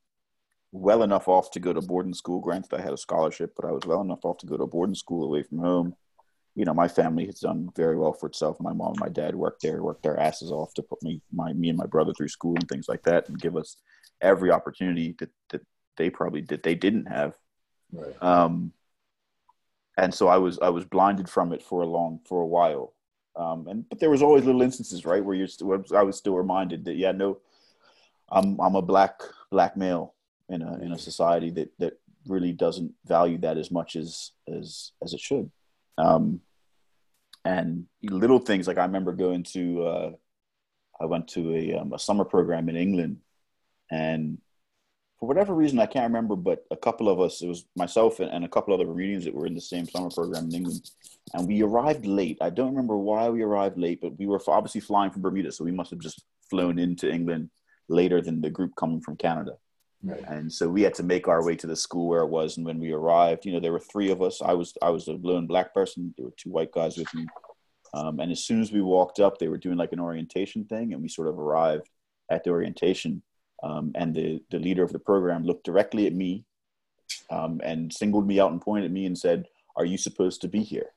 well 0.72 1.04
enough 1.04 1.28
off 1.28 1.52
to 1.52 1.60
go 1.60 1.74
to 1.74 1.82
boarding 1.82 2.13
school. 2.13 2.39
Granted, 2.39 2.74
I 2.74 2.82
had 2.82 2.94
a 2.94 2.98
scholarship, 2.98 3.54
but 3.56 3.65
I 3.65 3.72
was 3.72 3.86
well 3.86 4.02
enough 4.02 4.26
off 4.26 4.38
to 4.39 4.46
go 4.46 4.58
to 4.58 4.63
a 4.63 4.67
boarding 4.67 4.96
school 4.96 5.26
away 5.26 5.44
from 5.44 5.60
home. 5.60 5.96
You 6.56 6.66
know, 6.66 6.74
my 6.74 6.88
family 6.88 7.26
has 7.28 7.40
done 7.40 7.70
very 7.76 7.98
well 7.98 8.14
for 8.14 8.28
itself. 8.28 8.58
My 8.60 8.74
mom 8.74 8.92
and 8.92 9.00
my 9.00 9.10
dad 9.10 9.36
worked 9.36 9.62
there, 9.62 9.82
worked 9.82 10.04
their 10.04 10.20
asses 10.20 10.52
off 10.52 10.74
to 10.74 10.84
put 10.84 11.02
me, 11.02 11.22
my, 11.32 11.54
me 11.54 11.70
and 11.70 11.78
my 11.78 11.86
brother 11.86 12.14
through 12.14 12.28
school 12.28 12.56
and 12.56 12.68
things 12.68 12.90
like 12.90 13.04
that, 13.04 13.30
and 13.30 13.40
give 13.40 13.56
us 13.56 13.78
every 14.22 14.52
opportunity 14.52 15.16
that, 15.20 15.30
that 15.50 15.62
they 15.98 16.10
probably 16.10 16.42
that 16.42 16.64
they 16.64 16.76
didn't 16.76 17.06
have. 17.06 17.36
right. 17.92 18.22
Um, 18.22 18.74
and 19.98 20.14
so 20.14 20.28
I 20.28 20.38
was 20.38 20.60
I 20.60 20.70
was 20.70 20.86
blinded 20.86 21.30
from 21.30 21.54
it 21.54 21.62
for 21.62 21.82
a 21.82 21.88
long 21.88 22.20
for 22.26 22.42
a 22.42 22.48
while. 22.48 22.94
Um, 23.36 23.68
and 23.68 23.88
but 23.90 24.00
there 24.00 24.10
was 24.10 24.22
always 24.22 24.46
little 24.46 24.62
instances, 24.62 25.06
right, 25.06 25.24
where 25.24 25.36
you're 25.36 25.48
I 25.96 26.04
was 26.04 26.18
still 26.18 26.36
reminded 26.36 26.86
that 26.86 26.96
yeah, 26.96 27.12
no, 27.12 27.40
I'm 28.30 28.60
I'm 28.60 28.76
a 28.76 28.82
black 28.82 29.22
black 29.52 29.78
male 29.78 30.16
in 30.50 30.62
a 30.62 30.80
in 30.80 30.92
a 30.92 30.98
society 30.98 31.50
that 31.52 31.72
that 31.80 32.00
really 32.28 32.52
doesn't 32.52 32.94
value 33.06 33.38
that 33.40 33.58
as 33.58 33.72
much 33.72 33.96
as 33.96 34.32
as 34.48 34.92
as 35.04 35.14
it 35.14 35.20
should. 35.20 35.52
Um, 35.97 36.41
and 37.43 37.86
little 38.04 38.39
things 38.39 38.67
like 38.67 38.77
I 38.77 38.86
remember 38.86 39.13
going 39.13 39.43
to 39.43 39.84
uh, 39.84 40.12
I 40.99 41.06
went 41.06 41.27
to 41.30 41.56
a 41.56 41.80
um, 41.80 41.93
a 41.93 41.99
summer 41.99 42.25
program 42.25 42.69
in 42.69 42.75
England, 42.75 43.17
and 43.89 44.38
for 45.19 45.27
whatever 45.27 45.54
reason 45.54 45.80
I 45.80 45.86
can't 45.86 46.12
remember, 46.12 46.36
but 46.36 46.65
a 46.71 46.75
couple 46.75 47.10
of 47.10 47.19
us, 47.19 47.41
it 47.41 47.47
was 47.47 47.65
myself 47.75 48.19
and, 48.19 48.32
and 48.32 48.45
a 48.45 48.49
couple 48.49 48.73
other 48.73 48.86
Marines 48.86 49.25
that 49.25 49.34
were 49.34 49.45
in 49.45 49.56
the 49.56 49.62
same 49.62 49.88
summer 49.88 50.10
program 50.10 50.45
in 50.45 50.56
England, 50.56 50.89
and 51.34 51.47
we 51.47 51.63
arrived 51.63 52.06
late. 52.06 52.38
I 52.41 52.49
don't 52.49 52.71
remember 52.71 52.97
why 52.97 53.30
we 53.30 53.41
arrived 53.41 53.77
late, 53.77 54.01
but 54.01 54.17
we 54.17 54.27
were 54.27 54.41
obviously 54.47 54.82
flying 54.82 55.12
from 55.12 55.21
Bermuda, 55.21 55.51
so 55.51 55.63
we 55.63 55.71
must 55.71 55.91
have 55.91 55.99
just 55.99 56.23
flown 56.49 56.80
into 56.80 57.12
England 57.12 57.49
later 57.88 58.21
than 58.21 58.41
the 58.41 58.49
group 58.49 58.75
coming 58.75 59.01
from 59.01 59.15
Canada. 59.15 59.54
Right. 60.04 60.24
And 60.28 60.52
so 60.52 60.68
we 60.68 60.82
had 60.82 60.96
to 60.96 61.04
make 61.04 61.28
our 61.28 61.46
way 61.46 61.56
to 61.56 61.68
the 61.68 61.76
school 61.76 62.08
where 62.08 62.22
it 62.22 62.30
was. 62.30 62.58
And 62.58 62.66
when 62.66 62.80
we 62.80 62.92
arrived, 62.92 63.46
you 63.46 63.54
know, 63.54 63.60
there 63.60 63.72
were 63.72 63.80
three 63.80 64.10
of 64.10 64.22
us. 64.22 64.42
I 64.42 64.54
was 64.54 64.74
I 64.82 64.90
was 64.90 65.08
a 65.08 65.14
lone 65.14 65.46
black 65.46 65.74
person. 65.74 66.14
There 66.18 66.26
were 66.26 66.34
two 66.38 66.50
white 66.50 66.72
guys 66.72 66.98
with 66.98 67.14
me. 67.14 67.28
Um, 67.94 68.20
and 68.20 68.32
as 68.32 68.44
soon 68.44 68.62
as 68.62 68.72
we 68.72 68.82
walked 68.82 69.20
up, 69.20 69.38
they 69.38 69.48
were 69.48 69.58
doing 69.58 69.78
like 69.78 69.92
an 69.92 70.00
orientation 70.00 70.66
thing, 70.66 70.94
and 70.94 71.02
we 71.02 71.10
sort 71.10 71.28
of 71.28 71.38
arrived 71.38 71.90
at 72.32 72.44
the 72.44 72.50
orientation. 72.50 73.22
Um, 73.64 73.92
and 73.96 74.16
the 74.16 74.42
the 74.50 74.60
leader 74.60 74.84
of 74.84 74.92
the 74.92 75.00
program 75.00 75.44
looked 75.44 75.66
directly 75.66 76.08
at 76.08 76.14
me, 76.14 76.46
um, 77.30 77.62
and 77.64 77.94
singled 77.94 78.26
me 78.26 78.40
out 78.40 78.52
and 78.52 78.62
pointed 78.62 78.86
at 78.86 78.92
me 78.92 79.06
and 79.06 79.18
said, 79.18 79.46
"Are 79.76 79.86
you 79.86 79.98
supposed 79.98 80.42
to 80.42 80.48
be 80.48 80.64
here?" 80.64 80.94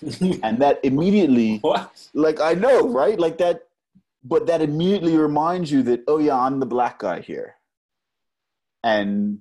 And 0.42 0.58
that 0.62 0.80
immediately 0.84 1.58
what? 1.58 2.08
like 2.14 2.40
I 2.40 2.54
know, 2.54 2.88
right? 2.88 3.18
Like 3.18 3.36
that, 3.38 3.66
but 4.24 4.46
that 4.46 4.62
immediately 4.62 5.18
reminds 5.18 5.70
you 5.70 5.82
that 5.82 6.04
oh 6.08 6.18
yeah, 6.18 6.38
I'm 6.38 6.60
the 6.60 6.66
black 6.66 7.00
guy 7.00 7.20
here. 7.20 7.56
And 8.82 9.40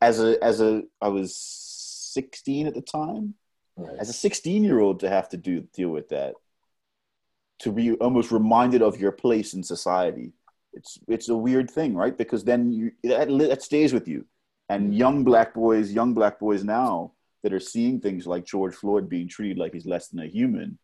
as 0.00 0.20
a 0.20 0.42
as 0.42 0.60
a 0.60 0.82
I 1.00 1.08
was 1.08 1.34
16 1.36 2.66
at 2.66 2.74
the 2.74 2.82
time, 2.82 3.34
Right. 3.78 3.96
as 4.00 4.08
a 4.08 4.12
16 4.12 4.64
year 4.64 4.80
old 4.80 5.00
to 5.00 5.08
have 5.08 5.28
to 5.28 5.36
do 5.36 5.60
deal 5.72 5.90
with 5.90 6.08
that, 6.08 6.34
to 7.60 7.70
be 7.70 7.92
almost 7.92 8.32
reminded 8.32 8.82
of 8.82 9.00
your 9.00 9.12
place 9.12 9.54
in 9.54 9.62
society, 9.62 10.32
it's 10.72 10.98
it's 11.06 11.28
a 11.28 11.36
weird 11.36 11.70
thing, 11.70 11.94
right? 11.94 12.16
Because 12.16 12.42
then 12.42 12.72
you 12.72 12.90
that, 13.04 13.28
that 13.28 13.62
stays 13.62 13.92
with 13.92 14.08
you, 14.08 14.26
and 14.68 14.92
mm. 14.92 14.98
young 14.98 15.22
black 15.22 15.54
boys, 15.54 15.92
young 15.92 16.12
black 16.12 16.40
boys 16.40 16.64
now 16.64 17.12
that 17.44 17.52
are 17.52 17.60
seeing 17.60 18.00
things 18.00 18.26
like 18.26 18.44
George 18.44 18.74
Floyd 18.74 19.08
being 19.08 19.28
treated 19.28 19.58
like 19.58 19.72
he's 19.72 19.86
less 19.86 20.08
than 20.08 20.20
a 20.20 20.26
human. 20.26 20.78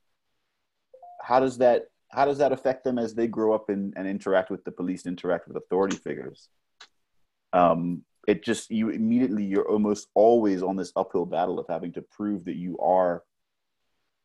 How 1.21 1.41
does 1.41 1.59
that 1.59 1.87
how 2.13 2.25
does 2.25 2.39
that 2.39 2.53
affect 2.53 2.85
them 2.85 2.97
as 2.97 3.15
they 3.15 3.27
grow 3.27 3.55
up 3.55 3.71
and, 3.71 3.93
and 3.97 4.07
interact 4.07 4.51
with 4.51 4.63
the 4.65 4.71
police, 4.71 5.05
interact 5.05 5.49
with 5.49 5.57
authority 5.57 5.97
figures? 5.97 6.49
Um, 7.55 8.03
it 8.27 8.43
just 8.45 8.71
you 8.71 8.91
immediately 8.91 9.45
you're 9.45 9.69
almost 9.69 10.09
always 10.15 10.63
on 10.63 10.77
this 10.77 10.93
uphill 10.97 11.25
battle 11.25 11.59
of 11.59 11.67
having 11.69 11.93
to 11.93 12.03
prove 12.03 12.45
that 12.47 12.57
you 12.57 12.77
are 12.79 13.23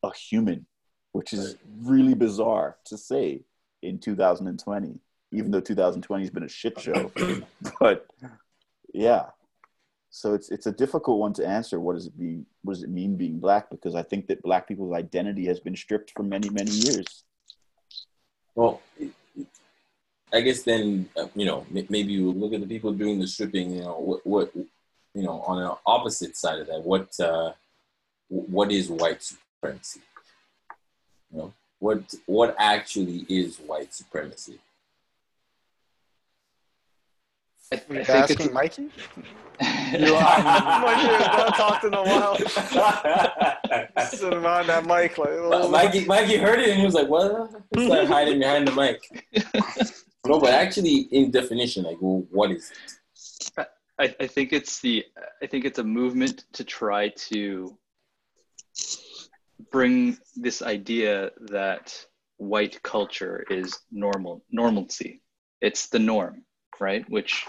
a 0.04 0.14
human, 0.14 0.66
which 1.12 1.32
is 1.34 1.56
really 1.82 2.16
bizarre 2.16 2.78
to 2.86 2.98
say 2.98 3.44
in 3.82 4.00
2020, 4.00 5.00
even 5.32 5.52
though 5.52 5.62
2020 5.62 6.24
has 6.24 6.32
been 6.32 6.44
a 6.44 6.50
shit 6.50 6.80
show. 6.80 7.12
but 7.80 8.08
yeah, 8.94 9.28
so 10.10 10.34
it's 10.34 10.50
it's 10.50 10.66
a 10.66 10.72
difficult 10.72 11.20
one 11.20 11.34
to 11.34 11.46
answer. 11.46 11.80
What 11.80 11.94
does 11.94 12.08
it 12.08 12.18
mean? 12.18 12.46
What 12.64 12.74
does 12.74 12.84
it 12.84 12.90
mean 12.90 13.16
being 13.16 13.40
black? 13.40 13.70
Because 13.70 13.96
I 13.96 14.02
think 14.02 14.28
that 14.28 14.42
black 14.42 14.68
people's 14.68 14.94
identity 14.94 15.46
has 15.46 15.60
been 15.60 15.76
stripped 15.76 16.12
for 16.16 16.24
many 16.24 16.50
many 16.50 16.72
years. 16.72 17.24
Well, 18.56 18.82
I 20.32 20.42
guess 20.42 20.64
then 20.64 21.10
uh, 21.18 21.28
you 21.36 21.46
know 21.46 21.66
maybe 21.70 22.14
you 22.14 22.32
look 22.32 22.54
at 22.54 22.62
the 22.62 22.68
people 22.68 22.92
doing 22.94 23.20
the 23.20 23.28
stripping. 23.28 23.72
You 23.72 23.82
know 23.82 24.00
what, 24.00 24.28
what 24.28 24.52
you 24.56 25.24
know 25.24 25.42
on 25.42 25.64
the 25.64 25.78
opposite 25.86 26.38
side 26.38 26.60
of 26.60 26.68
that. 26.68 26.84
What 26.84 27.20
uh, 27.20 27.54
what 28.30 28.72
is 28.72 28.90
white 28.90 29.24
supremacy? 29.24 30.02
You 31.32 31.38
know 31.38 31.54
what 31.80 32.14
what 32.26 32.56
actually 32.60 33.26
is 33.30 33.58
white 33.58 33.94
supremacy? 33.94 34.60
I, 37.72 37.82
I 37.92 38.00
asking 38.00 38.54
Mikey? 38.54 38.82
you 39.62 40.16
are. 40.16 40.40
Mikey 40.82 41.08
has 41.08 41.38
not 41.38 41.56
talked 41.56 41.84
in 41.84 41.94
a 41.94 42.04
while. 42.04 42.36
Sitting 44.08 44.42
behind 44.42 44.70
that 44.70 44.86
mic, 44.88 45.18
like. 45.18 45.70
Mikey. 45.70 46.06
Mikey 46.06 46.38
heard 46.38 46.60
it 46.60 46.70
and 46.70 46.80
he 46.80 46.86
was 46.86 46.96
like, 46.96 47.08
"What?" 47.08 47.52
It's 47.72 47.88
like 47.88 48.08
hiding 48.08 48.40
behind 48.40 48.68
the 48.68 48.72
mic. 48.72 49.00
No, 50.30 50.40
but 50.40 50.54
actually, 50.54 51.08
in 51.12 51.32
definition, 51.32 51.84
like, 51.84 51.98
well, 52.00 52.26
what 52.30 52.52
is 52.52 52.72
it? 52.72 53.68
I, 54.00 54.16
I 54.20 54.28
think 54.28 54.54
it's 54.54 54.80
the. 54.80 55.06
I 55.44 55.48
think 55.48 55.66
it's 55.66 55.80
a 55.80 55.84
movement 55.84 56.46
to 56.54 56.64
try 56.64 57.10
to 57.30 57.78
bring 59.72 60.18
this 60.36 60.62
idea 60.62 61.32
that 61.50 61.94
white 62.38 62.82
culture 62.84 63.46
is 63.50 63.78
normal 63.92 64.44
normalcy. 64.52 65.22
It's 65.62 65.88
the 65.88 66.00
norm 66.00 66.46
right? 66.80 67.10
Which 67.10 67.46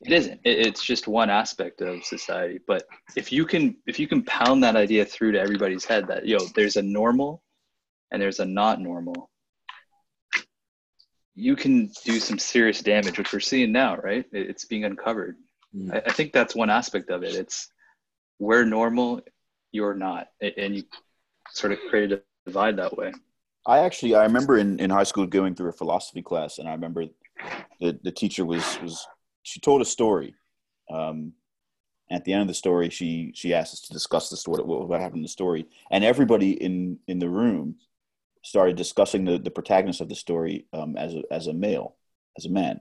it 0.00 0.12
isn't. 0.12 0.40
It's 0.44 0.82
just 0.82 1.08
one 1.08 1.30
aspect 1.30 1.80
of 1.80 2.04
society. 2.04 2.60
But 2.66 2.84
if 3.16 3.32
you 3.32 3.44
can 3.44 3.76
if 3.86 3.98
you 3.98 4.08
can 4.08 4.22
pound 4.24 4.62
that 4.62 4.76
idea 4.76 5.04
through 5.04 5.32
to 5.32 5.40
everybody's 5.40 5.84
head 5.84 6.06
that 6.08 6.26
yo, 6.26 6.38
there's 6.54 6.76
a 6.76 6.82
normal 6.82 7.42
and 8.10 8.20
there's 8.20 8.40
a 8.40 8.44
not 8.44 8.80
normal, 8.80 9.30
you 11.34 11.56
can 11.56 11.90
do 12.04 12.20
some 12.20 12.38
serious 12.38 12.82
damage, 12.82 13.18
which 13.18 13.32
we're 13.32 13.40
seeing 13.40 13.72
now, 13.72 13.96
right? 13.96 14.24
It's 14.32 14.64
being 14.64 14.84
uncovered. 14.84 15.36
Mm. 15.74 15.94
I, 15.94 16.02
I 16.06 16.12
think 16.12 16.32
that's 16.32 16.54
one 16.54 16.70
aspect 16.70 17.10
of 17.10 17.22
it. 17.22 17.34
It's 17.34 17.68
we're 18.38 18.64
normal, 18.64 19.20
you're 19.72 19.94
not, 19.94 20.28
and 20.40 20.76
you 20.76 20.84
sort 21.50 21.72
of 21.72 21.78
create 21.90 22.12
a 22.12 22.22
divide 22.46 22.76
that 22.76 22.96
way. 22.96 23.12
I 23.66 23.78
actually 23.78 24.14
I 24.14 24.24
remember 24.24 24.58
in, 24.58 24.78
in 24.78 24.90
high 24.90 25.04
school 25.04 25.26
going 25.26 25.54
through 25.54 25.70
a 25.70 25.72
philosophy 25.72 26.22
class, 26.22 26.58
and 26.58 26.68
I 26.68 26.72
remember 26.72 27.06
the 27.80 27.98
the 28.02 28.12
teacher 28.12 28.44
was 28.44 28.80
was 28.82 29.06
she 29.42 29.60
told 29.60 29.80
a 29.82 29.86
story. 29.86 30.34
Um, 30.90 31.32
at 32.10 32.24
the 32.24 32.32
end 32.32 32.42
of 32.42 32.48
the 32.48 32.54
story, 32.54 32.90
she 32.90 33.32
she 33.34 33.54
asked 33.54 33.72
us 33.72 33.80
to 33.80 33.92
discuss 33.92 34.28
the 34.28 34.36
story, 34.36 34.62
what, 34.62 34.86
what 34.88 35.00
happened 35.00 35.18
in 35.18 35.22
the 35.22 35.28
story, 35.28 35.66
and 35.90 36.04
everybody 36.04 36.52
in 36.52 36.98
in 37.08 37.18
the 37.18 37.28
room 37.28 37.76
started 38.44 38.76
discussing 38.76 39.24
the 39.24 39.38
the 39.38 39.50
protagonist 39.50 40.00
of 40.00 40.08
the 40.08 40.14
story 40.14 40.66
um, 40.72 40.96
as 40.96 41.14
a 41.14 41.22
as 41.30 41.46
a 41.48 41.52
male, 41.52 41.96
as 42.38 42.44
a 42.44 42.50
man, 42.50 42.80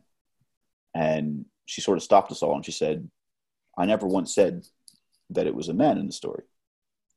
and 0.93 1.45
she 1.65 1.82
sort 1.82 1.97
of 1.97 2.04
stopped 2.04 2.32
us 2.32 2.43
all 2.43 2.56
and 2.56 2.65
she 2.65 2.71
said, 2.71 3.10
"I 3.78 3.86
never 3.86 4.06
once 4.06 4.36
said 4.36 4.67
that 5.32 5.47
it 5.47 5.56
was 5.56 5.69
a 5.69 5.73
man 5.73 5.97
in 5.97 6.08
the 6.08 6.13
story." 6.13 6.43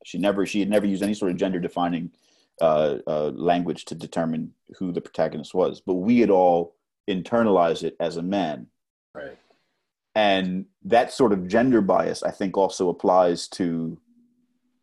She 0.04 0.18
never 0.18 0.46
she 0.46 0.60
had 0.60 0.70
never 0.70 0.86
used 0.86 1.02
any 1.02 1.14
sort 1.14 1.32
of 1.32 1.36
gender 1.36 1.58
defining 1.58 2.12
uh, 2.60 2.98
uh, 3.06 3.32
language 3.34 3.84
to 3.86 3.94
determine 3.94 4.52
who 4.78 4.92
the 4.92 5.00
protagonist 5.00 5.52
was, 5.52 5.80
but 5.80 5.94
we 5.94 6.20
had 6.20 6.30
all 6.30 6.76
internalized 7.10 7.82
it 7.82 7.96
as 8.00 8.16
a 8.16 8.22
man. 8.22 8.68
Right. 9.14 9.36
And 10.14 10.66
that 10.84 11.12
sort 11.12 11.32
of 11.32 11.48
gender 11.48 11.80
bias, 11.82 12.22
I 12.22 12.30
think, 12.30 12.56
also 12.56 12.88
applies 12.88 13.48
to 13.48 13.98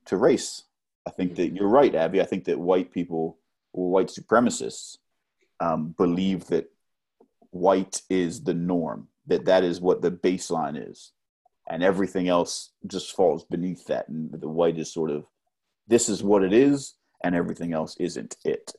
to 0.06 0.18
race. 0.18 0.64
I 1.08 1.12
think 1.12 1.36
that 1.36 1.56
you're 1.56 1.70
right, 1.70 1.96
Abby. 1.96 2.22
I 2.22 2.26
think 2.26 2.46
that 2.46 2.60
white 2.60 2.92
people 2.92 3.38
white 3.74 4.08
supremacists 4.08 4.98
um, 5.60 5.94
believe 5.98 6.48
that 6.48 6.72
white 7.52 8.02
is 8.10 8.44
the 8.44 8.54
norm, 8.54 9.08
that 9.28 9.46
that 9.46 9.64
is 9.64 9.82
what 9.82 10.02
the 10.02 10.12
baseline 10.12 10.90
is, 10.90 11.12
and 11.70 11.84
everything 11.84 12.28
else 12.28 12.72
just 12.88 13.16
falls 13.16 13.44
beneath 13.44 13.86
that. 13.88 14.08
And 14.08 14.32
the 14.32 14.50
white 14.50 14.78
is 14.78 14.92
sort 14.92 15.12
of 15.12 15.26
this 15.88 16.10
is 16.10 16.24
what 16.24 16.44
it 16.44 16.54
is, 16.54 16.96
and 17.24 17.36
everything 17.36 17.74
else 17.74 17.96
isn't 18.00 18.38
it. 18.44 18.74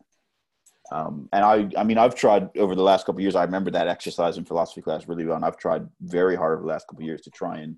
Um, 0.93 1.29
and 1.33 1.45
I, 1.45 1.81
I 1.81 1.85
mean, 1.85 1.99
I've 1.99 2.15
tried 2.15 2.57
over 2.59 2.75
the 2.75 2.83
last 2.83 3.07
couple 3.07 3.21
years. 3.21 3.35
I 3.35 3.45
remember 3.45 3.71
that 3.71 3.89
exercise 3.89 4.37
in 4.37 4.45
philosophy 4.45 4.83
class 4.83 5.09
really 5.09 5.25
well, 5.25 5.37
and 5.37 5.45
I've 5.45 5.57
tried 5.57 5.89
very 6.01 6.37
hard 6.37 6.55
over 6.55 6.63
the 6.63 6.69
last 6.69 6.87
couple 6.87 7.05
years 7.05 7.23
to 7.23 7.31
try 7.31 7.59
and 7.59 7.77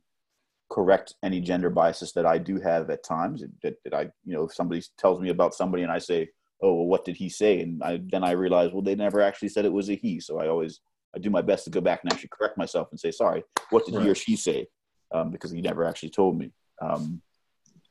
correct 0.70 1.14
any 1.22 1.40
gender 1.40 1.70
biases 1.70 2.12
that 2.12 2.26
I 2.26 2.38
do 2.38 2.58
have 2.60 2.90
at 2.90 3.04
times. 3.04 3.44
That, 3.62 3.76
that 3.84 3.94
I, 3.94 4.02
you 4.24 4.34
know, 4.34 4.44
if 4.44 4.54
somebody 4.54 4.82
tells 4.98 5.20
me 5.20 5.30
about 5.30 5.54
somebody 5.54 5.84
and 5.84 5.92
I 5.92 5.98
say, 5.98 6.30
"Oh, 6.62 6.74
well, 6.74 6.86
what 6.86 7.04
did 7.04 7.16
he 7.16 7.28
say?" 7.28 7.60
and 7.60 7.82
I, 7.82 8.00
then 8.02 8.24
I 8.24 8.32
realize, 8.32 8.72
well, 8.72 8.82
they 8.82 8.94
never 8.94 9.20
actually 9.20 9.48
said 9.48 9.64
it 9.64 9.72
was 9.72 9.90
a 9.90 9.94
he. 9.94 10.20
So 10.20 10.38
I 10.38 10.48
always, 10.48 10.80
I 11.14 11.18
do 11.18 11.30
my 11.30 11.42
best 11.42 11.64
to 11.64 11.70
go 11.70 11.80
back 11.80 12.00
and 12.02 12.12
actually 12.12 12.30
correct 12.32 12.58
myself 12.58 12.88
and 12.90 13.00
say, 13.00 13.10
"Sorry, 13.10 13.44
what 13.70 13.86
did 13.86 13.94
right. 13.94 14.04
he 14.04 14.10
or 14.10 14.14
she 14.14 14.36
say?" 14.36 14.68
Um, 15.12 15.30
because 15.30 15.50
he 15.50 15.60
never 15.60 15.84
actually 15.84 16.10
told 16.10 16.38
me. 16.38 16.52
Um, 16.82 17.22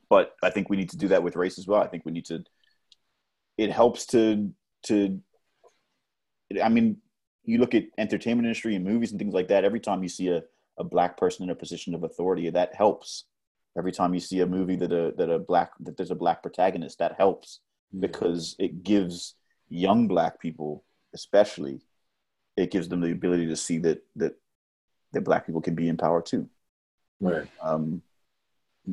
but 0.10 0.34
I 0.44 0.50
think 0.50 0.70
we 0.70 0.78
need 0.78 0.90
to 0.92 0.98
do 0.98 1.08
that 1.10 1.24
with 1.24 1.36
race 1.36 1.58
as 1.58 1.68
well. 1.68 1.82
I 1.82 1.88
think 1.88 2.06
we 2.06 2.12
need 2.12 2.26
to. 2.26 2.44
It 3.58 3.72
helps 3.72 4.06
to 4.08 4.52
to 4.86 5.20
i 6.64 6.70
mean 6.70 6.98
you 7.44 7.58
look 7.60 7.76
at 7.76 7.84
entertainment 7.98 8.46
industry 8.46 8.76
and 8.76 8.86
movies 8.86 9.12
and 9.12 9.20
things 9.20 9.34
like 9.34 9.48
that 9.48 9.64
every 9.64 9.80
time 9.80 10.02
you 10.02 10.10
see 10.10 10.30
a, 10.30 10.42
a 10.80 10.84
black 10.84 11.18
person 11.18 11.44
in 11.44 11.50
a 11.50 11.56
position 11.56 11.94
of 11.94 12.04
authority 12.04 12.50
that 12.50 12.74
helps 12.76 13.26
every 13.78 13.92
time 13.92 14.14
you 14.14 14.20
see 14.20 14.40
a 14.42 14.46
movie 14.46 14.76
that 14.76 14.92
a 14.92 15.14
that 15.18 15.30
a 15.30 15.40
black 15.40 15.72
that 15.80 15.98
there's 15.98 16.12
a 16.12 16.16
black 16.16 16.42
protagonist 16.42 17.00
that 17.00 17.16
helps 17.18 17.60
because 18.00 18.56
it 18.60 18.84
gives 18.84 19.36
young 19.70 20.08
black 20.08 20.40
people 20.40 20.84
especially 21.14 21.82
it 22.58 22.72
gives 22.72 22.88
them 22.88 23.02
the 23.02 23.12
ability 23.12 23.48
to 23.48 23.56
see 23.56 23.78
that 23.78 24.04
that 24.16 24.36
that 25.12 25.22
black 25.22 25.46
people 25.46 25.62
can 25.62 25.76
be 25.76 25.88
in 25.88 25.98
power 25.98 26.22
too 26.22 26.48
right 27.22 27.48
um 27.62 28.02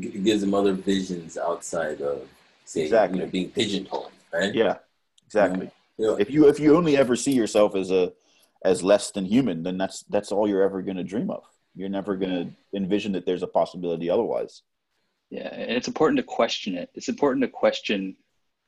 it 0.00 0.24
gives 0.24 0.40
them 0.40 0.54
other 0.54 0.72
visions 0.72 1.36
outside 1.36 2.00
of 2.00 2.26
say 2.64 2.82
exactly. 2.82 3.18
you 3.18 3.24
know 3.24 3.30
being 3.30 3.50
pigeonholed 3.50 4.10
right 4.32 4.54
yeah 4.54 4.76
exactly 5.26 5.70
yeah. 5.98 6.16
If 6.18 6.30
you 6.30 6.48
if 6.48 6.58
you 6.58 6.76
only 6.76 6.96
ever 6.96 7.16
see 7.16 7.32
yourself 7.32 7.74
as 7.74 7.90
a 7.90 8.12
as 8.64 8.82
less 8.82 9.10
than 9.10 9.24
human, 9.24 9.62
then 9.62 9.78
that's 9.78 10.02
that's 10.04 10.32
all 10.32 10.48
you're 10.48 10.62
ever 10.62 10.82
going 10.82 10.96
to 10.96 11.04
dream 11.04 11.30
of. 11.30 11.44
You're 11.74 11.88
never 11.88 12.16
going 12.16 12.32
to 12.32 12.76
envision 12.76 13.12
that 13.12 13.26
there's 13.26 13.42
a 13.42 13.46
possibility 13.46 14.10
otherwise. 14.10 14.62
Yeah, 15.30 15.48
and 15.48 15.70
it's 15.70 15.88
important 15.88 16.18
to 16.18 16.24
question 16.24 16.76
it. 16.76 16.90
It's 16.94 17.08
important 17.08 17.42
to 17.42 17.48
question. 17.48 18.16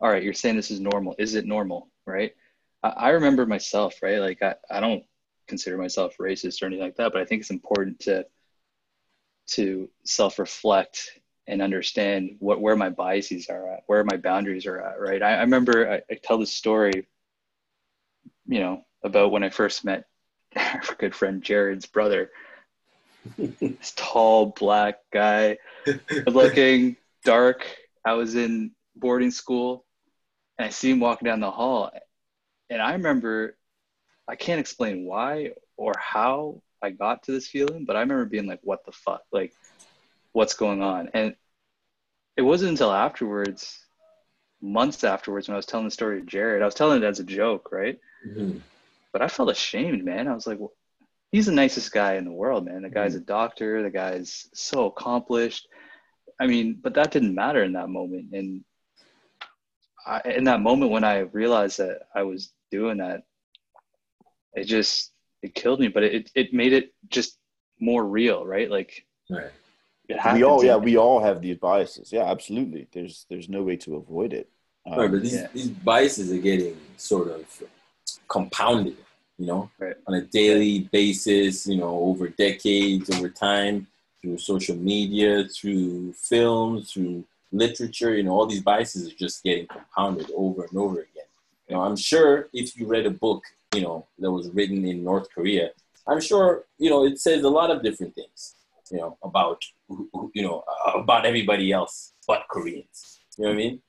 All 0.04 0.10
right, 0.10 0.22
you're 0.22 0.34
saying 0.34 0.56
this 0.56 0.70
is 0.70 0.80
normal. 0.80 1.14
Is 1.18 1.34
it 1.34 1.46
normal? 1.46 1.88
Right. 2.06 2.34
I, 2.82 2.88
I 2.88 3.08
remember 3.10 3.46
myself. 3.46 3.94
Right. 4.02 4.18
Like 4.18 4.42
I, 4.42 4.54
I 4.70 4.80
don't 4.80 5.02
consider 5.48 5.78
myself 5.78 6.14
racist 6.20 6.62
or 6.62 6.66
anything 6.66 6.84
like 6.84 6.96
that, 6.96 7.10
but 7.12 7.22
I 7.22 7.24
think 7.24 7.40
it's 7.40 7.50
important 7.50 8.00
to 8.00 8.26
to 9.46 9.88
self 10.04 10.38
reflect 10.38 11.10
and 11.46 11.62
understand 11.62 12.36
what 12.38 12.60
where 12.60 12.76
my 12.76 12.90
biases 12.90 13.48
are 13.48 13.72
at, 13.72 13.84
where 13.86 14.04
my 14.04 14.18
boundaries 14.18 14.66
are 14.66 14.78
at. 14.78 15.00
Right. 15.00 15.22
I, 15.22 15.36
I 15.36 15.40
remember 15.40 15.90
I, 15.90 16.02
I 16.12 16.18
tell 16.22 16.36
this 16.36 16.54
story 16.54 17.08
you 18.46 18.60
know, 18.60 18.84
about 19.02 19.30
when 19.30 19.42
I 19.42 19.48
first 19.48 19.86
met 19.86 20.04
our 20.56 20.82
good 20.98 21.14
friend 21.14 21.42
Jared's 21.42 21.86
brother. 21.86 22.30
this 23.38 23.94
tall 23.96 24.52
black 24.58 24.98
guy, 25.10 25.56
looking, 26.26 26.96
dark. 27.24 27.64
I 28.04 28.12
was 28.12 28.34
in 28.34 28.72
boarding 28.96 29.30
school 29.30 29.86
and 30.58 30.66
I 30.66 30.70
see 30.70 30.90
him 30.90 31.00
walking 31.00 31.26
down 31.26 31.40
the 31.40 31.50
hall. 31.50 31.90
And 32.70 32.80
I 32.80 32.92
remember, 32.92 33.56
I 34.28 34.36
can't 34.36 34.60
explain 34.60 35.04
why 35.04 35.52
or 35.76 35.92
how 35.98 36.62
I 36.82 36.90
got 36.90 37.24
to 37.24 37.32
this 37.32 37.48
feeling, 37.48 37.84
but 37.84 37.96
I 37.96 38.00
remember 38.00 38.24
being 38.24 38.46
like, 38.46 38.60
what 38.62 38.84
the 38.84 38.92
fuck? 38.92 39.22
Like, 39.32 39.52
what's 40.32 40.54
going 40.54 40.82
on? 40.82 41.10
And 41.14 41.34
it 42.36 42.42
wasn't 42.42 42.72
until 42.72 42.92
afterwards, 42.92 43.78
months 44.60 45.04
afterwards, 45.04 45.48
when 45.48 45.54
I 45.54 45.56
was 45.56 45.66
telling 45.66 45.86
the 45.86 45.90
story 45.90 46.20
to 46.20 46.26
Jared, 46.26 46.62
I 46.62 46.66
was 46.66 46.74
telling 46.74 47.02
it 47.02 47.06
as 47.06 47.20
a 47.20 47.24
joke, 47.24 47.70
right? 47.70 47.98
Mm-hmm. 48.26 48.58
But 49.12 49.22
I 49.22 49.28
felt 49.28 49.50
ashamed, 49.50 50.04
man. 50.04 50.26
I 50.26 50.34
was 50.34 50.46
like, 50.46 50.58
well, 50.58 50.72
he's 51.30 51.46
the 51.46 51.52
nicest 51.52 51.92
guy 51.92 52.14
in 52.14 52.24
the 52.24 52.32
world, 52.32 52.64
man. 52.64 52.82
The 52.82 52.90
guy's 52.90 53.12
mm-hmm. 53.12 53.22
a 53.22 53.26
doctor. 53.26 53.82
The 53.82 53.90
guy's 53.90 54.48
so 54.54 54.86
accomplished. 54.86 55.68
I 56.40 56.46
mean, 56.46 56.78
but 56.82 56.94
that 56.94 57.12
didn't 57.12 57.34
matter 57.34 57.62
in 57.62 57.74
that 57.74 57.88
moment. 57.88 58.32
And 58.32 58.64
I, 60.06 60.20
in 60.36 60.44
that 60.44 60.60
moment 60.60 60.90
when 60.90 61.04
I 61.04 61.20
realized 61.20 61.78
that 61.78 62.02
I 62.14 62.22
was 62.22 62.52
doing 62.70 62.98
that, 62.98 63.22
it 64.54 64.64
just 64.64 65.12
it 65.42 65.54
killed 65.54 65.80
me. 65.80 65.88
But 65.88 66.02
it 66.04 66.30
it 66.34 66.52
made 66.52 66.72
it 66.72 66.92
just 67.08 67.38
more 67.80 68.04
real, 68.04 68.46
right? 68.46 68.70
Like 68.70 69.04
Right. 69.30 69.50
it 70.08 70.20
we 70.34 70.42
all 70.44 70.62
yeah 70.64 70.76
in- 70.76 70.82
we 70.82 70.96
all 70.98 71.18
have 71.20 71.40
these 71.40 71.56
biases 71.56 72.12
yeah 72.12 72.24
absolutely 72.30 72.86
there's 72.92 73.24
there's 73.30 73.48
no 73.48 73.62
way 73.62 73.74
to 73.84 73.96
avoid 73.96 74.34
it 74.34 74.50
Um, 74.86 74.98
right, 74.98 75.10
but 75.10 75.22
these, 75.22 75.32
yeah. 75.32 75.48
these 75.54 75.68
biases 75.70 76.30
are 76.30 76.42
getting 76.50 76.76
sort 76.98 77.28
of 77.28 77.46
compounded, 78.28 78.96
you 79.38 79.46
know, 79.46 79.70
Right. 79.78 79.96
on 80.06 80.14
a 80.14 80.20
daily 80.20 80.80
basis, 80.92 81.66
you 81.66 81.78
know, 81.78 81.94
over 82.10 82.28
decades, 82.28 83.08
over 83.16 83.30
time, 83.30 83.86
through 84.20 84.36
social 84.38 84.76
media, 84.76 85.48
through 85.48 86.12
films, 86.12 86.92
through 86.92 87.24
literature, 87.54 88.14
you 88.14 88.22
know, 88.24 88.32
all 88.32 88.46
these 88.46 88.62
biases 88.62 89.08
are 89.10 89.16
just 89.16 89.42
getting 89.42 89.66
compounded 89.66 90.30
over 90.36 90.64
and 90.64 90.78
over 90.78 91.00
again. 91.00 91.30
You 91.68 91.76
know, 91.76 91.82
I'm 91.82 91.96
sure 91.96 92.48
if 92.52 92.76
you 92.76 92.86
read 92.86 93.06
a 93.06 93.10
book, 93.10 93.42
you 93.74 93.82
know, 93.82 94.06
that 94.18 94.30
was 94.30 94.50
written 94.50 94.84
in 94.84 95.04
North 95.04 95.28
Korea, 95.34 95.70
I'm 96.06 96.20
sure, 96.20 96.64
you 96.78 96.90
know, 96.90 97.06
it 97.06 97.18
says 97.18 97.42
a 97.44 97.48
lot 97.48 97.70
of 97.70 97.82
different 97.82 98.14
things, 98.14 98.56
you 98.90 98.98
know, 98.98 99.16
about, 99.22 99.62
you 100.34 100.42
know, 100.42 100.64
about 100.94 101.24
everybody 101.24 101.72
else 101.72 102.12
but 102.26 102.44
Koreans. 102.50 103.20
You 103.38 103.44
know 103.44 103.50
what 103.50 103.54
I 103.54 103.58
mean? 103.58 103.82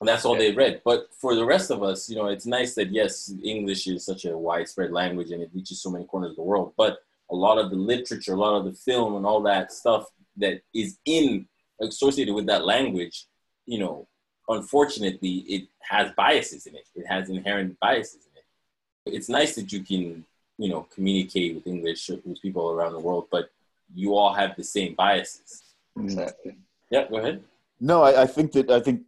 And 0.00 0.08
that's 0.08 0.24
all 0.24 0.36
they 0.36 0.52
read. 0.52 0.82
But 0.84 1.08
for 1.14 1.36
the 1.36 1.44
rest 1.44 1.70
of 1.70 1.82
us, 1.82 2.10
you 2.10 2.16
know, 2.16 2.26
it's 2.26 2.46
nice 2.46 2.74
that 2.74 2.90
yes, 2.90 3.32
English 3.44 3.86
is 3.86 4.04
such 4.04 4.24
a 4.24 4.36
widespread 4.36 4.90
language 4.90 5.30
and 5.30 5.42
it 5.42 5.50
reaches 5.54 5.80
so 5.80 5.90
many 5.90 6.04
corners 6.06 6.30
of 6.30 6.36
the 6.36 6.42
world. 6.42 6.72
But 6.76 6.98
a 7.30 7.36
lot 7.36 7.58
of 7.58 7.70
the 7.70 7.76
literature, 7.76 8.34
a 8.34 8.36
lot 8.36 8.58
of 8.58 8.64
the 8.64 8.72
film, 8.72 9.14
and 9.14 9.24
all 9.24 9.42
that 9.42 9.72
stuff 9.72 10.06
that 10.38 10.62
is 10.74 10.98
in 11.04 11.46
associated 11.82 12.34
with 12.34 12.46
that 12.46 12.64
language, 12.64 13.26
you 13.66 13.78
know, 13.78 14.06
unfortunately, 14.48 15.44
it 15.48 15.68
has 15.80 16.12
biases 16.16 16.66
in 16.66 16.74
it. 16.74 16.86
It 16.94 17.06
has 17.06 17.28
inherent 17.28 17.78
biases 17.80 18.26
in 18.26 18.38
it. 18.38 19.16
It's 19.16 19.28
nice 19.28 19.54
that 19.56 19.72
you 19.72 19.80
can, 19.80 20.24
you 20.58 20.68
know, 20.68 20.86
communicate 20.94 21.54
with 21.54 21.66
English 21.66 22.08
with 22.08 22.40
people 22.40 22.70
around 22.70 22.92
the 22.92 23.00
world, 23.00 23.26
but 23.30 23.50
you 23.94 24.14
all 24.14 24.32
have 24.32 24.56
the 24.56 24.64
same 24.64 24.94
biases. 24.94 25.62
Exactly. 25.98 26.56
Yeah, 26.90 27.08
go 27.08 27.16
ahead. 27.16 27.42
No, 27.80 28.02
I, 28.02 28.22
I 28.22 28.26
think 28.26 28.52
that 28.52 28.70
I 28.70 28.80
think 28.80 29.02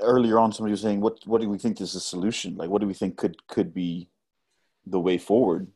earlier 0.00 0.38
on 0.38 0.52
somebody 0.52 0.72
was 0.72 0.80
saying 0.80 1.00
what 1.00 1.18
what 1.26 1.40
do 1.40 1.48
we 1.48 1.58
think 1.58 1.80
is 1.80 1.92
the 1.92 2.00
solution? 2.00 2.56
Like 2.56 2.70
what 2.70 2.80
do 2.80 2.86
we 2.86 2.94
think 2.94 3.16
could 3.16 3.46
could 3.46 3.72
be 3.74 4.08
the 4.86 5.00
way 5.00 5.18
forward? 5.18 5.68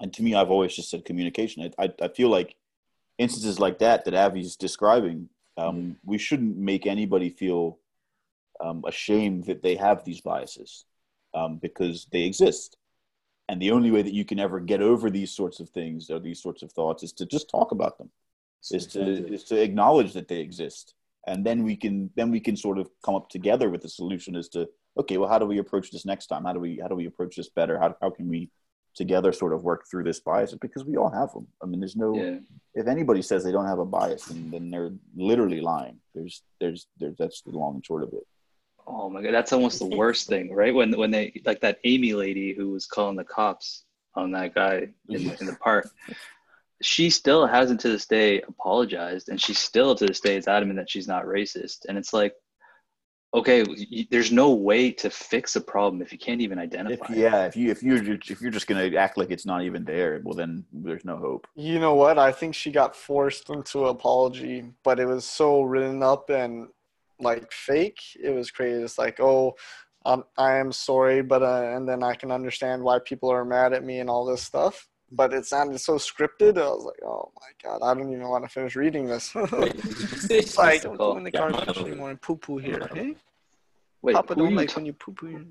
And 0.00 0.12
to 0.14 0.22
me, 0.22 0.34
I've 0.34 0.50
always 0.50 0.74
just 0.74 0.90
said 0.90 1.04
communication. 1.04 1.72
I 1.78 1.84
I, 1.84 1.92
I 2.02 2.08
feel 2.08 2.28
like 2.28 2.56
instances 3.18 3.58
like 3.58 3.78
that 3.78 4.04
that 4.04 4.14
Avi's 4.14 4.56
describing, 4.56 5.28
um, 5.60 5.96
we 6.04 6.18
shouldn't 6.18 6.56
make 6.56 6.86
anybody 6.86 7.30
feel 7.30 7.78
um, 8.60 8.82
ashamed 8.86 9.44
that 9.46 9.62
they 9.62 9.74
have 9.76 10.04
these 10.04 10.20
biases 10.20 10.84
um, 11.34 11.58
because 11.58 12.06
they 12.12 12.22
exist. 12.22 12.76
And 13.48 13.60
the 13.60 13.72
only 13.72 13.90
way 13.90 14.02
that 14.02 14.14
you 14.14 14.24
can 14.24 14.38
ever 14.38 14.60
get 14.60 14.80
over 14.80 15.10
these 15.10 15.32
sorts 15.32 15.60
of 15.60 15.68
things 15.70 16.10
or 16.10 16.20
these 16.20 16.42
sorts 16.42 16.62
of 16.62 16.70
thoughts 16.72 17.02
is 17.02 17.12
to 17.14 17.26
just 17.26 17.50
talk 17.50 17.72
about 17.72 17.98
them 17.98 18.10
is 18.70 18.86
to 18.86 19.32
is 19.32 19.44
to 19.44 19.60
acknowledge 19.60 20.12
that 20.12 20.28
they 20.28 20.40
exist. 20.40 20.94
And 21.26 21.44
then 21.44 21.64
we 21.64 21.76
can 21.76 22.10
then 22.16 22.30
we 22.30 22.40
can 22.40 22.56
sort 22.56 22.78
of 22.78 22.88
come 23.04 23.14
up 23.14 23.28
together 23.28 23.70
with 23.70 23.84
a 23.84 23.88
solution 23.88 24.36
as 24.36 24.48
to 24.50 24.68
okay 24.98 25.16
well 25.16 25.28
how 25.28 25.38
do 25.38 25.46
we 25.46 25.58
approach 25.58 25.90
this 25.90 26.04
next 26.04 26.26
time? 26.26 26.44
How 26.44 26.52
do 26.52 26.60
we 26.60 26.78
how 26.80 26.88
do 26.88 26.94
we 26.94 27.06
approach 27.06 27.36
this 27.36 27.48
better? 27.48 27.78
How, 27.78 27.96
how 28.00 28.10
can 28.10 28.28
we 28.28 28.50
together 28.94 29.32
sort 29.32 29.52
of 29.52 29.62
work 29.62 29.84
through 29.90 30.04
this 30.04 30.20
bias 30.20 30.54
because 30.60 30.84
we 30.84 30.96
all 30.96 31.10
have 31.10 31.32
them 31.32 31.46
i 31.62 31.66
mean 31.66 31.80
there's 31.80 31.96
no 31.96 32.14
Yeah. 32.16 32.38
if 32.74 32.86
anybody 32.88 33.22
says 33.22 33.44
they 33.44 33.52
don't 33.52 33.66
have 33.66 33.78
a 33.78 33.84
bias 33.84 34.24
then, 34.26 34.50
then 34.50 34.70
they're 34.70 34.92
literally 35.16 35.60
lying 35.60 35.98
there's 36.14 36.42
there's 36.60 36.86
there's 36.98 37.16
that's 37.16 37.42
the 37.42 37.50
long 37.50 37.76
and 37.76 37.86
short 37.86 38.02
of 38.02 38.10
it 38.12 38.26
Oh 38.92 39.08
my 39.08 39.22
god, 39.22 39.32
that's 39.32 39.52
almost 39.52 39.78
the 39.78 39.86
worst 40.02 40.26
thing, 40.26 40.52
right? 40.52 40.74
When 40.74 40.90
when 40.98 41.12
they 41.12 41.40
like 41.44 41.60
that 41.60 41.78
Amy 41.84 42.12
lady 42.14 42.54
who 42.54 42.70
was 42.70 42.86
calling 42.86 43.14
the 43.14 43.22
cops 43.22 43.84
on 44.16 44.32
that 44.32 44.52
guy 44.54 44.88
in, 45.08 45.28
the- 45.28 45.36
in 45.40 45.46
the 45.46 45.54
park. 45.62 45.88
She 46.82 47.08
still 47.10 47.46
hasn't 47.46 47.78
to 47.80 47.88
this 47.90 48.06
day 48.06 48.40
apologized, 48.40 49.28
and 49.28 49.40
she 49.40 49.52
still 49.54 49.94
to 49.94 50.06
this 50.06 50.18
day 50.20 50.36
is 50.36 50.48
adamant 50.48 50.78
that 50.78 50.90
she's 50.90 51.06
not 51.06 51.24
racist. 51.24 51.84
And 51.88 51.98
it's 51.98 52.12
like, 52.12 52.32
okay, 53.32 53.62
y- 53.62 54.06
there's 54.10 54.32
no 54.32 54.50
way 54.52 54.90
to 54.90 55.10
fix 55.10 55.56
a 55.56 55.60
problem 55.60 56.02
if 56.02 56.12
you 56.12 56.18
can't 56.18 56.40
even 56.40 56.58
identify. 56.58 57.04
if 57.06 57.10
it. 57.10 57.16
yeah 57.18 57.44
if 57.46 57.56
you 57.56 57.70
if 57.70 57.82
you're 57.82 57.98
if 58.28 58.40
you're 58.40 58.50
just 58.50 58.66
gonna 58.66 58.90
act 58.96 59.16
like 59.16 59.30
it's 59.30 59.46
not 59.46 59.62
even 59.62 59.84
there 59.84 60.20
well 60.24 60.34
then 60.34 60.64
there's 60.72 61.04
no 61.04 61.16
hope 61.16 61.46
You 61.54 61.78
know 61.78 61.94
what? 61.94 62.18
I 62.18 62.32
think 62.32 62.54
she 62.54 62.70
got 62.70 62.96
forced 62.96 63.50
into 63.50 63.84
an 63.84 63.90
apology, 63.90 64.64
but 64.82 64.98
it 65.00 65.06
was 65.06 65.24
so 65.24 65.62
written 65.62 66.02
up 66.02 66.30
and 66.30 66.68
like 67.20 67.52
fake. 67.52 68.00
It 68.22 68.30
was 68.30 68.50
crazy. 68.50 68.82
It's 68.82 68.98
like, 68.98 69.20
oh, 69.20 69.56
um, 70.06 70.24
I 70.38 70.54
am 70.56 70.72
sorry, 70.72 71.22
but 71.22 71.42
uh, 71.42 71.76
and 71.76 71.86
then 71.88 72.02
I 72.02 72.14
can 72.14 72.30
understand 72.30 72.82
why 72.82 72.98
people 73.00 73.30
are 73.30 73.44
mad 73.44 73.72
at 73.72 73.84
me 73.84 74.00
and 74.00 74.08
all 74.08 74.24
this 74.24 74.42
stuff. 74.42 74.88
But 75.12 75.32
it 75.34 75.44
sounded 75.44 75.78
so 75.80 75.94
scripted. 75.94 76.56
I 76.56 76.68
was 76.68 76.84
like, 76.84 77.02
oh 77.04 77.32
my 77.40 77.48
god, 77.62 77.84
I 77.84 77.94
don't 77.94 78.12
even 78.12 78.28
want 78.28 78.44
to 78.44 78.48
finish 78.48 78.76
reading 78.76 79.06
this. 79.06 79.32
it's 79.34 80.56
like, 80.56 80.82
don't 80.82 80.96
go 80.96 81.16
in 81.16 81.24
the 81.24 81.30
garbage 81.30 81.76
anymore 81.78 82.10
and 82.10 82.20
poo 82.20 82.36
poo 82.36 82.58
here. 82.58 82.88
Wait, 84.02 84.14
Papa 84.14 84.34
don't 84.34 84.54
like 84.54 84.74
when 84.76 84.86
you 84.86 84.92
poo 84.94 85.12
poo. 85.12 85.44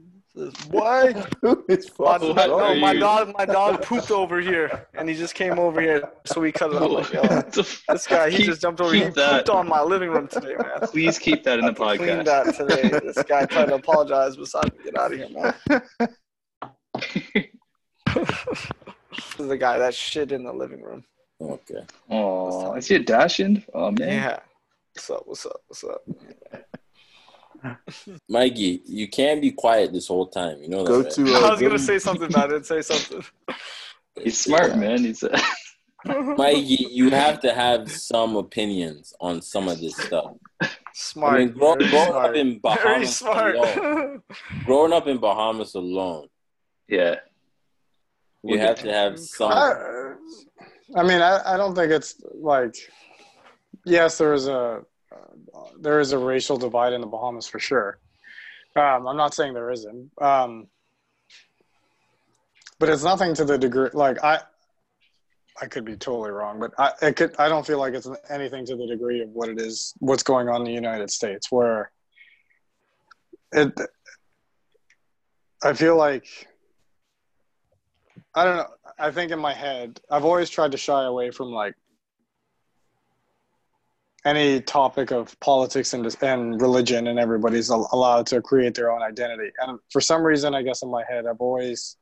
What? 0.70 1.34
it's 1.70 1.90
oh, 2.00 2.34
My, 2.34 2.34
my, 2.34 2.46
no, 2.46 2.76
my 2.76 2.96
dog, 2.96 3.34
my 3.38 3.46
dog 3.46 3.82
pooped 3.82 4.12
over 4.12 4.40
here, 4.40 4.88
and 4.94 5.10
he 5.10 5.16
just 5.16 5.36
came 5.36 5.60
over 5.60 5.82
here, 5.82 6.10
so 6.26 6.40
we 6.40 6.52
cut 6.52 6.72
it. 6.72 6.82
I'm 6.82 6.92
like, 6.92 7.12
yo, 7.12 7.22
What 7.22 7.52
the 7.52 7.62
f- 7.62 7.84
this 7.90 8.08
guy, 8.08 8.30
he 8.30 8.38
Keep- 8.38 8.46
just 8.46 8.62
jumped 8.62 8.80
over. 8.80 8.94
He 8.94 9.02
keep 9.02 9.16
that. 9.16 9.46
pooped 9.46 9.50
on 9.50 9.68
my 9.68 9.82
living 9.82 10.10
room 10.10 10.28
today, 10.28 10.56
man. 10.56 10.80
Please 10.84 11.20
keep 11.20 11.44
that 11.44 11.60
in 11.60 11.66
the 11.66 11.72
I 11.72 11.98
podcast. 11.98 12.26
that 12.26 12.56
today. 12.56 12.90
This 13.04 13.22
guy 13.24 13.46
tried 13.46 13.66
to 13.66 13.76
apologize, 13.76 14.38
beside 14.38 14.72
me. 14.78 14.86
Get 14.86 14.98
out 14.98 15.14
of 15.14 15.20
here, 15.20 15.30
man. 18.16 18.70
This 19.12 19.40
is 19.40 19.48
the 19.48 19.58
guy 19.58 19.78
that 19.80 19.94
shit 19.94 20.32
in 20.32 20.44
the 20.44 20.54
living 20.54 20.82
room. 20.82 21.04
Okay. 21.42 21.84
Oh, 22.10 22.76
is 22.76 22.88
he 22.88 22.96
a 22.96 23.00
dachshund? 23.00 23.64
Oh 23.74 23.92
man. 23.92 24.10
Yeah. 24.10 24.40
What's 24.94 25.10
up? 25.10 25.24
What's 25.26 25.46
up? 25.46 25.62
What's 25.68 25.84
up? 25.84 26.02
Mikey, 28.30 28.82
you 28.86 29.08
can't 29.08 29.42
be 29.42 29.52
quiet 29.52 29.94
this 29.94 30.08
whole 30.08 30.28
time. 30.28 30.62
You 30.62 30.70
know 30.70 30.84
that. 30.84 30.90
go 30.90 31.02
right? 31.02 31.12
to 31.12 31.34
I 31.34 31.48
uh, 31.48 31.52
was 31.52 31.62
gonna 31.62 31.80
say 31.80 32.00
something, 32.00 32.30
but 32.30 32.38
I 32.38 32.48
didn't 32.48 32.66
say 32.66 32.82
something. 32.82 33.24
He's 34.24 34.40
smart, 34.40 34.78
man. 34.78 35.00
He's 35.00 35.24
a, 35.24 35.40
Mikey, 36.06 36.88
you 36.92 37.10
have 37.10 37.40
to 37.42 37.54
have 37.54 37.92
some 37.92 38.36
opinions 38.36 39.14
on 39.20 39.42
some 39.42 39.68
of 39.68 39.80
this 39.80 39.96
stuff. 39.96 40.34
Smart. 40.94 41.36
I 41.36 41.38
mean, 41.46 41.54
grow, 41.54 41.76
very 41.76 41.90
growing 41.90 42.08
smart. 42.10 42.30
up 42.30 42.36
in 42.36 42.48
Very 42.48 42.60
Bahamas 42.60 43.18
smart. 43.18 43.56
alone, 43.56 44.24
growing 44.66 44.94
up 44.94 45.08
in 45.08 45.18
Bahamas 45.18 45.76
alone, 45.76 46.28
yeah. 46.88 47.16
You 48.44 48.60
have 48.60 48.80
to 48.82 48.92
have 48.92 49.20
some. 49.20 49.52
I, 49.52 50.14
I 50.96 51.04
mean, 51.04 51.22
I, 51.22 51.54
I 51.54 51.58
don't 51.58 51.76
think 51.76 51.92
it's 51.92 52.16
like, 52.34 52.76
yes, 53.86 54.18
there 54.18 54.34
is 54.34 54.48
a 54.48 54.84
uh, 55.12 55.64
there 55.80 56.00
is 56.00 56.12
a 56.12 56.18
racial 56.18 56.58
divide 56.58 56.94
in 56.94 57.02
the 57.02 57.08
Bahamas 57.08 57.48
for 57.48 57.60
sure. 57.60 58.00
Um, 58.76 59.08
I'm 59.08 59.18
not 59.18 59.34
saying 59.34 59.54
there 59.54 59.72
isn't, 59.72 60.12
um, 60.22 60.68
but 62.78 62.90
it's 62.90 63.04
nothing 63.04 63.34
to 63.36 63.46
the 63.46 63.58
degree. 63.58 63.90
Like 63.94 64.24
I, 64.24 64.40
I 65.62 65.66
could 65.66 65.86
be 65.86 65.96
totally 65.96 66.32
wrong, 66.32 66.60
but 66.60 66.72
I 66.78 66.92
it 67.02 67.16
could. 67.16 67.36
I 67.38 67.50
don't 67.50 67.66
feel 67.66 67.80
like 67.80 67.94
it's 67.94 68.10
anything 68.30 68.66
to 68.68 68.76
the 68.76 68.88
degree 68.88 69.22
of 69.22 69.30
what 69.30 69.50
it 69.50 69.60
is, 69.60 69.94
what's 70.00 70.24
going 70.24 70.48
on 70.48 70.62
in 70.62 70.66
the 70.66 70.74
United 70.74 71.10
States, 71.12 71.52
where 71.52 71.92
it. 73.52 73.74
I 75.62 75.74
feel 75.74 75.98
like 75.98 76.48
I 78.40 78.46
don't 78.46 78.56
know. 78.56 78.68
I 78.98 79.12
think 79.12 79.32
in 79.32 79.40
my 79.40 79.54
head, 79.54 80.00
I've 80.10 80.24
always 80.24 80.50
tried 80.50 80.72
to 80.72 80.78
shy 80.78 81.04
away 81.04 81.30
from 81.30 81.52
like 81.52 81.76
any 84.24 84.62
topic 84.62 85.12
of 85.12 85.38
politics 85.42 85.94
and 85.94 86.06
and 86.24 86.62
religion, 86.62 87.08
and 87.08 87.20
everybody's 87.20 87.68
allowed 87.68 88.28
to 88.28 88.42
create 88.42 88.76
their 88.76 88.92
own 88.94 89.02
identity. 89.02 89.52
And 89.60 89.78
for 89.92 90.00
some 90.00 90.24
reason, 90.24 90.56
I 90.56 90.62
guess 90.62 90.84
in 90.84 90.90
my 90.90 91.04
head, 91.10 91.26
I've 91.28 91.42
always, 91.42 91.98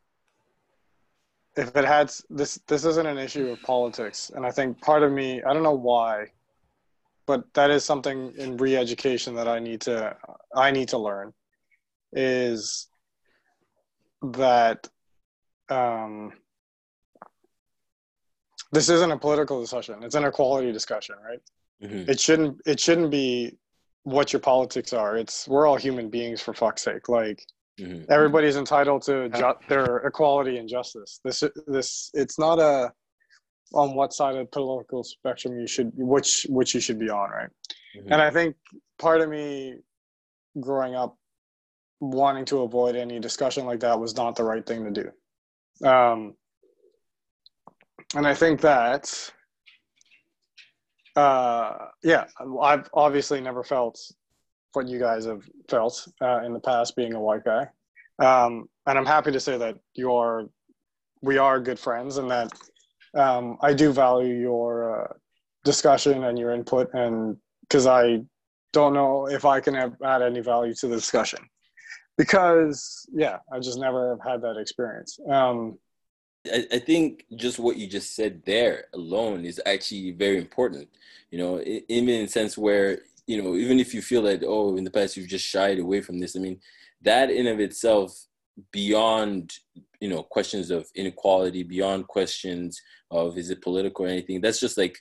if 1.55 1.75
it 1.75 1.85
had 1.85 2.11
this, 2.29 2.59
this 2.67 2.85
isn't 2.85 3.07
an 3.07 3.17
issue 3.17 3.47
of 3.49 3.59
politics, 3.63 4.31
and 4.35 4.45
I 4.45 4.51
think 4.51 4.79
part 4.79 5.01
of 5.01 5.11
me, 5.11 5.41
I 5.41 5.53
don't 5.53 5.63
know 5.63 5.81
why, 5.91 6.27
but 7.25 7.51
that 7.55 7.71
is 7.71 7.83
something 7.83 8.33
in 8.37 8.57
re-education 8.57 9.33
that 9.35 9.47
I 9.47 9.57
need 9.57 9.81
to, 9.81 10.15
I 10.55 10.69
need 10.69 10.89
to 10.89 10.99
learn, 10.99 11.33
is 12.13 12.89
that 14.21 14.87
um, 15.69 16.31
this 18.71 18.89
isn't 18.89 19.11
a 19.11 19.17
political 19.17 19.61
discussion. 19.61 20.03
It's 20.03 20.15
an 20.15 20.25
equality 20.25 20.71
discussion 20.71 21.15
right? 21.23 21.39
Mhm. 21.83 22.09
it 22.09 22.19
shouldn't 22.19 22.59
it 22.65 22.79
shouldn't 22.79 23.11
be 23.11 23.55
what 24.03 24.33
your 24.33 24.39
politics 24.39 24.93
are. 24.93 25.15
It's 25.17 25.47
we're 25.47 25.67
all 25.67 25.75
human 25.75 26.09
beings 26.09 26.41
for 26.41 26.53
fuck's 26.53 26.81
sake. 26.81 27.07
Like 27.07 27.45
Mhm. 27.79 28.09
everybody's 28.09 28.55
entitled 28.57 29.03
to 29.03 29.29
ju- 29.29 29.53
their 29.69 29.97
equality 29.97 30.57
and 30.57 30.67
justice. 30.67 31.19
This 31.23 31.43
this 31.67 32.09
it's 32.15 32.39
not 32.39 32.57
a 32.59 32.91
on 33.73 33.93
what 33.93 34.13
side 34.13 34.35
of 34.35 34.45
the 34.47 34.51
political 34.51 35.03
spectrum 35.03 35.59
you 35.59 35.67
should 35.67 35.91
which 35.95 36.47
which 36.49 36.73
you 36.73 36.79
should 36.81 36.97
be 36.97 37.09
on 37.09 37.29
right? 37.29 37.49
Mhm. 37.97 38.05
and 38.11 38.21
i 38.21 38.29
think 38.31 38.55
part 38.97 39.19
of 39.21 39.27
me 39.29 39.75
growing 40.59 40.95
up 40.95 41.17
wanting 41.99 42.45
to 42.45 42.61
avoid 42.61 42.95
any 42.95 43.19
discussion 43.19 43.65
like 43.65 43.81
that 43.81 43.99
was 43.99 44.15
not 44.15 44.35
the 44.37 44.43
right 44.43 44.65
thing 44.65 44.85
to 44.85 44.91
do 45.03 45.11
um 45.83 46.33
and 48.15 48.25
i 48.25 48.33
think 48.33 48.61
that 48.61 49.31
uh, 51.17 51.87
yeah, 52.03 52.25
I've 52.61 52.87
obviously 52.93 53.41
never 53.41 53.63
felt 53.63 53.99
what 54.73 54.87
you 54.87 54.99
guys 54.99 55.25
have 55.25 55.41
felt 55.67 56.07
uh, 56.21 56.43
in 56.45 56.53
the 56.53 56.59
past 56.59 56.95
being 56.95 57.15
a 57.15 57.19
white 57.19 57.43
guy. 57.43 57.67
Um, 58.19 58.69
and 58.85 58.99
I'm 58.99 59.05
happy 59.05 59.31
to 59.31 59.39
say 59.39 59.57
that 59.57 59.77
you're, 59.95 60.47
we 61.23 61.39
are 61.39 61.59
good 61.59 61.79
friends 61.79 62.17
and 62.17 62.29
that 62.29 62.51
um, 63.15 63.57
I 63.63 63.73
do 63.73 63.91
value 63.91 64.35
your 64.35 65.05
uh, 65.05 65.13
discussion 65.63 66.25
and 66.25 66.37
your 66.37 66.51
input 66.51 66.93
and 66.93 67.35
because 67.61 67.87
I 67.87 68.21
don't 68.71 68.93
know 68.93 69.27
if 69.27 69.43
I 69.43 69.59
can 69.59 69.75
add 69.75 70.21
any 70.21 70.41
value 70.41 70.75
to 70.75 70.87
the 70.87 70.95
discussion 70.95 71.39
because 72.17 73.07
yeah, 73.13 73.37
I 73.51 73.59
just 73.59 73.79
never 73.79 74.09
have 74.09 74.31
had 74.31 74.41
that 74.41 74.57
experience. 74.57 75.19
Um, 75.29 75.77
I, 76.51 76.65
I 76.71 76.79
think 76.79 77.25
just 77.35 77.59
what 77.59 77.77
you 77.77 77.87
just 77.87 78.15
said 78.15 78.41
there 78.45 78.85
alone 78.93 79.45
is 79.45 79.61
actually 79.65 80.11
very 80.11 80.37
important. 80.37 80.89
You 81.31 81.37
know, 81.37 81.61
even 81.61 82.09
in 82.09 82.25
a 82.25 82.27
sense 82.27 82.57
where 82.57 82.99
you 83.27 83.41
know, 83.41 83.55
even 83.55 83.79
if 83.79 83.93
you 83.93 84.01
feel 84.01 84.21
that 84.23 84.43
oh, 84.45 84.77
in 84.77 84.83
the 84.83 84.91
past 84.91 85.17
you've 85.17 85.27
just 85.27 85.45
shied 85.45 85.79
away 85.79 86.01
from 86.01 86.19
this. 86.19 86.35
I 86.35 86.39
mean, 86.39 86.59
that 87.01 87.29
in 87.29 87.47
of 87.47 87.59
itself, 87.59 88.25
beyond 88.71 89.59
you 89.99 90.09
know 90.09 90.23
questions 90.23 90.71
of 90.71 90.89
inequality, 90.95 91.63
beyond 91.63 92.07
questions 92.07 92.81
of 93.11 93.37
is 93.37 93.49
it 93.49 93.61
political 93.61 94.05
or 94.05 94.09
anything, 94.09 94.41
that's 94.41 94.59
just 94.59 94.77
like 94.77 94.99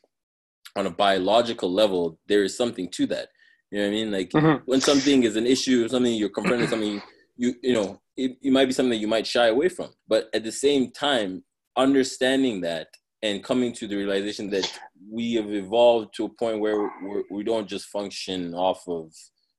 on 0.75 0.87
a 0.87 0.91
biological 0.91 1.73
level, 1.73 2.19
there 2.27 2.45
is 2.45 2.57
something 2.57 2.89
to 2.91 3.07
that. 3.07 3.29
You 3.71 3.79
know 3.79 3.85
what 3.85 3.89
I 3.89 3.95
mean? 3.95 4.13
Like 4.13 4.31
mm-hmm. 4.31 4.65
when 4.65 4.81
something 4.81 5.25
is 5.25 5.37
an 5.37 5.47
issue, 5.47 5.89
something 5.89 6.15
you're 6.15 6.29
confronting, 6.29 6.69
something 6.69 7.03
you 7.37 7.55
you 7.63 7.75
know, 7.75 8.01
it, 8.17 8.37
it 8.43 8.53
might 8.53 8.67
be 8.67 8.73
something 8.73 8.91
that 8.91 8.97
you 8.97 9.09
might 9.09 9.27
shy 9.27 9.49
away 9.49 9.69
from. 9.69 9.91
But 10.09 10.29
at 10.33 10.45
the 10.45 10.53
same 10.53 10.91
time, 10.91 11.43
understanding 11.77 12.61
that 12.63 12.89
and 13.23 13.43
coming 13.43 13.73
to 13.73 13.87
the 13.87 13.97
realization 13.97 14.51
that 14.51 14.71
we 15.11 15.35
have 15.35 15.53
evolved 15.53 16.15
to 16.15 16.27
a 16.27 16.29
point 16.29 16.61
where 16.61 16.79
we're, 17.03 17.23
we 17.31 17.45
do 17.45 17.53
not 17.53 17.67
just 17.67 17.87
function 17.87 18.55
off 18.55 18.87
of 18.87 19.13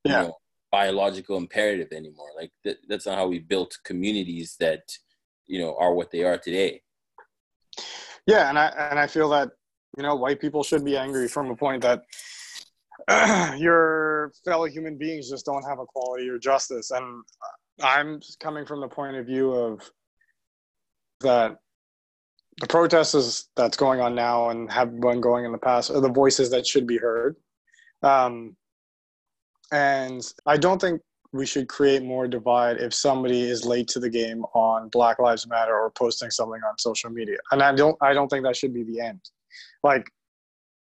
yeah. 0.04 0.22
you 0.22 0.28
know, 0.28 0.38
biological 0.72 1.38
imperative 1.38 1.92
anymore. 1.92 2.30
Like 2.36 2.52
that, 2.64 2.78
that's 2.88 3.06
not 3.06 3.18
how 3.18 3.28
we 3.28 3.40
built 3.40 3.78
communities 3.84 4.56
that 4.60 4.84
you 5.48 5.60
know 5.60 5.76
are 5.80 5.94
what 5.94 6.12
they 6.12 6.24
are 6.24 6.38
today. 6.38 6.82
Yeah, 8.26 8.50
and 8.50 8.60
I 8.60 8.68
and 8.92 9.00
I 9.00 9.08
feel 9.08 9.30
that 9.30 9.50
you 9.98 10.04
know 10.04 10.16
white 10.16 10.40
people 10.40 10.64
should 10.64 10.84
be 10.84 10.98
angry 10.98 11.28
from 11.28 11.50
a 11.50 11.56
point 11.56 11.82
that 11.84 12.04
your 13.58 14.32
fellow 14.46 14.66
human 14.66 14.98
beings 14.98 15.30
just 15.30 15.46
don't 15.46 15.64
have 15.64 15.80
equality 15.80 16.30
or 16.30 16.38
justice, 16.38 16.92
and 16.92 17.24
I'm 17.82 18.22
coming 18.40 18.66
from 18.66 18.82
the 18.82 18.88
point 18.88 19.18
of 19.18 19.26
view 19.26 19.52
of 19.52 19.90
that 21.22 21.58
the 22.60 22.68
protests 22.68 23.50
that's 23.56 23.78
going 23.78 24.02
on 24.02 24.16
now 24.16 24.50
and 24.50 24.72
have 24.72 25.00
been 25.00 25.22
going 25.22 25.46
in 25.46 25.52
the 25.52 25.58
past 25.58 25.92
are 25.92 26.02
the 26.02 26.10
voices 26.10 26.50
that 26.50 26.66
should 26.66 26.88
be 26.88 26.98
heard. 26.98 27.36
Um, 28.02 28.56
and 29.72 30.22
I 30.46 30.58
don't 30.58 30.82
think 30.82 31.02
we 31.34 31.46
should 31.46 31.68
create 31.68 32.04
more 32.04 32.28
divide 32.28 32.78
if 32.78 32.94
somebody 32.94 33.42
is 33.42 33.66
late 33.66 33.88
to 33.90 34.00
the 34.00 34.10
game 34.10 34.44
on 34.56 34.90
Black 34.90 35.20
Lives 35.20 35.48
Matter 35.48 35.78
or 35.78 35.92
posting 35.92 36.32
something 36.32 36.62
on 36.68 36.78
social 36.80 37.10
media. 37.10 37.38
And 37.52 37.62
I 37.62 37.76
don't 37.76 37.98
I 38.02 38.14
don't 38.14 38.28
think 38.28 38.44
that 38.44 38.56
should 38.56 38.74
be 38.74 38.84
the 38.84 39.02
end. 39.02 39.22
Like 39.84 40.10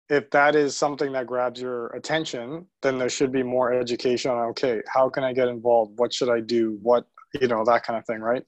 if 0.09 0.29
that 0.31 0.55
is 0.55 0.77
something 0.77 1.11
that 1.13 1.27
grabs 1.27 1.59
your 1.59 1.87
attention, 1.87 2.67
then 2.81 2.97
there 2.97 3.09
should 3.09 3.31
be 3.31 3.43
more 3.43 3.73
education 3.73 4.31
on 4.31 4.49
okay, 4.49 4.81
how 4.87 5.09
can 5.09 5.23
I 5.23 5.33
get 5.33 5.47
involved? 5.47 5.97
What 5.97 6.13
should 6.13 6.29
I 6.29 6.41
do? 6.41 6.77
What 6.81 7.05
you 7.41 7.47
know, 7.47 7.63
that 7.65 7.83
kind 7.83 7.97
of 7.97 8.05
thing, 8.05 8.19
right? 8.19 8.43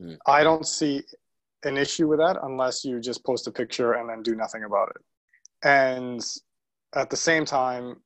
Mm. 0.00 0.16
I 0.26 0.42
don't 0.42 0.66
see 0.66 1.02
an 1.64 1.76
issue 1.76 2.08
with 2.08 2.18
that 2.18 2.36
unless 2.42 2.84
you 2.84 3.00
just 3.00 3.24
post 3.24 3.46
a 3.46 3.50
picture 3.50 3.94
and 3.94 4.08
then 4.08 4.22
do 4.22 4.34
nothing 4.34 4.64
about 4.64 4.90
it. 4.90 5.02
And 5.66 6.24
at 6.94 7.10
the 7.10 7.16
same 7.16 7.44
time, 7.44 7.96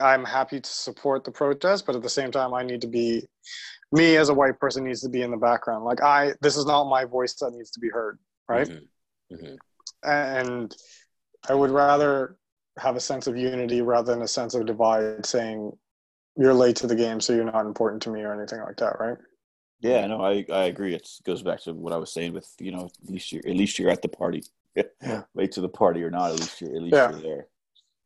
I'm 0.00 0.24
happy 0.24 0.60
to 0.60 0.70
support 0.70 1.24
the 1.24 1.32
protest, 1.32 1.84
but 1.86 1.96
at 1.96 2.02
the 2.02 2.08
same 2.08 2.30
time, 2.30 2.54
I 2.54 2.62
need 2.62 2.80
to 2.82 2.86
be 2.86 3.26
me 3.90 4.16
as 4.16 4.28
a 4.28 4.34
white 4.34 4.58
person 4.60 4.84
needs 4.84 5.00
to 5.00 5.08
be 5.08 5.22
in 5.22 5.30
the 5.30 5.36
background. 5.36 5.84
Like 5.84 6.02
I, 6.02 6.32
this 6.40 6.56
is 6.56 6.66
not 6.66 6.84
my 6.84 7.04
voice 7.04 7.34
that 7.34 7.52
needs 7.52 7.70
to 7.72 7.80
be 7.80 7.88
heard, 7.88 8.18
right? 8.48 8.68
Mm-hmm. 8.68 9.34
Mm-hmm. 9.34 9.54
And 10.02 10.74
I 11.48 11.54
would 11.54 11.70
rather 11.70 12.36
have 12.78 12.96
a 12.96 13.00
sense 13.00 13.26
of 13.26 13.36
unity 13.36 13.82
rather 13.82 14.12
than 14.12 14.22
a 14.22 14.28
sense 14.28 14.54
of 14.54 14.66
divide, 14.66 15.26
saying 15.26 15.76
you're 16.36 16.54
late 16.54 16.76
to 16.76 16.86
the 16.86 16.94
game, 16.94 17.20
so 17.20 17.32
you're 17.34 17.44
not 17.44 17.66
important 17.66 18.02
to 18.02 18.10
me 18.10 18.22
or 18.22 18.32
anything 18.32 18.60
like 18.60 18.76
that, 18.76 19.00
right? 19.00 19.18
Yeah, 19.80 20.06
no, 20.06 20.22
I 20.24 20.44
I 20.52 20.64
agree. 20.64 20.94
It 20.94 21.08
goes 21.24 21.42
back 21.42 21.60
to 21.62 21.72
what 21.72 21.92
I 21.92 21.96
was 21.96 22.12
saying 22.12 22.32
with 22.32 22.52
you 22.58 22.72
know 22.72 22.90
at 23.04 23.10
least 23.10 23.32
you're 23.32 23.46
at 23.46 23.54
least 23.54 23.78
you're 23.78 23.90
at 23.90 24.02
the 24.02 24.08
party, 24.08 24.42
late 25.34 25.52
to 25.52 25.60
the 25.60 25.68
party 25.68 26.02
or 26.02 26.10
not, 26.10 26.30
at 26.30 26.40
least 26.40 26.60
you're 26.60 26.74
at 26.74 26.82
least 26.82 26.94
yeah. 26.94 27.10
you're 27.10 27.20
there. 27.20 27.46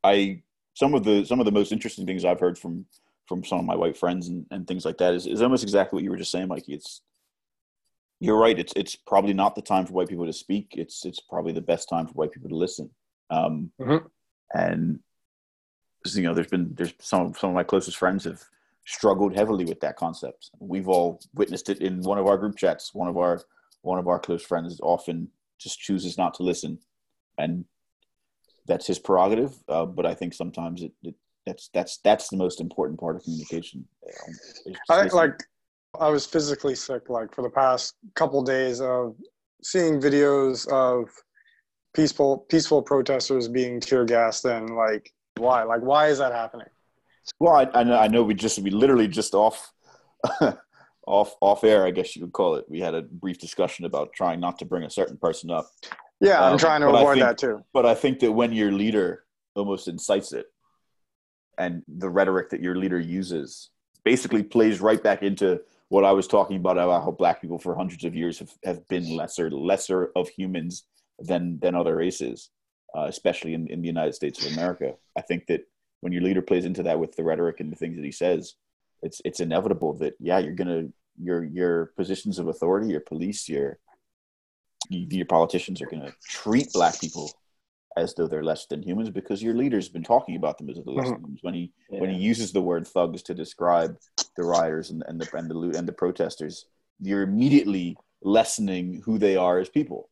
I 0.04 0.42
some 0.74 0.94
of 0.94 1.04
the 1.04 1.24
some 1.24 1.40
of 1.40 1.46
the 1.46 1.52
most 1.52 1.72
interesting 1.72 2.06
things 2.06 2.24
I've 2.24 2.40
heard 2.40 2.58
from 2.58 2.86
from 3.26 3.44
some 3.44 3.58
of 3.58 3.64
my 3.64 3.76
white 3.76 3.96
friends 3.96 4.28
and, 4.28 4.44
and 4.50 4.66
things 4.66 4.84
like 4.84 4.98
that 4.98 5.14
is, 5.14 5.26
is 5.26 5.40
almost 5.40 5.62
exactly 5.62 5.96
what 5.96 6.04
you 6.04 6.10
were 6.10 6.16
just 6.16 6.32
saying, 6.32 6.48
Mikey. 6.48 6.74
It's 6.74 7.00
you're 8.22 8.38
right. 8.38 8.56
It's 8.56 8.72
it's 8.76 8.94
probably 8.94 9.32
not 9.32 9.56
the 9.56 9.62
time 9.62 9.84
for 9.84 9.94
white 9.94 10.08
people 10.08 10.26
to 10.26 10.32
speak. 10.32 10.74
It's 10.76 11.04
it's 11.04 11.18
probably 11.18 11.52
the 11.52 11.60
best 11.60 11.88
time 11.88 12.06
for 12.06 12.12
white 12.12 12.30
people 12.30 12.50
to 12.50 12.54
listen. 12.54 12.88
Um, 13.30 13.72
mm-hmm. 13.80 14.06
And 14.54 15.00
you 16.04 16.22
know, 16.22 16.32
there's 16.32 16.46
been 16.46 16.72
there's 16.74 16.94
some 17.00 17.34
some 17.34 17.50
of 17.50 17.54
my 17.54 17.64
closest 17.64 17.96
friends 17.96 18.22
have 18.24 18.40
struggled 18.86 19.34
heavily 19.34 19.64
with 19.64 19.80
that 19.80 19.96
concept. 19.96 20.50
We've 20.60 20.88
all 20.88 21.20
witnessed 21.34 21.68
it 21.68 21.80
in 21.80 22.00
one 22.02 22.18
of 22.18 22.28
our 22.28 22.38
group 22.38 22.56
chats. 22.56 22.94
One 22.94 23.08
of 23.08 23.16
our 23.16 23.42
one 23.80 23.98
of 23.98 24.06
our 24.06 24.20
close 24.20 24.44
friends 24.44 24.78
often 24.80 25.28
just 25.58 25.80
chooses 25.80 26.16
not 26.16 26.34
to 26.34 26.44
listen, 26.44 26.78
and 27.38 27.64
that's 28.66 28.86
his 28.86 29.00
prerogative. 29.00 29.52
Uh, 29.68 29.84
but 29.84 30.06
I 30.06 30.14
think 30.14 30.32
sometimes 30.32 30.84
it, 30.84 30.92
it, 31.02 31.16
that's 31.44 31.70
that's 31.74 31.96
that's 31.98 32.28
the 32.28 32.36
most 32.36 32.60
important 32.60 33.00
part 33.00 33.16
of 33.16 33.24
communication. 33.24 33.88
I 34.88 35.00
think 35.00 35.12
like 35.12 35.42
I 35.98 36.08
was 36.08 36.26
physically 36.26 36.74
sick 36.74 37.08
like 37.08 37.34
for 37.34 37.42
the 37.42 37.50
past 37.50 37.94
couple 38.14 38.42
days 38.42 38.80
of 38.80 39.16
seeing 39.62 40.00
videos 40.00 40.66
of 40.68 41.10
peaceful 41.94 42.46
peaceful 42.48 42.82
protesters 42.82 43.48
being 43.48 43.78
tear 43.78 44.04
gassed 44.04 44.44
and 44.44 44.74
like 44.74 45.12
why 45.36 45.62
like 45.62 45.82
why 45.82 46.08
is 46.08 46.18
that 46.18 46.32
happening 46.32 46.66
well, 47.38 47.54
I, 47.54 47.80
I, 47.80 47.84
know, 47.84 47.98
I 47.98 48.08
know 48.08 48.22
we 48.22 48.34
just 48.34 48.58
we 48.58 48.70
literally 48.70 49.08
just 49.08 49.34
off 49.34 49.72
off 51.06 51.34
off 51.40 51.64
air, 51.64 51.86
I 51.86 51.90
guess 51.90 52.16
you 52.16 52.22
would 52.22 52.32
call 52.32 52.56
it. 52.56 52.64
We 52.68 52.80
had 52.80 52.94
a 52.94 53.02
brief 53.02 53.38
discussion 53.38 53.84
about 53.84 54.12
trying 54.12 54.40
not 54.40 54.58
to 54.58 54.64
bring 54.64 54.84
a 54.84 54.90
certain 54.90 55.16
person 55.16 55.50
up. 55.50 55.68
Yeah, 56.20 56.42
I'm 56.42 56.52
um, 56.52 56.58
trying 56.58 56.80
to 56.82 56.88
avoid 56.88 57.14
think, 57.14 57.26
that 57.26 57.38
too. 57.38 57.64
But 57.72 57.86
I 57.86 57.94
think 57.94 58.20
that 58.20 58.32
when 58.32 58.52
your 58.52 58.72
leader 58.72 59.24
almost 59.54 59.88
incites 59.88 60.32
it, 60.32 60.46
and 61.58 61.82
the 61.88 62.08
rhetoric 62.08 62.50
that 62.50 62.60
your 62.60 62.76
leader 62.76 62.98
uses 62.98 63.70
basically 64.04 64.42
plays 64.42 64.80
right 64.80 65.02
back 65.02 65.22
into 65.22 65.60
what 65.92 66.06
I 66.06 66.12
was 66.12 66.26
talking 66.26 66.56
about 66.56 66.78
about 66.78 67.04
how 67.04 67.10
black 67.10 67.42
people 67.42 67.58
for 67.58 67.74
hundreds 67.74 68.04
of 68.04 68.14
years 68.14 68.38
have, 68.38 68.54
have 68.64 68.88
been 68.88 69.14
lesser 69.14 69.50
lesser 69.50 70.10
of 70.16 70.26
humans 70.26 70.84
than 71.18 71.58
than 71.60 71.74
other 71.74 71.94
races, 71.94 72.48
uh, 72.96 73.04
especially 73.14 73.52
in, 73.52 73.66
in 73.66 73.82
the 73.82 73.88
United 73.88 74.14
States 74.14 74.42
of 74.42 74.54
America. 74.54 74.94
I 75.18 75.20
think 75.20 75.46
that 75.48 75.66
when 76.00 76.14
your 76.14 76.22
leader 76.22 76.40
plays 76.40 76.64
into 76.64 76.82
that 76.84 76.98
with 76.98 77.14
the 77.14 77.22
rhetoric 77.22 77.60
and 77.60 77.70
the 77.70 77.76
things 77.76 77.96
that 77.96 78.06
he 78.06 78.10
says, 78.10 78.54
it's 79.02 79.20
it's 79.26 79.40
inevitable 79.40 79.92
that 79.98 80.14
yeah, 80.18 80.38
you're 80.38 80.54
gonna 80.54 80.86
your 81.20 81.44
your 81.44 81.92
positions 81.94 82.38
of 82.38 82.48
authority, 82.48 82.88
your 82.88 83.00
police, 83.00 83.46
your 83.46 83.78
your 84.88 85.26
politicians 85.26 85.82
are 85.82 85.90
gonna 85.92 86.14
treat 86.26 86.72
black 86.72 86.98
people 87.02 87.30
as 87.96 88.14
though 88.14 88.26
they're 88.26 88.44
less 88.44 88.66
than 88.66 88.82
humans 88.82 89.10
because 89.10 89.42
your 89.42 89.54
leader's 89.54 89.88
been 89.88 90.02
talking 90.02 90.36
about 90.36 90.58
them 90.58 90.70
as 90.70 90.76
though 90.76 90.92
less 90.92 91.06
mm-hmm. 91.06 91.14
than 91.14 91.22
humans. 91.22 91.38
When 91.42 91.54
he 91.54 91.72
yeah. 91.90 92.00
when 92.00 92.10
he 92.10 92.20
uses 92.20 92.52
the 92.52 92.60
word 92.60 92.86
thugs 92.86 93.22
to 93.24 93.34
describe 93.34 93.96
the 94.36 94.44
rioters 94.44 94.90
and, 94.90 95.02
and 95.06 95.20
the 95.20 95.36
and 95.36 95.50
the 95.50 95.78
and 95.78 95.86
the 95.86 95.92
protesters, 95.92 96.66
you're 97.00 97.22
immediately 97.22 97.96
lessening 98.22 99.02
who 99.04 99.18
they 99.18 99.36
are 99.36 99.58
as 99.58 99.68
people 99.68 100.08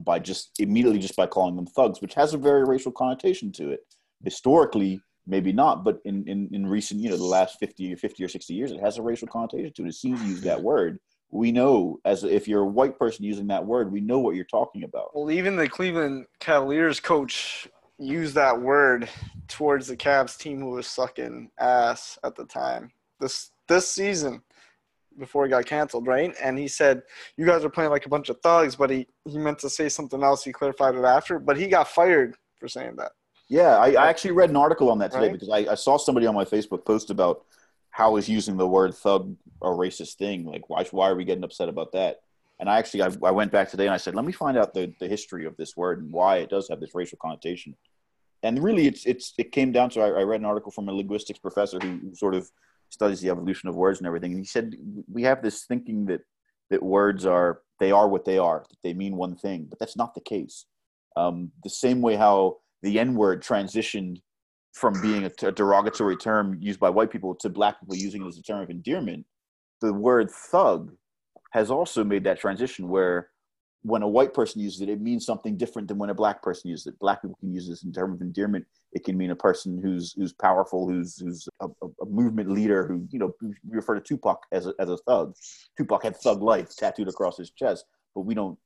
by 0.00 0.18
just 0.18 0.50
immediately 0.58 0.98
just 0.98 1.16
by 1.16 1.26
calling 1.26 1.56
them 1.56 1.66
thugs, 1.66 2.00
which 2.00 2.14
has 2.14 2.34
a 2.34 2.38
very 2.38 2.64
racial 2.64 2.92
connotation 2.92 3.52
to 3.52 3.70
it. 3.70 3.80
Historically, 4.22 5.00
maybe 5.26 5.52
not, 5.52 5.84
but 5.84 6.00
in, 6.04 6.26
in, 6.28 6.48
in 6.52 6.66
recent, 6.66 7.00
you 7.00 7.08
know, 7.08 7.16
the 7.16 7.24
last 7.24 7.58
50 7.58 7.92
or 7.92 7.96
50 7.96 8.24
or 8.24 8.28
60 8.28 8.54
years, 8.54 8.72
it 8.72 8.80
has 8.80 8.98
a 8.98 9.02
racial 9.02 9.28
connotation 9.28 9.72
to 9.72 9.84
it. 9.84 9.88
As 9.88 9.98
soon 9.98 10.14
as 10.14 10.22
you 10.22 10.28
use 10.28 10.40
that 10.42 10.62
word, 10.62 10.98
we 11.30 11.52
know 11.52 12.00
as 12.04 12.24
if 12.24 12.46
you're 12.46 12.62
a 12.62 12.66
white 12.66 12.98
person 12.98 13.24
using 13.24 13.48
that 13.48 13.66
word, 13.66 13.90
we 13.90 14.00
know 14.00 14.18
what 14.18 14.36
you're 14.36 14.44
talking 14.44 14.84
about. 14.84 15.10
Well, 15.14 15.30
even 15.30 15.56
the 15.56 15.68
Cleveland 15.68 16.26
Cavaliers 16.38 17.00
coach 17.00 17.68
used 17.98 18.34
that 18.34 18.60
word 18.60 19.08
towards 19.48 19.88
the 19.88 19.96
Cavs 19.96 20.38
team 20.38 20.60
who 20.60 20.70
was 20.70 20.86
sucking 20.86 21.50
ass 21.58 22.18
at 22.24 22.36
the 22.36 22.44
time. 22.44 22.90
This 23.20 23.50
this 23.68 23.88
season 23.88 24.42
before 25.18 25.44
he 25.44 25.50
got 25.50 25.66
canceled, 25.66 26.06
right? 26.06 26.34
And 26.42 26.58
he 26.58 26.68
said, 26.68 27.02
You 27.36 27.46
guys 27.46 27.64
are 27.64 27.70
playing 27.70 27.90
like 27.90 28.06
a 28.06 28.08
bunch 28.08 28.28
of 28.28 28.40
thugs, 28.40 28.76
but 28.76 28.90
he, 28.90 29.06
he 29.24 29.38
meant 29.38 29.58
to 29.60 29.70
say 29.70 29.88
something 29.88 30.22
else. 30.22 30.44
He 30.44 30.52
clarified 30.52 30.94
it 30.94 31.04
after, 31.04 31.38
but 31.38 31.56
he 31.56 31.66
got 31.66 31.88
fired 31.88 32.36
for 32.58 32.68
saying 32.68 32.96
that. 32.96 33.12
Yeah, 33.48 33.76
I, 33.76 33.92
I, 33.92 34.08
actually 34.08 34.30
read 34.30 34.50
an 34.50 34.56
article 34.56 34.90
on 34.90 34.98
that 34.98 35.12
today 35.12 35.24
right? 35.24 35.32
because 35.32 35.50
I, 35.50 35.72
I, 35.72 35.74
saw 35.74 35.98
somebody 35.98 36.26
on 36.26 36.34
my 36.34 36.46
Facebook 36.46 36.86
post 36.86 37.10
about 37.10 37.44
how 37.94 38.16
is 38.16 38.28
using 38.28 38.56
the 38.56 38.66
word 38.66 38.92
thug 38.92 39.36
a 39.62 39.66
racist 39.66 40.14
thing. 40.14 40.44
Like, 40.44 40.68
why 40.68 40.82
why 40.90 41.08
are 41.08 41.14
we 41.14 41.24
getting 41.24 41.44
upset 41.44 41.68
about 41.68 41.92
that? 41.92 42.22
And 42.58 42.68
I 42.68 42.78
actually 42.78 43.02
I, 43.02 43.10
I 43.22 43.30
went 43.30 43.52
back 43.52 43.70
today 43.70 43.86
and 43.86 43.94
I 43.94 43.98
said, 43.98 44.16
let 44.16 44.24
me 44.24 44.32
find 44.32 44.58
out 44.58 44.74
the, 44.74 44.92
the 44.98 45.06
history 45.06 45.46
of 45.46 45.56
this 45.56 45.76
word 45.76 46.02
and 46.02 46.12
why 46.12 46.38
it 46.38 46.50
does 46.50 46.68
have 46.68 46.80
this 46.80 46.92
racial 46.92 47.18
connotation. 47.22 47.76
And 48.42 48.60
really, 48.64 48.88
it's 48.88 49.06
it's 49.06 49.32
it 49.38 49.52
came 49.52 49.70
down 49.70 49.90
to 49.90 50.00
I, 50.00 50.08
I 50.08 50.22
read 50.24 50.40
an 50.40 50.44
article 50.44 50.72
from 50.72 50.88
a 50.88 50.92
linguistics 50.92 51.38
professor 51.38 51.78
who, 51.80 51.98
who 52.02 52.14
sort 52.16 52.34
of 52.34 52.50
studies 52.90 53.20
the 53.20 53.30
evolution 53.30 53.68
of 53.68 53.76
words 53.76 54.00
and 54.00 54.08
everything, 54.08 54.32
and 54.32 54.40
he 54.40 54.44
said 54.44 54.74
we 55.10 55.22
have 55.22 55.40
this 55.40 55.64
thinking 55.64 56.06
that 56.06 56.22
that 56.70 56.82
words 56.82 57.24
are 57.24 57.60
they 57.78 57.92
are 57.92 58.08
what 58.08 58.24
they 58.24 58.38
are, 58.38 58.64
that 58.68 58.82
they 58.82 58.92
mean 58.92 59.16
one 59.16 59.36
thing, 59.36 59.66
but 59.70 59.78
that's 59.78 59.96
not 59.96 60.14
the 60.14 60.20
case. 60.20 60.66
Um, 61.16 61.52
the 61.62 61.70
same 61.70 62.02
way 62.02 62.16
how 62.16 62.58
the 62.82 62.98
N 62.98 63.14
word 63.14 63.40
transitioned 63.40 64.16
from 64.74 65.00
being 65.00 65.24
a, 65.24 65.52
derogatory 65.52 66.16
term 66.16 66.58
used 66.60 66.80
by 66.80 66.90
white 66.90 67.10
people 67.10 67.34
to 67.36 67.48
black 67.48 67.80
people 67.80 67.94
using 67.94 68.22
it 68.22 68.26
as 68.26 68.38
a 68.38 68.42
term 68.42 68.60
of 68.60 68.70
endearment, 68.70 69.24
the 69.80 69.92
word 69.92 70.30
thug 70.30 70.92
has 71.52 71.70
also 71.70 72.02
made 72.02 72.24
that 72.24 72.40
transition 72.40 72.88
where 72.88 73.30
when 73.82 74.02
a 74.02 74.08
white 74.08 74.34
person 74.34 74.60
uses 74.60 74.80
it, 74.80 74.88
it 74.88 75.00
means 75.00 75.24
something 75.24 75.56
different 75.56 75.86
than 75.86 75.98
when 75.98 76.10
a 76.10 76.14
black 76.14 76.42
person 76.42 76.70
uses 76.70 76.86
it. 76.86 76.98
Black 76.98 77.22
people 77.22 77.36
can 77.38 77.52
use 77.52 77.68
this 77.68 77.84
in 77.84 77.92
terms 77.92 78.16
of 78.16 78.22
endearment. 78.22 78.64
It 78.92 79.04
can 79.04 79.16
mean 79.16 79.30
a 79.30 79.36
person 79.36 79.80
who's 79.80 80.12
who's 80.14 80.32
powerful, 80.32 80.88
who's 80.88 81.18
who's 81.18 81.46
a, 81.60 81.68
a 81.82 82.06
movement 82.06 82.50
leader. 82.50 82.86
Who 82.86 83.06
you 83.10 83.18
know 83.18 83.32
we 83.42 83.52
refer 83.66 83.94
to 83.94 84.00
Tupac 84.00 84.40
as 84.52 84.66
a, 84.66 84.74
as 84.78 84.88
a 84.88 84.96
thug. 84.96 85.34
Tupac 85.76 86.02
had 86.02 86.16
thug 86.16 86.42
life 86.42 86.74
tattooed 86.74 87.08
across 87.08 87.36
his 87.36 87.50
chest, 87.50 87.84
but 88.14 88.22
we 88.22 88.34
don't. 88.34 88.58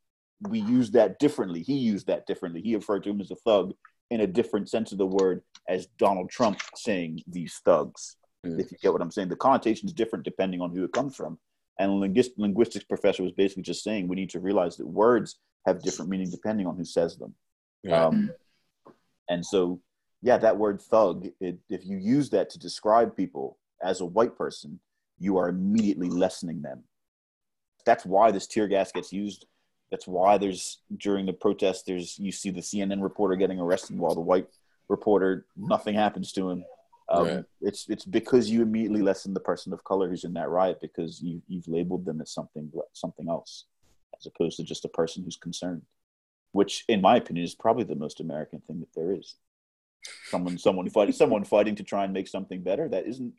We 0.48 0.60
use 0.60 0.92
that 0.92 1.18
differently. 1.18 1.62
He 1.62 1.74
used 1.74 2.06
that 2.06 2.26
differently. 2.26 2.62
He 2.62 2.76
referred 2.76 3.02
to 3.02 3.10
him 3.10 3.20
as 3.20 3.32
a 3.32 3.36
thug 3.36 3.74
in 4.10 4.20
a 4.22 4.26
different 4.26 4.68
sense 4.68 4.92
of 4.92 4.98
the 4.98 5.06
word 5.06 5.42
as 5.68 5.86
Donald 5.98 6.30
Trump 6.30 6.60
saying 6.74 7.22
these 7.26 7.60
thugs. 7.64 8.16
Mm. 8.46 8.60
If 8.60 8.72
you 8.72 8.78
get 8.80 8.92
what 8.92 9.02
I'm 9.02 9.10
saying, 9.10 9.28
the 9.28 9.36
connotation 9.36 9.86
is 9.86 9.92
different 9.92 10.24
depending 10.24 10.60
on 10.60 10.70
who 10.74 10.84
it 10.84 10.92
comes 10.92 11.14
from. 11.14 11.38
And 11.78 12.00
linguist, 12.00 12.32
linguistics 12.38 12.84
professor 12.84 13.22
was 13.22 13.32
basically 13.32 13.62
just 13.62 13.84
saying 13.84 14.08
we 14.08 14.16
need 14.16 14.30
to 14.30 14.40
realize 14.40 14.76
that 14.76 14.86
words 14.86 15.38
have 15.66 15.82
different 15.82 16.10
meaning 16.10 16.30
depending 16.30 16.66
on 16.66 16.76
who 16.76 16.84
says 16.84 17.16
them. 17.16 17.34
Yeah. 17.82 18.06
Um, 18.06 18.30
and 19.28 19.44
so, 19.44 19.80
yeah, 20.22 20.38
that 20.38 20.56
word 20.56 20.80
thug, 20.80 21.28
it, 21.40 21.58
if 21.68 21.86
you 21.86 21.98
use 21.98 22.30
that 22.30 22.50
to 22.50 22.58
describe 22.58 23.16
people 23.16 23.58
as 23.82 24.00
a 24.00 24.06
white 24.06 24.36
person, 24.36 24.80
you 25.18 25.36
are 25.36 25.48
immediately 25.48 26.08
lessening 26.08 26.62
them. 26.62 26.82
That's 27.84 28.04
why 28.04 28.30
this 28.30 28.46
tear 28.46 28.66
gas 28.66 28.90
gets 28.90 29.12
used. 29.12 29.46
That's 29.90 30.06
why 30.06 30.38
there's 30.38 30.78
during 30.96 31.26
the 31.26 31.32
protest, 31.32 31.86
there's 31.86 32.18
you 32.18 32.32
see 32.32 32.50
the 32.50 32.60
CNN 32.60 33.02
reporter 33.02 33.36
getting 33.36 33.58
arrested 33.58 33.98
while 33.98 34.14
the 34.14 34.20
white 34.20 34.48
reporter 34.88 35.46
nothing 35.56 35.94
happens 35.94 36.32
to 36.32 36.50
him. 36.50 36.64
Um, 37.10 37.26
right. 37.26 37.44
It's 37.62 37.88
it's 37.88 38.04
because 38.04 38.50
you 38.50 38.60
immediately 38.60 39.00
lessen 39.00 39.32
the 39.32 39.40
person 39.40 39.72
of 39.72 39.84
color 39.84 40.08
who's 40.08 40.24
in 40.24 40.34
that 40.34 40.50
riot 40.50 40.78
because 40.80 41.22
you 41.22 41.42
you've 41.48 41.68
labeled 41.68 42.04
them 42.04 42.20
as 42.20 42.30
something 42.30 42.70
something 42.92 43.28
else, 43.28 43.64
as 44.18 44.26
opposed 44.26 44.58
to 44.58 44.62
just 44.62 44.84
a 44.84 44.88
person 44.88 45.24
who's 45.24 45.36
concerned, 45.36 45.82
which 46.52 46.84
in 46.88 47.00
my 47.00 47.16
opinion 47.16 47.44
is 47.44 47.54
probably 47.54 47.84
the 47.84 47.94
most 47.94 48.20
American 48.20 48.60
thing 48.60 48.80
that 48.80 48.92
there 48.94 49.12
is. 49.12 49.36
Someone 50.26 50.58
someone 50.58 50.90
fighting 50.90 51.14
someone 51.14 51.44
fighting 51.44 51.74
to 51.76 51.82
try 51.82 52.04
and 52.04 52.12
make 52.12 52.28
something 52.28 52.62
better. 52.62 52.88
That 52.88 53.06
isn't 53.06 53.32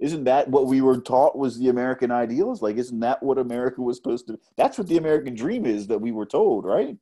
isn't 0.00 0.24
that 0.24 0.48
what 0.48 0.66
we 0.66 0.80
were 0.80 1.00
taught 1.00 1.38
was 1.38 1.58
the 1.58 1.68
American 1.68 2.10
ideals? 2.10 2.62
Like 2.62 2.76
isn't 2.76 3.00
that 3.00 3.22
what 3.22 3.38
America 3.38 3.80
was 3.80 3.96
supposed 3.96 4.26
to? 4.28 4.38
That's 4.56 4.78
what 4.78 4.88
the 4.88 4.96
American 4.96 5.34
dream 5.34 5.66
is 5.66 5.86
that 5.88 6.00
we 6.00 6.12
were 6.12 6.26
told, 6.26 6.64
right? 6.64 6.96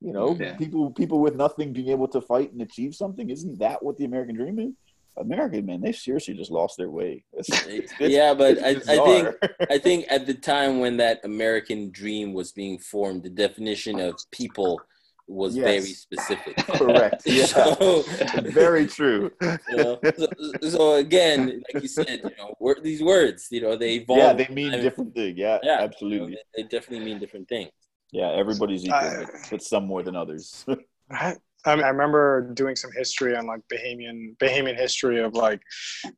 You 0.00 0.12
know, 0.12 0.36
yeah. 0.38 0.56
people 0.56 0.90
people 0.92 1.20
with 1.20 1.34
nothing 1.34 1.72
being 1.72 1.88
able 1.88 2.08
to 2.08 2.20
fight 2.20 2.52
and 2.52 2.62
achieve 2.62 2.94
something. 2.94 3.30
Isn't 3.30 3.58
that 3.58 3.82
what 3.82 3.96
the 3.96 4.04
American 4.04 4.36
dream 4.36 4.58
is? 4.58 4.74
American 5.16 5.66
man, 5.66 5.80
they 5.80 5.92
seriously 5.92 6.34
just 6.34 6.50
lost 6.50 6.76
their 6.76 6.90
way. 6.90 7.24
It's, 7.32 7.66
it's, 7.66 7.92
yeah, 8.00 8.34
but 8.34 8.62
I, 8.62 8.70
I, 8.70 8.74
think 8.74 9.36
I 9.70 9.78
think 9.78 10.06
at 10.08 10.26
the 10.26 10.34
time 10.34 10.80
when 10.80 10.96
that 10.98 11.20
American 11.24 11.90
dream 11.90 12.32
was 12.32 12.52
being 12.52 12.78
formed, 12.78 13.22
the 13.22 13.30
definition 13.30 13.98
of 14.00 14.14
people 14.30 14.80
was 15.28 15.56
yes. 15.56 15.64
very 15.64 15.92
specific. 15.92 16.56
Correct. 16.66 17.22
Yeah. 17.26 17.44
So, 17.44 18.02
very 18.42 18.86
true. 18.86 19.30
You 19.70 19.76
know, 19.76 20.00
so, 20.16 20.26
so, 20.68 20.94
again, 20.94 21.62
like 21.72 21.82
you 21.82 21.88
said, 21.88 22.20
you 22.24 22.30
know, 22.38 22.74
these 22.82 23.02
words, 23.02 23.48
you 23.50 23.60
know, 23.60 23.76
they 23.76 23.96
evolve. 23.96 24.18
Yeah, 24.18 24.32
they 24.32 24.48
mean 24.52 24.72
different 24.72 25.14
things. 25.14 25.36
Yeah, 25.36 25.58
yeah, 25.62 25.78
absolutely. 25.80 26.30
You 26.30 26.36
know, 26.36 26.42
they, 26.56 26.62
they, 26.62 26.68
definitely 26.68 27.04
mean 27.04 27.18
different 27.18 27.48
things. 27.48 27.70
Yeah, 28.12 28.30
everybody's 28.30 28.84
equal, 28.84 28.98
uh, 28.98 29.26
but 29.50 29.62
some 29.62 29.86
more 29.86 30.02
than 30.02 30.16
others. 30.16 30.64
I, 31.10 31.36
mean, 31.74 31.84
I 31.84 31.88
remember 31.88 32.50
doing 32.54 32.76
some 32.76 32.90
history 32.96 33.36
on 33.36 33.46
like 33.46 33.60
Bahamian 33.72 34.36
Bahamian 34.38 34.76
history 34.76 35.20
of 35.20 35.34
like 35.34 35.60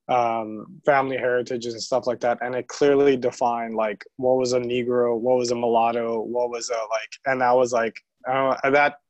um, 0.08 0.66
family 0.86 1.16
heritages 1.16 1.74
and 1.74 1.82
stuff 1.82 2.06
like 2.06 2.20
that, 2.20 2.38
and 2.42 2.54
it 2.54 2.68
clearly 2.68 3.16
defined 3.16 3.74
like 3.74 4.04
what 4.16 4.36
was 4.36 4.52
a 4.52 4.60
Negro, 4.60 5.18
what 5.18 5.36
was 5.36 5.50
a 5.50 5.56
mulatto, 5.56 6.20
what 6.20 6.50
was 6.50 6.70
a 6.70 6.74
like, 6.74 7.10
and 7.26 7.40
that 7.40 7.56
was 7.56 7.72
like 7.72 8.00
uh, 8.28 8.70
that 8.70 9.00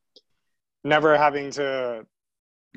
never 0.84 1.16
having 1.16 1.50
to. 1.52 2.06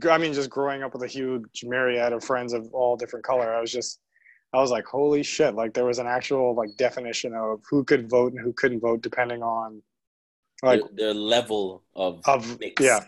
I 0.09 0.17
mean, 0.17 0.34
just 0.34 0.49
growing 0.49 0.81
up 0.81 0.93
with 0.93 1.03
a 1.03 1.07
huge 1.07 1.63
myriad 1.63 2.13
of 2.13 2.23
friends 2.23 2.53
of 2.53 2.67
all 2.73 2.95
different 2.95 3.25
color, 3.25 3.53
I 3.53 3.61
was 3.61 3.71
just 3.71 3.99
I 4.53 4.57
was 4.57 4.71
like, 4.71 4.86
holy 4.86 5.23
shit! 5.23 5.55
Like 5.55 5.73
there 5.73 5.86
was 5.86 5.99
an 5.99 6.07
actual 6.07 6.55
like 6.55 6.75
definition 6.77 7.34
of 7.36 7.61
who 7.69 7.84
could 7.84 8.09
vote 8.09 8.34
and 8.34 8.41
who 8.41 8.53
couldn't 8.53 8.79
vote 8.79 9.01
depending 9.01 9.43
on 9.43 9.81
like 10.63 10.81
their, 10.81 11.07
their 11.07 11.13
level 11.13 11.84
of 11.95 12.21
of 12.25 12.59
mix. 12.59 12.81
yeah 12.81 13.01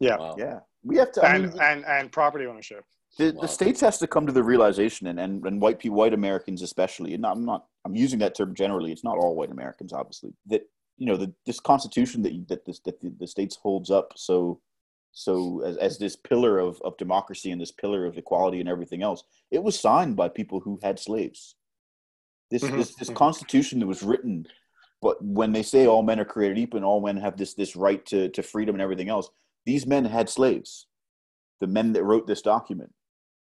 yeah, 0.00 0.16
wow. 0.16 0.36
yeah. 0.38 0.60
We 0.82 0.96
have 0.96 1.12
to, 1.12 1.24
and 1.24 1.44
I 1.44 1.48
mean, 1.48 1.60
and 1.60 1.84
and 1.86 2.12
property 2.12 2.46
ownership. 2.46 2.84
The, 3.18 3.32
wow. 3.32 3.42
the 3.42 3.48
states 3.48 3.80
has 3.80 3.98
to 3.98 4.06
come 4.06 4.26
to 4.26 4.32
the 4.32 4.42
realization, 4.42 5.06
and, 5.06 5.18
and, 5.18 5.44
and 5.46 5.60
white 5.60 5.78
people, 5.78 5.96
white 5.96 6.12
Americans 6.12 6.60
especially, 6.62 7.14
and 7.14 7.24
I'm 7.24 7.44
not, 7.46 7.64
I'm 7.84 7.96
using 7.96 8.18
that 8.18 8.34
term 8.34 8.54
generally. 8.54 8.92
It's 8.92 9.04
not 9.04 9.16
all 9.16 9.34
white 9.34 9.50
Americans, 9.50 9.92
obviously. 9.92 10.34
That 10.46 10.62
you 10.96 11.06
know, 11.06 11.16
the, 11.16 11.32
this 11.44 11.60
Constitution 11.60 12.22
that 12.22 12.32
you, 12.32 12.44
that 12.48 12.64
this 12.64 12.80
that 12.80 13.00
the, 13.00 13.12
the 13.18 13.26
states 13.26 13.56
holds 13.56 13.90
up 13.90 14.12
so 14.16 14.60
so 15.12 15.62
as, 15.62 15.76
as 15.78 15.98
this 15.98 16.14
pillar 16.14 16.58
of, 16.58 16.80
of 16.84 16.96
democracy 16.98 17.50
and 17.50 17.60
this 17.60 17.72
pillar 17.72 18.04
of 18.04 18.18
equality 18.18 18.60
and 18.60 18.68
everything 18.68 19.02
else, 19.02 19.24
it 19.50 19.62
was 19.62 19.78
signed 19.78 20.14
by 20.14 20.28
people 20.28 20.60
who 20.60 20.78
had 20.82 20.98
slaves. 20.98 21.56
This 22.50 22.62
mm-hmm. 22.62 22.76
this 22.76 22.94
this 22.94 23.08
mm-hmm. 23.08 23.16
Constitution 23.16 23.80
that 23.80 23.86
was 23.86 24.02
written, 24.02 24.46
but 25.02 25.22
when 25.22 25.52
they 25.52 25.62
say 25.62 25.86
all 25.86 26.02
men 26.02 26.20
are 26.20 26.24
created 26.24 26.58
equal 26.58 26.78
and 26.78 26.84
all 26.84 27.00
men 27.00 27.16
have 27.16 27.36
this 27.36 27.54
this 27.54 27.76
right 27.76 28.04
to 28.06 28.28
to 28.30 28.42
freedom 28.42 28.74
and 28.74 28.82
everything 28.82 29.08
else, 29.08 29.30
these 29.64 29.86
men 29.86 30.04
had 30.04 30.28
slaves, 30.28 30.86
the 31.60 31.66
men 31.66 31.92
that 31.94 32.04
wrote 32.04 32.26
this 32.26 32.42
document. 32.42 32.92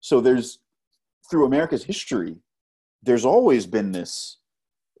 So 0.00 0.20
there's 0.20 0.58
through 1.30 1.46
America's 1.46 1.84
history, 1.84 2.36
there's 3.02 3.24
always 3.24 3.66
been 3.66 3.92
this 3.92 4.38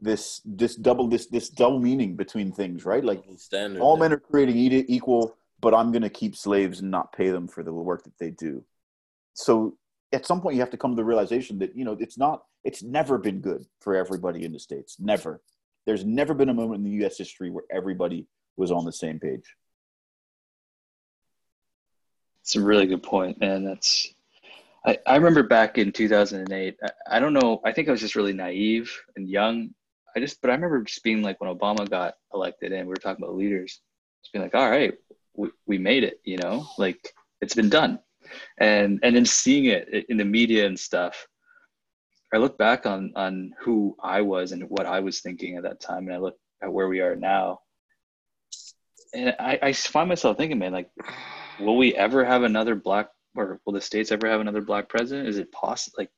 this 0.02 0.42
this 0.44 0.74
double 0.74 1.06
this 1.08 1.26
this 1.26 1.48
double 1.48 1.78
meaning 1.78 2.16
between 2.16 2.52
things, 2.52 2.84
right? 2.84 3.04
Like 3.04 3.22
Standard, 3.36 3.80
all 3.80 3.96
men 3.96 4.12
are 4.12 4.18
creating 4.18 4.56
equal, 4.88 5.36
but 5.60 5.72
I'm 5.72 5.92
going 5.92 6.02
to 6.02 6.10
keep 6.10 6.36
slaves 6.36 6.80
and 6.80 6.90
not 6.90 7.12
pay 7.12 7.30
them 7.30 7.48
for 7.48 7.62
the 7.62 7.72
work 7.72 8.02
that 8.04 8.18
they 8.18 8.30
do. 8.30 8.64
So 9.34 9.78
at 10.12 10.26
some 10.26 10.40
point, 10.40 10.56
you 10.56 10.60
have 10.60 10.70
to 10.70 10.76
come 10.76 10.90
to 10.90 10.96
the 10.96 11.04
realization 11.04 11.58
that 11.60 11.74
you 11.76 11.84
know 11.84 11.96
it's 11.98 12.18
not 12.18 12.42
it's 12.64 12.82
never 12.82 13.16
been 13.16 13.40
good 13.40 13.64
for 13.80 13.94
everybody 13.94 14.44
in 14.44 14.52
the 14.52 14.58
states. 14.58 14.96
Never. 14.98 15.40
There's 15.86 16.04
never 16.04 16.34
been 16.34 16.48
a 16.48 16.54
moment 16.54 16.78
in 16.78 16.84
the 16.84 16.98
U.S. 17.02 17.18
history 17.18 17.50
where 17.50 17.64
everybody 17.70 18.26
was 18.56 18.70
on 18.70 18.84
the 18.84 18.92
same 18.92 19.18
page. 19.18 19.56
It's 22.42 22.56
a 22.56 22.60
really 22.60 22.86
good 22.86 23.02
point, 23.02 23.38
and 23.40 23.66
that's. 23.66 24.12
I, 24.84 24.98
I 25.06 25.14
remember 25.14 25.44
back 25.44 25.78
in 25.78 25.92
2008. 25.92 26.76
I, 26.82 27.16
I 27.16 27.20
don't 27.20 27.32
know. 27.32 27.60
I 27.64 27.72
think 27.72 27.88
I 27.88 27.92
was 27.92 28.00
just 28.00 28.16
really 28.16 28.32
naive 28.32 28.92
and 29.14 29.28
young. 29.28 29.70
I 30.16 30.20
just, 30.20 30.40
but 30.40 30.50
I 30.50 30.54
remember 30.54 30.82
just 30.82 31.02
being 31.02 31.22
like 31.22 31.40
when 31.40 31.54
Obama 31.54 31.88
got 31.88 32.14
elected, 32.34 32.72
and 32.72 32.86
we 32.86 32.90
were 32.90 32.96
talking 32.96 33.22
about 33.22 33.36
leaders, 33.36 33.80
just 34.22 34.32
being 34.32 34.44
like, 34.44 34.54
"All 34.54 34.70
right, 34.70 34.94
we, 35.34 35.50
we 35.66 35.78
made 35.78 36.04
it," 36.04 36.20
you 36.24 36.36
know, 36.38 36.66
like 36.78 37.12
it's 37.40 37.54
been 37.54 37.70
done, 37.70 37.98
and 38.58 39.00
and 39.02 39.16
then 39.16 39.26
seeing 39.26 39.66
it 39.66 40.06
in 40.08 40.16
the 40.16 40.24
media 40.24 40.66
and 40.66 40.78
stuff. 40.78 41.26
I 42.34 42.38
look 42.38 42.58
back 42.58 42.86
on 42.86 43.12
on 43.16 43.52
who 43.60 43.96
I 44.02 44.22
was 44.22 44.52
and 44.52 44.68
what 44.68 44.86
I 44.86 45.00
was 45.00 45.20
thinking 45.20 45.56
at 45.56 45.64
that 45.64 45.80
time, 45.80 46.06
and 46.06 46.14
I 46.14 46.18
look 46.18 46.36
at 46.62 46.72
where 46.72 46.88
we 46.88 47.00
are 47.00 47.16
now, 47.16 47.60
and 49.14 49.34
I, 49.38 49.58
I 49.62 49.72
find 49.72 50.08
myself 50.08 50.36
thinking, 50.36 50.58
man, 50.58 50.72
like 50.72 50.90
will 51.60 51.76
we 51.76 51.94
ever 51.94 52.24
have 52.24 52.42
another 52.42 52.74
black 52.74 53.08
or 53.34 53.60
will 53.64 53.72
the 53.72 53.80
states 53.80 54.12
ever 54.12 54.28
have 54.28 54.40
another 54.40 54.60
black 54.60 54.88
president? 54.88 55.28
Is 55.28 55.38
it 55.38 55.52
possible? 55.52 55.96
Like, 55.98 56.10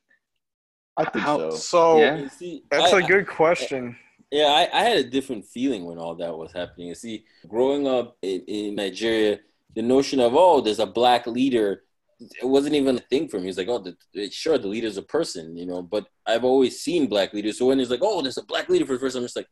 I 0.96 1.04
think 1.04 1.24
how, 1.24 1.38
so. 1.38 1.50
So 1.56 1.98
yeah. 1.98 2.28
see, 2.28 2.62
that's 2.70 2.92
I, 2.92 3.00
a 3.00 3.06
good 3.06 3.26
question. 3.26 3.96
Yeah, 4.30 4.46
I, 4.46 4.68
I, 4.72 4.82
had 4.82 4.96
a 4.96 5.04
different 5.04 5.44
feeling 5.44 5.84
when 5.84 5.98
all 5.98 6.14
that 6.16 6.36
was 6.36 6.52
happening. 6.52 6.88
You 6.88 6.94
see, 6.94 7.24
growing 7.46 7.86
up 7.86 8.16
in, 8.22 8.40
in, 8.48 8.74
Nigeria, 8.74 9.38
the 9.74 9.82
notion 9.82 10.20
of 10.20 10.34
oh, 10.34 10.60
there's 10.60 10.78
a 10.78 10.86
black 10.86 11.26
leader, 11.26 11.82
it 12.20 12.46
wasn't 12.46 12.74
even 12.74 12.96
a 12.96 13.00
thing 13.00 13.28
for 13.28 13.38
me. 13.38 13.48
It's 13.48 13.58
like 13.58 13.68
oh, 13.68 13.78
the, 13.78 14.30
sure, 14.30 14.58
the 14.58 14.68
leader's 14.68 14.96
a 14.96 15.02
person, 15.02 15.56
you 15.56 15.66
know. 15.66 15.82
But 15.82 16.06
I've 16.26 16.44
always 16.44 16.80
seen 16.80 17.06
black 17.06 17.32
leaders. 17.32 17.58
So 17.58 17.66
when 17.66 17.80
it's 17.80 17.90
like 17.90 18.00
oh, 18.02 18.22
there's 18.22 18.38
a 18.38 18.44
black 18.44 18.68
leader 18.68 18.86
for 18.86 18.94
the 18.94 18.98
first 18.98 19.14
time, 19.14 19.22
I'm 19.22 19.26
just 19.26 19.36
like, 19.36 19.48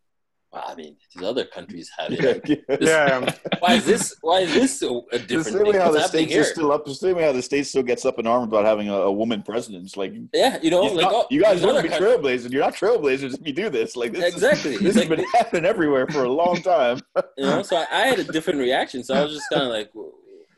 Well, 0.53 0.65
I 0.67 0.75
mean, 0.75 0.97
these 1.15 1.25
other 1.25 1.47
countries 1.47 1.91
have 1.99 2.13
it. 2.13 2.21
yeah. 2.69 2.77
Yeah. 2.81 3.17
Um, 3.17 3.29
why 3.61 3.75
is 3.75 3.87
this? 3.87 4.15
Why 4.21 4.41
is 4.41 4.53
this 4.53 4.79
so 4.81 5.07
a 5.11 5.17
The 5.19 5.25
different 5.25 5.47
same 5.47 5.57
thing? 5.65 5.73
way 5.73 5.79
how 5.79 5.91
the 5.93 6.01
happening 6.01 6.27
states 6.27 6.33
here? 6.33 6.43
are 6.43 6.45
still 6.45 6.73
up. 6.73 6.85
The 6.85 6.95
same 6.95 7.17
way 7.17 7.23
how 7.23 7.33
the 7.33 7.41
states 7.41 7.71
still 7.71 7.83
gets 7.83 8.05
up 8.05 8.19
in 8.19 8.27
arms 8.27 8.49
about 8.49 8.67
having 8.67 8.91
a, 8.91 8.95
a 8.95 9.13
woman 9.13 9.43
president. 9.43 9.85
It's 9.87 9.97
like 9.97 10.13
yeah, 10.35 10.59
you 10.63 10.71
know, 10.71 10.83
like 10.83 11.05
not- 11.05 11.13
oh, 11.15 11.27
you 11.31 11.41
guys 11.41 11.57
these 11.61 11.67
want 11.67 11.79
to 11.79 11.83
be 11.83 11.89
countries- 11.89 12.17
trailblazers. 12.19 12.53
You're 12.53 12.65
not 12.65 12.75
trailblazers 12.75 13.33
if 13.41 13.47
you 13.47 13.55
do 13.55 13.71
this. 13.71 13.97
Like 13.97 14.13
this 14.13 14.25
is- 14.27 14.35
Exactly. 14.35 14.73
this 14.73 14.81
It's 14.83 14.97
has 14.97 15.09
like- 15.09 15.17
been 15.17 15.27
happening 15.33 15.65
everywhere 15.65 16.07
for 16.09 16.25
a 16.25 16.31
long 16.31 16.57
time. 16.61 17.01
you 17.39 17.45
know. 17.45 17.63
So 17.63 17.77
I, 17.77 17.87
I 17.91 18.01
had 18.09 18.19
a 18.19 18.25
different 18.25 18.59
reaction. 18.61 19.03
So 19.03 19.15
I 19.15 19.23
was 19.25 19.33
just 19.33 19.47
kind 19.51 19.63
of 19.65 19.71
like, 19.71 19.91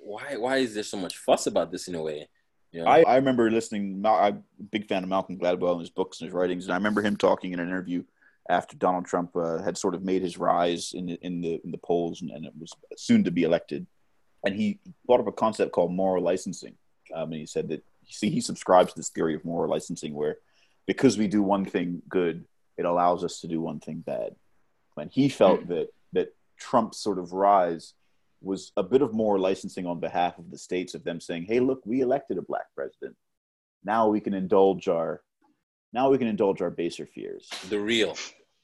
why? 0.01 0.37
Why 0.37 0.57
is 0.57 0.75
there 0.75 0.83
so 0.83 0.97
much 0.97 1.17
fuss 1.19 1.47
about 1.47 1.71
this 1.71 1.87
in 1.89 1.95
a 1.95 2.03
way? 2.03 2.29
You 2.73 2.81
know? 2.83 2.87
I, 2.91 3.03
I 3.03 3.17
remember 3.17 3.49
listening. 3.51 4.03
I'm 4.05 4.43
a 4.59 4.63
big 4.73 4.89
fan 4.89 5.05
of 5.05 5.09
Malcolm 5.09 5.39
Gladwell 5.39 5.73
and 5.73 5.81
his 5.81 5.91
books 5.91 6.21
and 6.21 6.27
his 6.29 6.35
writings, 6.35 6.65
and 6.65 6.73
I 6.73 6.77
remember 6.77 7.01
him 7.03 7.17
talking 7.17 7.53
in 7.53 7.61
an 7.61 7.69
interview 7.69 8.03
after 8.49 8.77
Donald 8.77 9.07
Trump 9.07 9.35
uh, 9.37 9.63
had 9.63 9.79
sort 9.79 9.95
of 9.95 10.05
made 10.05 10.23
his 10.23 10.39
rise 10.39 10.93
in 10.93 11.07
the 11.07 11.19
in 11.23 11.41
the 11.41 11.61
in 11.65 11.71
the 11.71 11.79
polls 11.79 12.21
and, 12.21 12.31
and 12.31 12.45
it 12.45 12.53
was 12.59 12.73
soon 12.97 13.25
to 13.25 13.31
be 13.31 13.45
elected, 13.45 13.87
and 14.45 14.55
he 14.55 14.79
brought 15.07 15.21
up 15.21 15.27
a 15.27 15.33
concept 15.33 15.73
called 15.73 15.93
moral 15.93 16.23
licensing. 16.23 16.75
Um, 17.15 17.33
and 17.33 17.41
he 17.41 17.47
said 17.47 17.69
that 17.69 17.85
see 18.09 18.31
he 18.31 18.41
subscribes 18.41 18.93
to 18.93 18.99
this 18.99 19.11
theory 19.11 19.35
of 19.35 19.45
moral 19.45 19.71
licensing, 19.71 20.15
where 20.15 20.37
because 20.87 21.17
we 21.17 21.29
do 21.29 21.43
one 21.43 21.65
thing 21.65 22.03
good, 22.09 22.45
it 22.77 22.85
allows 22.85 23.25
us 23.25 23.41
to 23.41 23.49
do 23.49 23.61
one 23.61 23.81
thing 23.81 24.03
bad. 24.05 24.35
And 24.97 25.11
he 25.11 25.29
felt 25.29 25.67
that 25.69 25.89
that 26.13 26.35
Trump's 26.59 26.99
sort 26.99 27.19
of 27.19 27.33
rise 27.33 27.95
was 28.43 28.73
a 28.77 28.83
bit 28.83 29.01
of 29.01 29.15
moral 29.15 29.41
licensing 29.41 29.87
on 29.87 30.01
behalf 30.01 30.39
of 30.39 30.51
the 30.51 30.59
states 30.59 30.95
of 30.95 31.03
them 31.05 31.21
saying, 31.21 31.47
"Hey, 31.47 31.61
look, 31.61 31.81
we 31.85 32.01
elected 32.01 32.39
a 32.39 32.43
black 32.43 32.67
president. 32.75 33.17
Now 33.85 34.09
we 34.09 34.21
can 34.21 34.35
indulge 34.35 34.89
our, 34.89 35.23
now 35.95 36.11
we 36.11 36.19
can 36.19 36.27
indulge 36.27 36.61
our 36.61 36.71
baser 36.71 37.07
fears. 37.07 37.49
the 37.71 37.81
real. 37.81 38.17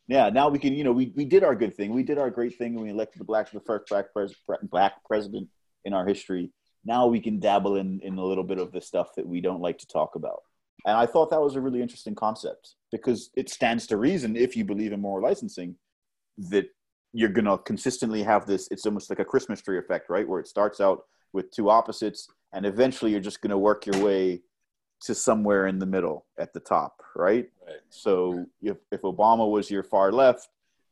Yeah, 0.08 0.28
now 0.28 0.48
we 0.48 0.58
can, 0.58 0.74
you 0.74 0.82
know, 0.82 0.92
we, 0.92 1.12
we 1.14 1.24
did 1.24 1.44
our 1.44 1.54
good 1.54 1.76
thing. 1.76 1.94
We 1.94 2.02
did 2.02 2.18
our 2.18 2.30
great 2.30 2.58
thing, 2.58 2.74
and 2.74 2.82
we 2.82 2.90
elected 2.90 3.20
the 3.20 3.24
black, 3.24 3.50
the 3.52 3.60
first 3.60 3.88
black 3.88 4.12
pres, 4.12 4.34
black 4.64 4.94
president 5.06 5.48
in 5.84 5.94
our 5.94 6.04
history. 6.04 6.50
Now 6.84 7.06
we 7.06 7.20
can 7.20 7.38
dabble 7.38 7.76
in 7.76 8.00
in 8.00 8.18
a 8.18 8.24
little 8.24 8.44
bit 8.44 8.58
of 8.58 8.72
the 8.72 8.80
stuff 8.80 9.14
that 9.16 9.26
we 9.26 9.40
don't 9.40 9.60
like 9.60 9.78
to 9.78 9.86
talk 9.86 10.16
about." 10.16 10.40
And 10.84 10.96
I 10.96 11.06
thought 11.06 11.30
that 11.30 11.40
was 11.40 11.56
a 11.56 11.60
really 11.60 11.82
interesting 11.82 12.14
concept 12.14 12.74
because 12.90 13.30
it 13.36 13.48
stands 13.50 13.86
to 13.88 13.96
reason 13.96 14.34
if 14.34 14.56
you 14.56 14.64
believe 14.64 14.92
in 14.92 15.00
moral 15.00 15.22
licensing 15.22 15.76
that 16.38 16.66
you're 17.12 17.28
going 17.28 17.44
to 17.44 17.58
consistently 17.58 18.22
have 18.22 18.46
this 18.46 18.68
it's 18.70 18.86
almost 18.86 19.10
like 19.10 19.18
a 19.18 19.24
christmas 19.24 19.60
tree 19.60 19.78
effect 19.78 20.08
right 20.08 20.28
where 20.28 20.40
it 20.40 20.46
starts 20.46 20.80
out 20.80 21.04
with 21.32 21.50
two 21.50 21.68
opposites 21.68 22.28
and 22.52 22.64
eventually 22.64 23.10
you're 23.10 23.20
just 23.20 23.40
going 23.40 23.50
to 23.50 23.58
work 23.58 23.84
your 23.86 23.98
way 24.02 24.40
to 25.02 25.14
somewhere 25.14 25.66
in 25.66 25.78
the 25.78 25.86
middle 25.86 26.26
at 26.38 26.52
the 26.52 26.60
top 26.60 27.02
right 27.16 27.48
Right. 27.66 27.76
so 27.88 28.46
if, 28.62 28.76
if 28.92 29.02
obama 29.02 29.48
was 29.50 29.70
your 29.70 29.82
far 29.82 30.12
left 30.12 30.48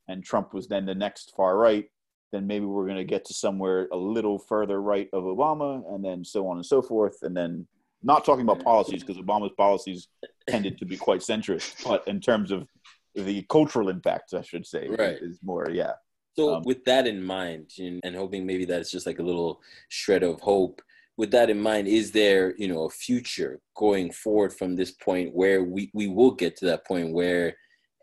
and 0.09 0.25
trump 0.25 0.55
was 0.55 0.67
then 0.69 0.87
the 0.87 0.95
next 0.95 1.35
far 1.37 1.57
right 1.57 1.89
then 2.33 2.47
maybe 2.47 2.67
we're 2.67 2.85
going 2.85 2.97
to 2.99 3.05
get 3.05 3.25
to 3.27 3.35
somewhere 3.35 3.89
a 3.93 3.97
little 3.97 4.39
further 4.39 4.81
right 4.83 5.09
of 5.13 5.25
obama 5.25 5.83
and 5.95 6.05
then 6.05 6.25
so 6.25 6.47
on 6.49 6.57
and 6.57 6.67
so 6.67 6.81
forth 6.83 7.19
and 7.23 7.37
then 7.37 7.67
not 8.03 8.25
talking 8.25 8.43
about 8.43 8.63
policies 8.63 9.03
because 9.03 9.19
obama's 9.21 9.53
policies 9.57 10.09
tended 10.49 10.79
to 10.79 10.87
be 10.87 10.97
quite 10.97 11.21
centrist 11.21 11.85
but 11.87 12.07
in 12.09 12.21
terms 12.21 12.51
of 12.51 12.67
the 13.15 13.43
cultural 13.51 13.89
impact 13.89 14.33
i 14.35 14.43
should 14.43 14.67
say 14.67 14.89
Right. 14.89 15.19
is 15.21 15.39
more 15.43 15.69
yeah 15.71 15.93
So 16.37 16.55
Um, 16.55 16.63
with 16.65 16.85
that 16.85 17.05
in 17.09 17.21
mind, 17.23 17.73
and 18.05 18.15
hoping 18.15 18.47
maybe 18.47 18.65
that's 18.65 18.91
just 18.93 19.07
like 19.07 19.19
a 19.19 19.27
little 19.31 19.61
shred 19.89 20.23
of 20.23 20.41
hope. 20.41 20.81
With 21.19 21.33
that 21.33 21.51
in 21.51 21.61
mind, 21.61 21.89
is 21.89 22.13
there 22.13 22.55
you 22.57 22.69
know 22.69 22.85
a 22.85 22.91
future 22.91 23.61
going 23.77 24.13
forward 24.13 24.55
from 24.55 24.77
this 24.77 24.93
point 24.93 25.35
where 25.35 25.65
we 25.65 25.91
we 25.93 26.07
will 26.07 26.31
get 26.31 26.57
to 26.59 26.67
that 26.67 26.87
point 26.87 27.13
where 27.13 27.55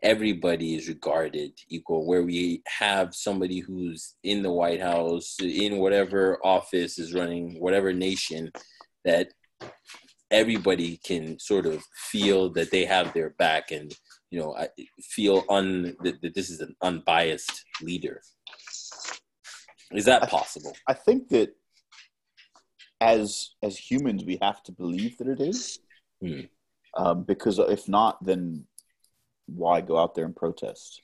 everybody 0.02 0.74
is 0.76 0.86
regarded 0.86 1.52
equal, 1.70 2.06
where 2.06 2.22
we 2.22 2.62
have 2.68 3.14
somebody 3.14 3.60
who's 3.60 4.14
in 4.22 4.42
the 4.42 4.52
White 4.52 4.82
House, 4.82 5.36
in 5.40 5.78
whatever 5.78 6.38
office 6.44 6.98
is 6.98 7.14
running 7.14 7.58
whatever 7.58 7.90
nation, 7.92 8.52
that 9.06 9.32
everybody 10.30 10.98
can 10.98 11.38
sort 11.38 11.64
of 11.64 11.82
feel 12.10 12.50
that 12.50 12.70
they 12.70 12.84
have 12.84 13.14
their 13.14 13.30
back 13.30 13.70
and 13.70 13.94
you 14.30 14.38
know 14.38 14.54
feel 15.00 15.42
un 15.48 15.96
that, 16.02 16.20
that 16.20 16.34
this 16.34 16.50
is 16.50 16.60
an 16.60 16.76
unbiased 16.82 17.64
leader. 17.80 18.20
Is 19.92 20.04
that 20.04 20.28
possible? 20.28 20.76
I 20.86 20.92
think 20.92 21.28
that 21.28 21.54
as 23.00 23.50
as 23.62 23.76
humans, 23.76 24.24
we 24.24 24.38
have 24.40 24.62
to 24.64 24.72
believe 24.72 25.18
that 25.18 25.28
it 25.28 25.40
is, 25.40 25.78
Hmm. 26.20 26.40
um, 26.96 27.24
because 27.24 27.58
if 27.58 27.88
not, 27.88 28.24
then 28.24 28.66
why 29.46 29.80
go 29.80 29.98
out 29.98 30.14
there 30.14 30.24
and 30.24 30.34
protest? 30.34 31.00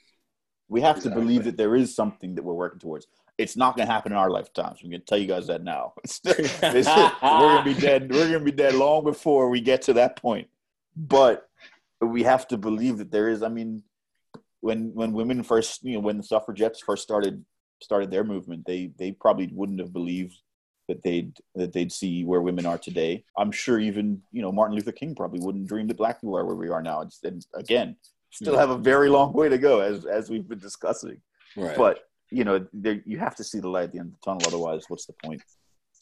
We 0.68 0.80
have 0.80 1.02
to 1.02 1.10
believe 1.10 1.44
that 1.44 1.56
there 1.58 1.76
is 1.76 1.94
something 1.94 2.34
that 2.36 2.42
we're 2.44 2.54
working 2.54 2.80
towards. 2.80 3.06
It's 3.36 3.56
not 3.56 3.76
going 3.76 3.86
to 3.86 3.92
happen 3.92 4.12
in 4.12 4.18
our 4.18 4.30
lifetimes. 4.30 4.80
I'm 4.82 4.90
going 4.90 5.00
to 5.00 5.06
tell 5.06 5.18
you 5.18 5.26
guys 5.26 5.46
that 5.48 5.62
now. 5.62 5.92
We're 6.24 6.32
going 6.42 7.64
to 7.64 7.74
be 7.74 7.74
dead. 7.74 8.10
We're 8.10 8.28
going 8.28 8.38
to 8.38 8.44
be 8.44 8.52
dead 8.52 8.74
long 8.74 9.04
before 9.04 9.48
we 9.50 9.60
get 9.60 9.82
to 9.82 9.94
that 9.94 10.16
point. 10.16 10.48
But 10.96 11.48
we 12.00 12.22
have 12.22 12.46
to 12.48 12.56
believe 12.58 12.98
that 12.98 13.10
there 13.10 13.28
is. 13.28 13.42
I 13.42 13.48
mean, 13.48 13.82
when 14.60 14.94
when 14.94 15.12
women 15.12 15.42
first, 15.42 15.82
you 15.84 15.94
know, 15.94 16.00
when 16.00 16.18
the 16.18 16.22
suffragettes 16.22 16.80
first 16.80 17.02
started 17.02 17.44
started 17.80 18.10
their 18.10 18.24
movement, 18.24 18.64
they 18.66 18.92
they 18.98 19.12
probably 19.12 19.50
wouldn't 19.52 19.80
have 19.80 19.92
believed 19.92 20.38
that 20.92 21.02
they'd 21.02 21.32
that 21.54 21.72
they'd 21.72 21.90
see 21.90 22.24
where 22.24 22.42
women 22.42 22.66
are 22.66 22.76
today. 22.76 23.24
I'm 23.38 23.50
sure 23.50 23.80
even 23.80 24.20
you 24.30 24.42
know 24.42 24.52
Martin 24.52 24.76
Luther 24.76 24.92
King 24.92 25.14
probably 25.14 25.40
wouldn't 25.40 25.66
dream 25.66 25.86
that 25.88 25.96
black 25.96 26.20
people 26.20 26.36
are 26.36 26.44
where 26.44 26.54
we 26.54 26.68
are 26.68 26.82
now. 26.82 27.00
It's, 27.00 27.18
and 27.24 27.44
again, 27.54 27.96
still 28.30 28.58
have 28.58 28.70
a 28.70 28.76
very 28.76 29.08
long 29.08 29.32
way 29.32 29.48
to 29.48 29.56
go 29.56 29.80
as 29.80 30.04
as 30.04 30.28
we've 30.28 30.46
been 30.46 30.58
discussing. 30.58 31.18
right. 31.56 31.76
But 31.76 32.00
you 32.30 32.44
know, 32.44 32.66
there, 32.74 33.00
you 33.06 33.18
have 33.18 33.34
to 33.36 33.44
see 33.44 33.58
the 33.58 33.68
light 33.68 33.84
at 33.84 33.92
the 33.92 34.00
end 34.00 34.08
of 34.08 34.20
the 34.20 34.24
tunnel. 34.24 34.42
Otherwise, 34.46 34.84
what's 34.88 35.06
the 35.06 35.14
point? 35.24 35.42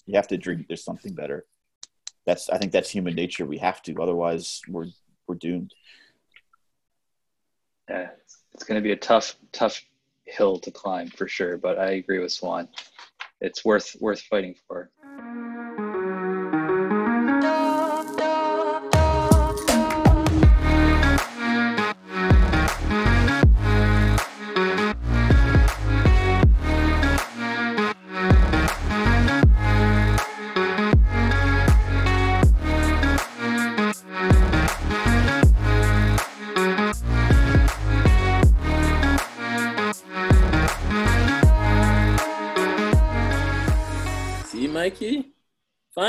You 0.06 0.16
have 0.16 0.28
to 0.28 0.36
dream 0.36 0.64
there's 0.66 0.84
something 0.84 1.14
better. 1.14 1.46
That's 2.26 2.50
I 2.50 2.58
think 2.58 2.72
that's 2.72 2.90
human 2.90 3.14
nature. 3.14 3.46
We 3.46 3.58
have 3.58 3.82
to. 3.82 4.02
Otherwise, 4.02 4.60
we're 4.68 4.86
we're 5.28 5.36
doomed. 5.36 5.72
Yeah, 7.88 8.08
it's 8.54 8.64
going 8.64 8.80
to 8.80 8.82
be 8.82 8.92
a 8.92 8.96
tough, 8.96 9.36
tough 9.52 9.84
hill 10.24 10.58
to 10.60 10.70
climb 10.70 11.08
for 11.08 11.28
sure. 11.28 11.56
But 11.56 11.78
I 11.78 11.92
agree 11.92 12.18
with 12.18 12.32
Swan. 12.32 12.68
It's 13.40 13.64
worth 13.64 13.96
worth 14.00 14.20
fighting 14.22 14.54
for. 14.68 14.90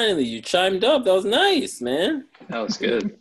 Finally 0.01 0.23
you 0.25 0.41
chimed 0.41 0.83
up. 0.83 1.03
That 1.03 1.13
was 1.13 1.25
nice, 1.25 1.81
man. 1.81 2.25
That 2.49 2.59
was 2.59 2.77
good. 2.77 3.17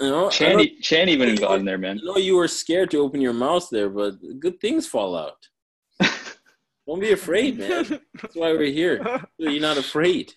You 0.00 0.08
know, 0.08 0.16
I 0.16 0.22
know, 0.24 0.30
Chan, 0.30 0.66
Chan 0.80 1.08
even 1.08 1.34
got 1.36 1.58
in 1.58 1.64
there, 1.64 1.78
man. 1.78 1.98
I 2.02 2.04
know 2.04 2.16
you 2.16 2.36
were 2.36 2.48
scared 2.48 2.90
to 2.92 2.98
open 2.98 3.20
your 3.20 3.32
mouth 3.32 3.68
there, 3.70 3.88
but 3.88 4.14
good 4.40 4.60
things 4.60 4.86
fall 4.86 5.16
out. 5.16 5.48
Don't 6.86 7.00
be 7.00 7.12
afraid, 7.12 7.58
man. 7.58 8.00
That's 8.20 8.34
why 8.34 8.52
we're 8.52 8.72
here. 8.72 9.24
You're 9.38 9.60
not 9.60 9.78
afraid. 9.78 10.32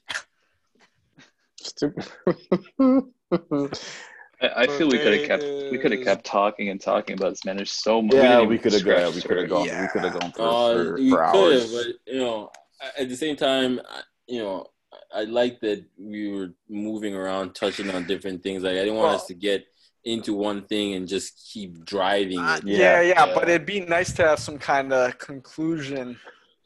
I, 4.41 4.49
I 4.57 4.67
feel 4.67 4.87
we 4.87 4.99
could 4.99 5.17
have 5.17 5.27
kept 5.27 5.43
we 5.71 5.77
could 5.79 5.91
have 5.93 6.03
kept 6.03 6.25
talking 6.25 6.69
and 6.69 6.79
talking 6.79 7.17
about 7.17 7.29
this 7.31 7.45
man. 7.45 7.55
There's 7.57 7.71
so 7.71 8.01
much. 8.01 8.13
Yeah, 8.15 8.41
we 8.41 8.59
could 8.59 8.73
have 8.73 8.85
gone. 8.85 9.15
We 9.15 9.21
could 9.21 9.37
have 9.37 9.49
surface. 9.49 9.71
gone. 9.71 9.81
We 9.81 9.87
could 9.87 10.03
have 10.03 10.19
gone 10.19 10.31
for, 10.33 10.41
Uh, 10.43 10.73
for, 10.73 10.97
you 10.99 11.11
for 11.11 11.31
could 11.31 11.53
have, 11.53 11.61
hours. 11.61 11.73
but 11.73 12.13
you 12.13 12.19
know, 12.19 12.51
at 12.99 13.09
the 13.09 13.15
same 13.15 13.35
time, 13.35 13.79
you 14.27 14.39
know, 14.43 14.67
I 15.13 15.23
like 15.23 15.59
that 15.61 15.83
we 15.97 16.29
were 16.31 16.53
moving 16.69 17.15
around, 17.15 17.53
touching 17.55 17.89
on 17.91 18.05
different 18.05 18.43
things. 18.43 18.63
Like 18.63 18.73
I 18.73 18.79
didn't 18.85 18.95
want 18.95 19.07
Well- 19.07 19.15
us 19.15 19.27
to 19.27 19.33
get 19.33 19.65
into 20.03 20.33
one 20.35 20.63
thing 20.67 20.93
and 20.93 21.07
just 21.07 21.49
keep 21.51 21.83
driving 21.83 22.37
Uh, 22.39 22.59
yeah, 22.63 23.01
yeah, 23.01 23.25
Yeah. 23.25 23.33
but 23.33 23.49
it'd 23.49 23.65
be 23.65 23.79
nice 23.79 24.13
to 24.13 24.23
have 24.23 24.39
some 24.39 24.59
kind 24.59 24.93
of 24.93 25.17
conclusion 25.17 26.19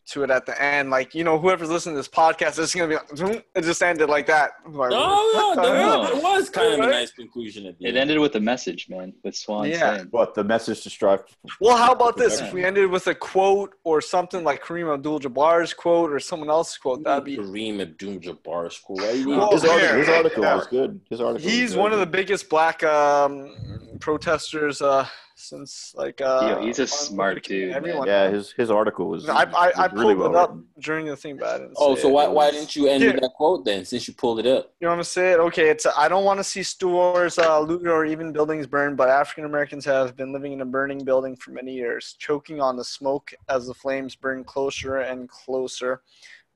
to 0.09 0.23
it 0.23 0.29
at 0.31 0.45
the 0.45 0.61
end. 0.61 0.89
Like, 0.89 1.13
you 1.15 1.23
know, 1.23 1.37
whoever's 1.39 1.69
listening 1.69 1.95
to 1.95 1.99
this 1.99 2.07
podcast, 2.07 2.57
it's 2.59 2.73
gonna 2.75 2.87
be 2.87 2.95
like, 2.95 3.45
it 3.55 3.61
just 3.63 3.81
ended 3.83 4.09
like 4.09 4.25
that. 4.27 4.51
Like, 4.67 4.89
No, 4.91 4.97
no, 4.99 5.49
what 5.49 5.55
the 5.55 5.61
there, 5.61 6.21
was- 6.21 6.49
kind 6.49 6.73
of 6.73 6.79
a 6.87 6.91
nice 6.91 7.11
conclusion 7.11 7.65
at 7.67 7.77
the 7.79 7.85
It 7.85 7.89
end. 7.89 7.97
ended 7.97 8.19
with 8.19 8.35
a 8.35 8.39
message, 8.39 8.87
man, 8.89 9.13
with 9.23 9.35
Swan 9.35 9.69
Yeah. 9.69 9.95
saying. 9.97 10.07
What 10.11 10.33
the 10.33 10.43
message 10.43 10.81
to 10.83 10.89
strive? 10.89 11.23
Well, 11.61 11.77
how 11.77 11.91
about 11.91 12.17
this? 12.17 12.41
If 12.41 12.53
we 12.53 12.63
ended 12.65 12.89
with 12.89 13.07
a 13.07 13.15
quote 13.15 13.75
or 13.83 14.01
something 14.01 14.43
like 14.43 14.63
Kareem 14.63 14.93
Abdul-Jabbar's 14.93 15.73
quote 15.73 16.11
or 16.11 16.19
someone 16.19 16.49
else's 16.49 16.77
quote, 16.77 17.03
that'd 17.03 17.23
be. 17.23 17.37
Kareem 17.37 17.81
Abdul-Jabbar's 17.81 18.77
quote. 18.79 18.99
Why 19.01 19.23
Well, 19.25 19.51
His 19.51 19.65
article, 19.65 19.97
his 19.97 20.09
article 20.09 20.43
Yeah. 20.43 20.55
was 20.55 20.67
good. 20.67 21.01
His 21.09 21.21
article. 21.21 21.45
was 21.45 21.53
He's 21.53 21.71
good. 21.73 21.79
one 21.79 21.93
of 21.93 21.99
the 21.99 22.05
biggest 22.05 22.49
black 22.49 22.83
um, 22.83 23.55
protesters 23.99 24.81
uh, 24.81 25.05
since 25.39 25.93
like 25.95 26.19
uh, 26.21 26.55
Yo, 26.59 26.65
he's 26.65 26.79
a 26.79 26.85
smart 26.87 27.35
Luther 27.35 27.39
King, 27.41 27.57
dude, 27.59 27.67
man. 27.69 27.77
Everyone. 27.77 28.07
Yeah, 28.07 28.29
his 28.29 28.51
his 28.51 28.69
article 28.69 29.07
was. 29.07 29.27
I 29.29 29.43
I, 29.43 29.71
I 29.75 29.87
was 29.87 30.01
pulled 30.01 30.19
it 30.19 30.35
up 30.35 30.49
written. 30.49 30.65
during 30.79 31.05
the 31.05 31.15
thing, 31.15 31.37
but 31.37 31.47
I 31.47 31.57
didn't 31.59 31.73
Oh, 31.77 31.95
so 31.95 32.09
it. 32.09 32.11
why 32.11 32.25
It 32.25 32.31
why 32.31 32.51
didn't 32.51 32.75
you 32.75 32.87
end 32.87 33.03
Here. 33.03 33.13
with 33.13 33.21
that 33.21 33.31
quote 33.35 33.63
then? 33.63 33.85
Since 33.85 34.07
you 34.07 34.13
pulled 34.13 34.39
it 34.39 34.45
up. 34.45 34.73
You 34.81 34.87
want 34.89 34.99
to 34.99 35.05
say 35.05 35.31
it? 35.31 35.39
Okay, 35.39 35.69
it's 35.69 35.85
I 35.97 36.07
don't 36.09 36.25
want 36.25 36.39
to 36.39 36.43
see 36.43 36.61
stores 36.61 37.39
uh, 37.39 37.59
looted 37.59 37.87
or 37.87 38.05
even 38.05 38.33
buildings 38.33 38.67
burned, 38.67 38.97
but 38.97 39.09
African 39.09 39.45
Americans 39.45 39.85
have 39.85 40.15
been 40.15 40.33
living 40.33 40.51
in 40.51 40.61
a 40.61 40.65
burning 40.65 41.03
building 41.05 41.35
for 41.37 41.51
many 41.51 41.73
years, 41.73 42.15
choking 42.19 42.59
on 42.59 42.75
the 42.75 42.83
smoke 42.83 43.33
as 43.47 43.67
the 43.67 43.73
flames 43.73 44.15
burn 44.15 44.43
closer 44.43 44.97
and 44.97 45.29
closer. 45.29 46.01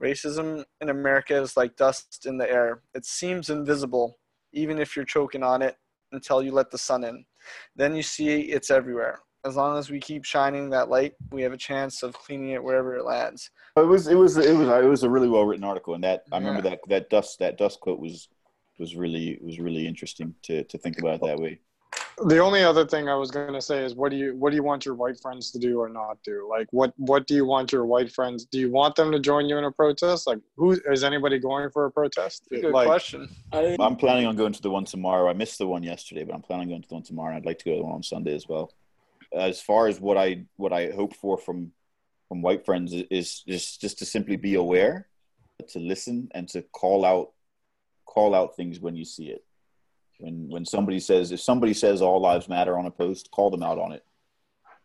Racism 0.02 0.66
in 0.82 0.90
America 0.90 1.36
is 1.42 1.56
like 1.56 1.78
dust 1.78 2.26
in 2.26 2.38
the 2.38 2.50
air. 2.52 2.82
It 2.94 3.06
seems 3.06 3.50
invisible, 3.50 4.18
even 4.52 4.78
if 4.80 4.96
you're 4.96 5.06
choking 5.06 5.44
on 5.44 5.62
it, 5.62 5.78
until 6.14 6.42
you 6.42 6.52
let 6.52 6.72
the 6.72 6.78
sun 6.78 7.04
in. 7.04 7.26
Then 7.76 7.96
you 7.96 8.04
see 8.04 8.42
it's 8.42 8.72
everywhere. 8.72 9.20
As 9.46 9.56
long 9.58 9.78
as 9.78 9.90
we 9.90 10.00
keep 10.00 10.24
shining 10.24 10.70
that 10.70 10.90
light, 10.90 11.14
we 11.32 11.42
have 11.42 11.52
a 11.52 11.58
chance 11.58 12.02
of 12.02 12.14
cleaning 12.14 12.52
it 12.52 12.64
wherever 12.64 12.96
it 12.96 13.04
lands. 13.04 13.52
It 13.76 13.82
was 13.82 14.08
it 14.08 14.16
was 14.16 14.38
it 14.38 14.56
was 14.56 14.68
it 14.70 14.88
was 14.88 15.04
a 15.04 15.10
really 15.10 15.28
well 15.28 15.44
written 15.44 15.66
article, 15.66 15.96
and 15.96 16.04
that 16.04 16.24
I 16.32 16.38
remember 16.38 16.62
that 16.62 16.80
that 16.88 17.10
dust 17.10 17.40
that 17.40 17.58
dust 17.58 17.82
quote 17.82 18.00
was 18.00 18.30
was 18.80 18.96
really 18.96 19.38
was 19.42 19.60
really 19.60 19.86
interesting 19.86 20.34
to 20.44 20.64
to 20.64 20.78
think 20.78 20.98
about 21.00 21.16
it 21.16 21.22
that 21.26 21.40
way. 21.40 21.60
The 22.18 22.40
only 22.40 22.64
other 22.64 22.86
thing 22.86 23.10
I 23.10 23.16
was 23.16 23.32
gonna 23.32 23.62
say 23.62 23.84
is, 23.84 23.96
what 23.96 24.12
do 24.12 24.18
you 24.18 24.36
what 24.36 24.52
do 24.52 24.56
you 24.56 24.64
want 24.64 24.86
your 24.86 24.94
white 24.96 25.20
friends 25.20 25.52
to 25.52 25.60
do 25.60 25.80
or 25.80 25.90
not 25.90 26.18
do? 26.24 26.48
Like, 26.50 26.68
what 26.72 26.94
what 26.98 27.26
do 27.26 27.34
you 27.34 27.46
want 27.46 27.72
your 27.72 27.86
white 27.86 28.12
friends? 28.12 28.46
Do 28.46 28.60
you 28.60 28.70
want 28.70 28.96
them 28.96 29.12
to 29.12 29.20
join 29.20 29.48
you 29.48 29.58
in 29.58 29.64
a 29.64 29.72
protest? 29.72 30.28
Like, 30.28 30.40
who 30.56 30.80
is 30.92 31.04
anybody 31.04 31.40
going 31.40 31.70
for 31.72 31.86
a 31.86 31.92
protest? 31.92 32.48
Good 32.52 32.66
like, 32.72 32.86
question. 32.86 33.30
I, 33.52 33.76
I'm 33.80 33.96
planning 33.96 34.28
on 34.28 34.36
going 34.36 34.54
to 34.54 34.62
the 34.62 34.70
one 34.70 34.86
tomorrow. 34.86 35.30
I 35.30 35.34
missed 35.34 35.58
the 35.58 35.68
one 35.68 35.82
yesterday, 35.82 36.24
but 36.24 36.36
I'm 36.36 36.42
planning 36.42 36.66
on 36.66 36.70
going 36.70 36.82
to 36.84 36.88
the 36.88 36.96
one 36.96 37.04
tomorrow. 37.04 37.30
And 37.30 37.38
I'd 37.38 37.46
like 37.46 37.60
to 37.60 37.66
go 37.66 37.72
to 37.72 37.78
the 37.78 37.84
one 37.84 37.94
on 37.94 38.04
Sunday 38.04 38.36
as 38.36 38.48
well. 38.48 38.72
As 39.34 39.60
far 39.60 39.88
as 39.88 40.00
what 40.00 40.18
I 40.18 40.46
what 40.58 40.72
I 40.72 40.92
hope 40.92 41.16
for 41.16 41.38
from 41.38 41.72
from 42.30 42.42
white 42.42 42.66
friends 42.66 42.94
is 42.94 43.40
just 43.42 43.82
just 43.82 44.00
to 44.00 44.06
simply 44.06 44.36
be 44.36 44.54
aware, 44.54 45.08
to 45.70 45.80
listen, 45.80 46.30
and 46.36 46.48
to 46.50 46.62
call 46.62 47.06
out 47.06 47.32
call 48.06 48.36
out 48.36 48.56
things 48.56 48.80
when 48.80 48.96
you 48.96 49.06
see 49.06 49.26
it. 49.26 49.44
When 50.20 50.48
when 50.50 50.66
somebody 50.66 51.00
says 51.00 51.32
if 51.32 51.42
somebody 51.42 51.74
says 51.74 52.02
all 52.02 52.22
lives 52.22 52.48
matter 52.48 52.78
on 52.78 52.86
a 52.86 52.92
post, 52.92 53.30
call 53.32 53.50
them 53.50 53.64
out 53.64 53.78
on 53.80 53.92
it, 53.92 54.04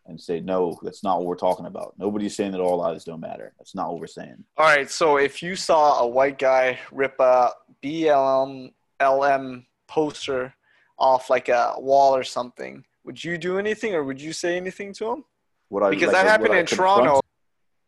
and 0.06 0.20
say 0.20 0.40
no, 0.40 0.78
that's 0.82 1.04
not 1.04 1.18
what 1.18 1.26
we're 1.26 1.36
talking 1.36 1.66
about. 1.66 1.94
Nobody's 1.98 2.34
saying 2.34 2.52
that 2.52 2.60
all 2.60 2.78
lives 2.78 3.04
don't 3.04 3.20
matter. 3.20 3.52
That's 3.58 3.74
not 3.74 3.90
what 3.90 4.00
we're 4.00 4.06
saying. 4.06 4.44
All 4.56 4.66
right, 4.66 4.90
so 4.90 5.16
if 5.18 5.42
you 5.42 5.54
saw 5.54 6.00
a 6.00 6.06
white 6.08 6.38
guy 6.38 6.78
rip 6.90 7.14
a 7.20 7.50
BLM 7.84 8.72
LM 9.00 9.66
poster 9.86 10.54
off 10.98 11.30
like 11.30 11.48
a 11.48 11.74
wall 11.78 12.14
or 12.16 12.24
something, 12.24 12.84
would 13.04 13.22
you 13.22 13.38
do 13.38 13.58
anything 13.58 13.94
or 13.94 14.02
would 14.04 14.20
you 14.20 14.32
say 14.32 14.56
anything 14.56 14.92
to 14.94 15.12
him? 15.12 15.24
What 15.68 15.82
I 15.82 15.90
Because 15.90 16.08
like, 16.08 16.16
that 16.16 16.26
happened 16.26 16.54
I 16.54 16.60
in 16.60 16.66
confront- 16.66 17.04
Toronto. 17.04 17.20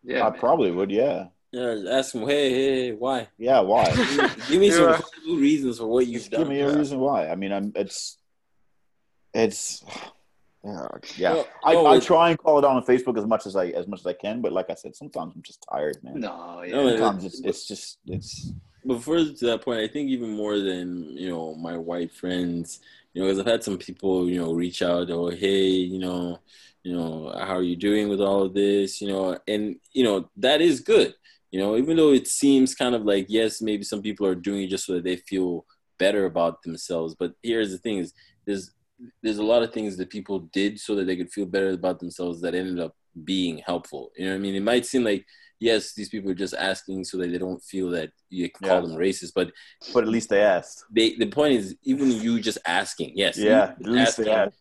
Yeah, 0.05 0.27
I 0.27 0.31
man. 0.31 0.39
probably 0.39 0.71
would. 0.71 0.91
Yeah. 0.91 1.27
Yeah, 1.53 1.77
ask 1.91 2.15
him, 2.15 2.23
hey, 2.29 2.51
hey, 2.51 2.75
hey, 2.87 2.93
why? 2.93 3.29
Yeah. 3.39 3.61
Why? 3.61 3.85
Give 4.49 4.61
me 4.61 4.71
some 4.73 4.89
Yeah. 4.91 5.01
credible 5.01 5.37
reasons 5.37 5.79
for 5.79 5.87
what 5.87 6.07
you've 6.07 6.21
Just 6.23 6.31
done. 6.31 6.41
give 6.43 6.49
me 6.49 6.61
a 6.61 6.77
reason 6.77 6.99
why. 7.01 7.29
I 7.29 7.35
mean, 7.35 7.53
I'm. 7.53 7.73
It's. 7.75 8.19
It's. 9.35 9.85
Yeah. 10.65 10.87
Yeah. 11.17 11.33
No, 11.33 11.47
I, 11.65 11.73
no, 11.73 11.87
I 11.87 12.01
try 12.01 12.31
and 12.31 12.39
call 12.39 12.59
it 12.59 12.65
out 12.65 12.77
on 12.77 12.85
Facebook 12.85 13.17
as 13.19 13.25
much 13.27 13.47
as 13.47 13.57
I 13.57 13.67
as 13.69 13.87
much 13.87 14.01
as 14.01 14.07
I 14.07 14.13
can, 14.13 14.41
but 14.43 14.53
like 14.53 14.69
I 14.69 14.75
said, 14.75 14.95
sometimes 14.95 15.33
I'm 15.35 15.43
just 15.43 15.65
tired, 15.73 15.97
man. 16.03 16.21
No, 16.21 16.63
yeah. 16.63 16.73
No. 16.75 16.91
Sometimes 16.91 17.25
it's, 17.25 17.41
it's 17.41 17.67
just 17.67 17.99
it's. 18.07 18.53
But 18.85 19.03
further 19.03 19.33
to 19.33 19.47
that 19.47 19.63
point, 19.63 19.81
I 19.81 19.89
think 19.89 20.11
even 20.11 20.31
more 20.31 20.59
than 20.59 21.17
you 21.17 21.31
know 21.31 21.55
my 21.55 21.77
white 21.77 22.13
friends, 22.13 22.81
you 23.15 23.23
know, 23.23 23.27
because 23.29 23.39
I've 23.39 23.47
had 23.47 23.65
some 23.65 23.79
people, 23.79 24.29
you 24.29 24.39
know, 24.41 24.53
reach 24.53 24.83
out, 24.83 25.11
or 25.11 25.33
hey, 25.33 25.65
you 25.69 25.99
know, 25.99 26.39
you 26.83 26.95
know, 26.95 27.33
how 27.39 27.57
are 27.57 27.63
you 27.63 27.77
doing 27.77 28.09
with 28.09 28.21
all 28.21 28.43
of 28.43 28.53
this, 28.55 29.01
you 29.01 29.09
know, 29.09 29.39
and 29.49 29.77
you 29.93 30.05
know 30.05 30.29
that 30.39 30.61
is 30.61 30.81
good, 30.81 31.15
you 31.51 31.59
know, 31.61 31.77
even 31.77 31.97
though 31.97 32.13
it 32.13 32.29
seems 32.29 32.75
kind 32.75 32.95
of 32.95 33.03
like 33.03 33.27
yes, 33.29 33.61
maybe 33.61 33.83
some 33.85 34.03
people 34.03 34.27
are 34.27 34.35
doing 34.35 34.63
it 34.65 34.71
just 34.71 34.87
so 34.87 34.95
that 34.95 35.05
they 35.05 35.17
feel 35.17 35.65
better 35.99 36.25
about 36.27 36.63
themselves. 36.63 37.15
But 37.19 37.33
here's 37.43 37.71
the 37.73 37.79
thing: 37.79 37.99
is 37.99 38.13
there's 38.47 38.73
there's 39.23 39.39
a 39.39 39.43
lot 39.43 39.63
of 39.63 39.73
things 39.73 39.97
that 39.97 40.11
people 40.11 40.41
did 40.53 40.79
so 40.79 40.95
that 40.95 41.07
they 41.07 41.17
could 41.17 41.33
feel 41.33 41.47
better 41.47 41.71
about 41.71 41.99
themselves 42.01 42.41
that 42.43 42.55
ended 42.55 42.79
up 42.81 42.95
being 43.25 43.59
helpful. 43.67 44.11
You 44.17 44.27
know 44.27 44.33
what 44.33 44.37
I 44.37 44.41
mean? 44.41 44.55
It 44.55 44.63
might 44.63 44.87
seem 44.87 45.05
like 45.05 45.25
yes, 45.59 45.93
these 45.95 46.09
people 46.09 46.31
are 46.31 46.35
just 46.35 46.55
asking 46.55 47.05
so 47.05 47.19
that 47.19 47.31
they 47.31 47.37
don't 47.39 47.63
feel 47.63 47.91
that 47.91 48.11
you 48.31 48.49
call 48.51 48.69
Yeah. 48.69 48.81
them 48.81 48.97
racist, 48.97 49.33
but 49.35 49.51
But 49.93 50.05
at 50.05 50.09
least 50.09 50.29
they 50.31 50.41
asked. 50.43 50.85
they 50.91 51.17
the 51.17 51.27
point 51.27 51.55
is 51.55 51.77
even 51.83 52.11
you 52.11 52.41
just 52.41 52.59
asking 52.67 53.13
yes 53.17 53.37
Yeah. 53.39 53.75
At 53.85 53.87
least 53.87 54.17
they 54.19 54.31
asked. 54.31 54.59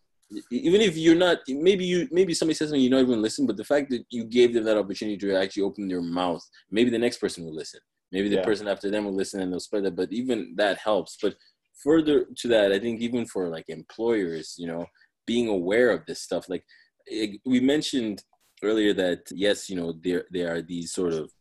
Even 0.51 0.81
if 0.81 0.95
you're 0.95 1.15
not 1.15 1.39
maybe 1.47 1.85
you 1.85 2.07
maybe 2.11 2.33
somebody 2.33 2.53
says 2.55 2.69
something 2.69 2.81
you 2.81 2.89
don't 2.89 3.01
even 3.07 3.21
listen 3.21 3.45
but 3.47 3.57
the 3.57 3.63
fact 3.63 3.89
that 3.89 4.03
you 4.11 4.23
gave 4.23 4.53
them 4.53 4.63
that 4.63 4.77
opportunity 4.77 5.17
to 5.17 5.35
actually 5.35 5.63
open 5.63 5.87
their 5.87 6.01
mouth 6.01 6.43
maybe 6.69 6.89
the 6.89 6.97
next 6.97 7.17
person 7.17 7.43
will 7.43 7.53
listen 7.55 7.79
maybe 8.11 8.29
the 8.29 8.35
Yeah. 8.35 8.43
person 8.43 8.67
after 8.67 8.89
them 8.91 9.05
will 9.05 9.15
listen 9.15 9.41
and 9.41 9.51
they'll 9.51 9.59
spread 9.59 9.83
that 9.85 9.95
but 9.95 10.11
even 10.11 10.53
that 10.57 10.77
helps 10.77 11.17
but 11.21 11.35
further 11.83 12.25
to 12.37 12.47
that 12.47 12.71
i 12.71 12.79
think 12.79 13.01
even 13.01 13.25
for 13.25 13.49
like 13.49 13.65
employers 13.69 14.55
you 14.57 14.67
know 14.67 14.85
being 15.25 15.47
aware 15.47 15.89
of 15.91 16.05
this 16.05 16.21
stuff 16.21 16.47
like 16.49 16.63
it, 17.07 17.39
we 17.45 17.59
mentioned 17.59 18.23
earlier 18.63 18.93
that 18.93 19.21
yes 19.31 19.69
you 19.69 19.75
know 19.75 19.93
there 20.03 20.25
there 20.31 20.53
are 20.53 20.61
these 20.61 20.91
sort 20.93 21.13
of 21.13 21.31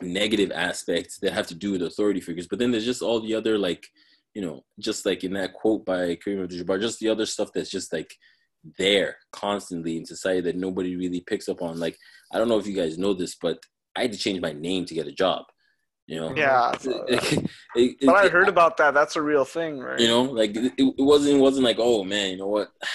negative 0.00 0.50
aspects 0.52 1.18
that 1.20 1.32
have 1.32 1.46
to 1.46 1.54
do 1.54 1.72
with 1.72 1.82
authority 1.82 2.20
figures 2.20 2.46
but 2.48 2.58
then 2.58 2.70
there's 2.70 2.84
just 2.84 3.02
all 3.02 3.20
the 3.20 3.34
other 3.34 3.58
like 3.58 3.86
you 4.34 4.42
know 4.42 4.64
just 4.78 5.06
like 5.06 5.24
in 5.24 5.32
that 5.34 5.52
quote 5.54 5.84
by 5.84 6.16
Kareem 6.16 6.42
Abdul-Jabbar 6.42 6.80
just 6.80 6.98
the 7.00 7.08
other 7.08 7.26
stuff 7.26 7.50
that's 7.54 7.70
just 7.70 7.92
like 7.92 8.14
there 8.78 9.16
constantly 9.32 9.96
in 9.96 10.06
society 10.06 10.40
that 10.42 10.56
nobody 10.56 10.96
really 10.96 11.20
picks 11.20 11.48
up 11.50 11.60
on 11.60 11.78
like 11.78 11.96
i 12.32 12.38
don't 12.38 12.48
know 12.48 12.58
if 12.58 12.66
you 12.66 12.74
guys 12.74 12.96
know 12.96 13.12
this 13.12 13.34
but 13.34 13.58
i 13.94 14.00
had 14.02 14.12
to 14.12 14.18
change 14.18 14.40
my 14.40 14.52
name 14.52 14.86
to 14.86 14.94
get 14.94 15.06
a 15.06 15.12
job 15.12 15.44
you 16.06 16.18
know 16.18 16.34
Yeah, 16.34 16.72
I. 16.72 16.76
It- 17.08 17.50
it- 18.00 18.06
but 18.06 18.14
I 18.16 18.26
it- 18.26 18.32
heard 18.32 18.48
about 18.48 18.76
that. 18.78 18.92
That's 18.94 19.16
a 19.16 19.22
real 19.22 19.44
thing, 19.44 19.78
right? 19.80 19.98
you 20.00 20.08
know 20.08 20.22
like 20.22 20.54
it, 20.56 20.72
it 20.78 20.94
wasn't 20.98 21.36
it 21.36 21.40
wasn't 21.40 21.64
like 21.64 21.76
oh 21.78 22.04
man 22.04 22.30
you 22.32 22.36
know 22.38 22.46
what 22.48 22.68
I 22.82 22.86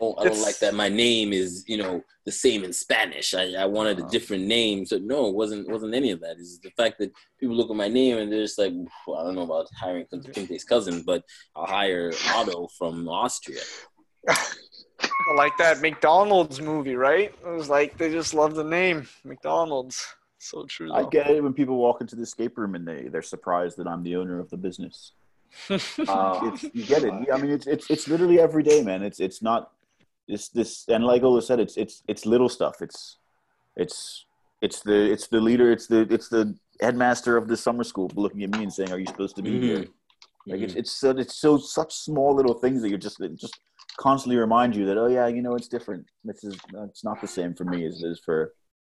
don't, 0.00 0.18
I 0.20 0.24
don't 0.24 0.42
like 0.42 0.58
that 0.58 0.74
my 0.74 0.88
name 0.88 1.32
is 1.32 1.64
you 1.66 1.76
know 1.76 2.02
the 2.24 2.32
same 2.32 2.64
in 2.64 2.72
Spanish. 2.72 3.34
I, 3.34 3.52
I 3.52 3.66
wanted 3.66 3.98
a 4.00 4.04
Oh. 4.04 4.08
different 4.08 4.44
name. 4.44 4.84
So 4.84 4.98
no, 4.98 5.28
it 5.28 5.34
wasn't 5.34 5.68
wasn't 5.70 5.94
any 5.94 6.10
of 6.10 6.20
that. 6.20 6.36
It's 6.38 6.58
the 6.58 6.70
fact 6.70 6.98
that 6.98 7.12
people 7.38 7.54
look 7.56 7.70
at 7.70 7.76
my 7.76 7.88
name 7.88 8.18
and 8.18 8.30
they're 8.32 8.42
just 8.42 8.58
like, 8.58 8.72
"Well, 9.06 9.18
I 9.18 9.24
don't 9.24 9.34
know 9.36 9.42
about 9.42 9.68
hiring 9.80 10.06
Kunta 10.06 10.32
Kinte's 10.32 10.64
cousin, 10.64 11.02
but 11.02 11.22
I'll 11.54 11.66
hire 11.66 12.12
Otto 12.34 12.68
from 12.78 13.08
Austria. 13.08 13.60
like 15.36 15.56
that 15.58 15.80
McDonald's 15.80 16.60
movie, 16.60 16.96
right? 16.96 17.32
It 17.44 17.48
was 17.48 17.68
like 17.68 17.96
they 17.98 18.10
just 18.10 18.34
love 18.34 18.54
the 18.54 18.64
name 18.64 19.08
McDonald's. 19.24 20.04
So 20.38 20.64
true. 20.66 20.92
I 20.92 21.04
get 21.08 21.30
it 21.30 21.42
when 21.42 21.52
people 21.54 21.76
walk 21.76 22.00
into 22.00 22.14
the 22.16 22.22
escape 22.22 22.56
room 22.58 22.74
and 22.74 22.86
they 22.86 23.08
they're 23.08 23.22
surprised 23.22 23.76
that 23.78 23.86
I'm 23.86 24.02
the 24.02 24.16
owner 24.16 24.38
of 24.38 24.50
the 24.50 24.56
business. 24.56 25.12
Uh, 25.70 26.50
it's, 26.52 26.64
you 26.74 26.84
get 26.84 27.02
it. 27.02 27.12
I 27.32 27.36
mean, 27.38 27.50
it's 27.50 27.66
it's 27.66 27.90
it's 27.90 28.08
literally 28.08 28.38
every 28.40 28.62
day, 28.62 28.82
man. 28.82 29.02
It's 29.02 29.20
it's 29.20 29.40
not 29.42 29.70
it's 30.28 30.48
this 30.48 30.84
and 30.88 31.04
like 31.04 31.22
Ola 31.22 31.42
said, 31.42 31.60
it's 31.60 31.76
it's 31.76 32.02
it's 32.08 32.26
little 32.26 32.48
stuff. 32.48 32.82
It's 32.82 33.18
it's 33.76 34.24
it's 34.60 34.80
the 34.80 35.12
it's 35.12 35.28
the 35.28 35.40
leader. 35.40 35.70
It's 35.70 35.86
the 35.86 36.00
it's 36.10 36.28
the 36.28 36.56
headmaster 36.80 37.36
of 37.36 37.48
the 37.48 37.56
summer 37.56 37.84
school 37.84 38.10
looking 38.14 38.42
at 38.42 38.50
me 38.50 38.62
and 38.62 38.72
saying, 38.72 38.92
"Are 38.92 38.98
you 38.98 39.06
supposed 39.06 39.36
to 39.36 39.42
be 39.42 39.60
here?" 39.60 39.78
Mm-hmm. 39.78 40.50
Like 40.50 40.60
it's 40.60 40.74
it's 40.74 40.92
so 40.92 41.10
it's 41.10 41.36
so 41.36 41.58
such 41.58 41.94
small 41.94 42.34
little 42.34 42.54
things 42.54 42.82
that 42.82 42.88
you're 42.88 42.98
just 42.98 43.20
just 43.36 43.58
constantly 43.98 44.36
remind 44.36 44.76
you 44.76 44.84
that 44.86 44.98
oh 44.98 45.06
yeah 45.06 45.26
you 45.26 45.42
know 45.42 45.54
it's 45.54 45.68
different. 45.68 46.06
This 46.24 46.44
is 46.44 46.56
it's 46.88 47.04
not 47.04 47.20
the 47.20 47.28
same 47.28 47.54
for 47.54 47.64
me 47.64 47.86
as 47.86 48.02
it 48.02 48.08
is 48.08 48.20
for 48.24 48.52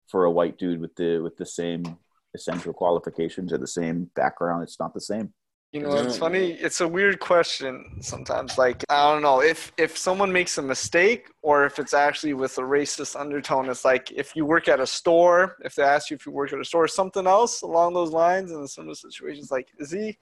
for 0.10 0.26
a 0.26 0.32
white 0.32 0.58
dude 0.58 0.82
with 0.82 0.96
the 0.96 1.20
with 1.20 1.38
the 1.38 1.46
same 1.46 1.98
essential 2.36 2.74
qualifications 2.74 3.54
or 3.54 3.58
the 3.58 3.68
same 3.68 4.10
background. 4.16 4.64
It's 4.64 4.80
not 4.80 4.94
the 4.94 5.02
same. 5.02 5.34
You 5.74 5.82
know, 5.82 5.98
it's 5.98 6.18
funny. 6.18 6.52
It's 6.52 6.82
a 6.82 6.88
weird 6.88 7.20
question 7.20 7.98
sometimes. 8.00 8.60
Like, 8.60 8.84
I 8.90 9.12
don't 9.12 9.24
know 9.24 9.42
if 9.42 9.72
if 9.76 9.98
someone 9.98 10.32
makes 10.32 10.60
a 10.60 10.62
mistake 10.62 11.30
or 11.42 11.66
if 11.66 11.80
it's 11.80 11.96
actually 11.96 12.36
with 12.36 12.56
a 12.60 12.62
racist 12.62 13.20
undertone. 13.20 13.68
It's 13.70 13.84
like 13.84 14.12
if 14.12 14.36
you 14.36 14.46
work 14.46 14.68
at 14.68 14.80
a 14.80 14.86
store, 14.86 15.58
if 15.66 15.74
they 15.74 15.82
ask 15.82 16.12
you 16.12 16.16
if 16.16 16.28
you 16.28 16.32
work 16.32 16.54
at 16.54 16.60
a 16.60 16.64
store, 16.64 16.88
something 16.88 17.26
else 17.26 17.64
along 17.64 17.96
those 17.96 18.12
lines. 18.12 18.52
In 18.52 18.68
similar 18.68 18.94
situations, 18.94 19.50
like, 19.50 19.70
is 19.80 19.90
he 19.90 20.16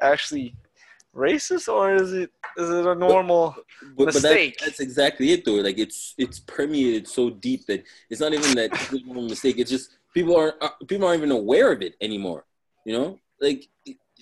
actually 0.00 0.54
racist 1.12 1.66
or 1.66 1.96
is 1.96 2.12
it 2.12 2.30
is 2.56 2.70
it 2.70 2.86
a 2.86 2.94
normal? 2.94 3.56
But, 3.96 4.04
but 4.04 4.14
Mistake. 4.14 4.56
that's 4.64 4.78
exactly 4.78 5.32
it, 5.32 5.44
though. 5.44 5.54
Like 5.54 5.78
it's 5.78 6.14
it's 6.16 6.38
permeated 6.38 7.08
so 7.08 7.28
deep 7.28 7.66
that 7.66 7.82
it's 8.08 8.20
not 8.20 8.34
even 8.34 8.54
that 8.54 8.70
there's 8.70 9.02
one 9.04 9.26
mistake. 9.26 9.58
It's 9.58 9.70
just 9.70 9.96
people 10.14 10.36
aren't 10.36 10.62
uh, 10.62 10.70
people 10.86 11.08
aren't 11.08 11.18
even 11.18 11.32
aware 11.32 11.72
of 11.72 11.82
it 11.82 11.96
anymore. 12.00 12.44
You 12.84 12.92
know, 12.92 13.18
like 13.40 13.68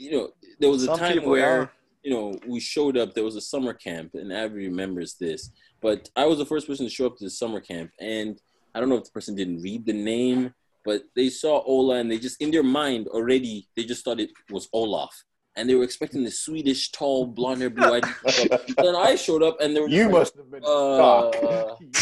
you 0.05 0.11
know, 0.13 0.25
there 0.61 0.71
was 0.75 0.83
a 0.85 0.87
Some 0.87 0.99
time 0.99 1.25
where 1.25 1.61
are. 1.63 1.73
you 2.05 2.11
know 2.15 2.25
we 2.53 2.59
showed 2.75 2.97
up. 3.01 3.09
There 3.15 3.25
was 3.31 3.37
a 3.43 3.47
summer 3.53 3.75
camp, 3.87 4.09
and 4.15 4.33
Abby 4.33 4.61
remembers 4.71 5.11
this. 5.25 5.41
But 5.87 6.01
I 6.17 6.25
was 6.31 6.39
the 6.39 6.47
first 6.53 6.67
person 6.69 6.85
to 6.87 6.91
show 6.97 7.07
up 7.07 7.17
to 7.19 7.25
the 7.25 7.31
summer 7.43 7.61
camp, 7.61 7.91
and 8.17 8.33
I 8.75 8.81
don't 8.81 8.89
know 8.91 9.01
if 9.03 9.05
the 9.09 9.17
person 9.19 9.35
didn't 9.41 9.61
read 9.69 9.83
the 9.91 9.99
name, 10.15 10.41
but 10.89 10.99
they 11.19 11.29
saw 11.43 11.55
Ola, 11.75 11.95
and 12.01 12.11
they 12.11 12.19
just 12.19 12.41
in 12.45 12.51
their 12.51 12.69
mind 12.83 13.03
already 13.09 13.55
they 13.77 13.85
just 13.93 14.03
thought 14.05 14.21
it 14.27 14.31
was 14.57 14.69
Olaf. 14.81 15.15
and 15.57 15.69
they 15.69 15.75
were 15.79 15.83
expecting 15.91 16.23
the 16.25 16.31
Swedish 16.47 16.83
tall 16.99 17.21
blonde 17.37 17.61
hair 17.63 17.71
blue 17.77 17.93
eyed. 17.97 18.05
then 18.85 18.95
I 19.09 19.13
showed 19.25 19.43
up 19.49 19.57
and 19.61 19.69
they 19.75 19.81
were 19.83 19.89
You 19.99 20.05
just 20.09 20.19
must 20.19 20.35
have 20.41 20.51
been 20.55 20.63
Uh, 20.65 20.97
shocked. 21.01 21.37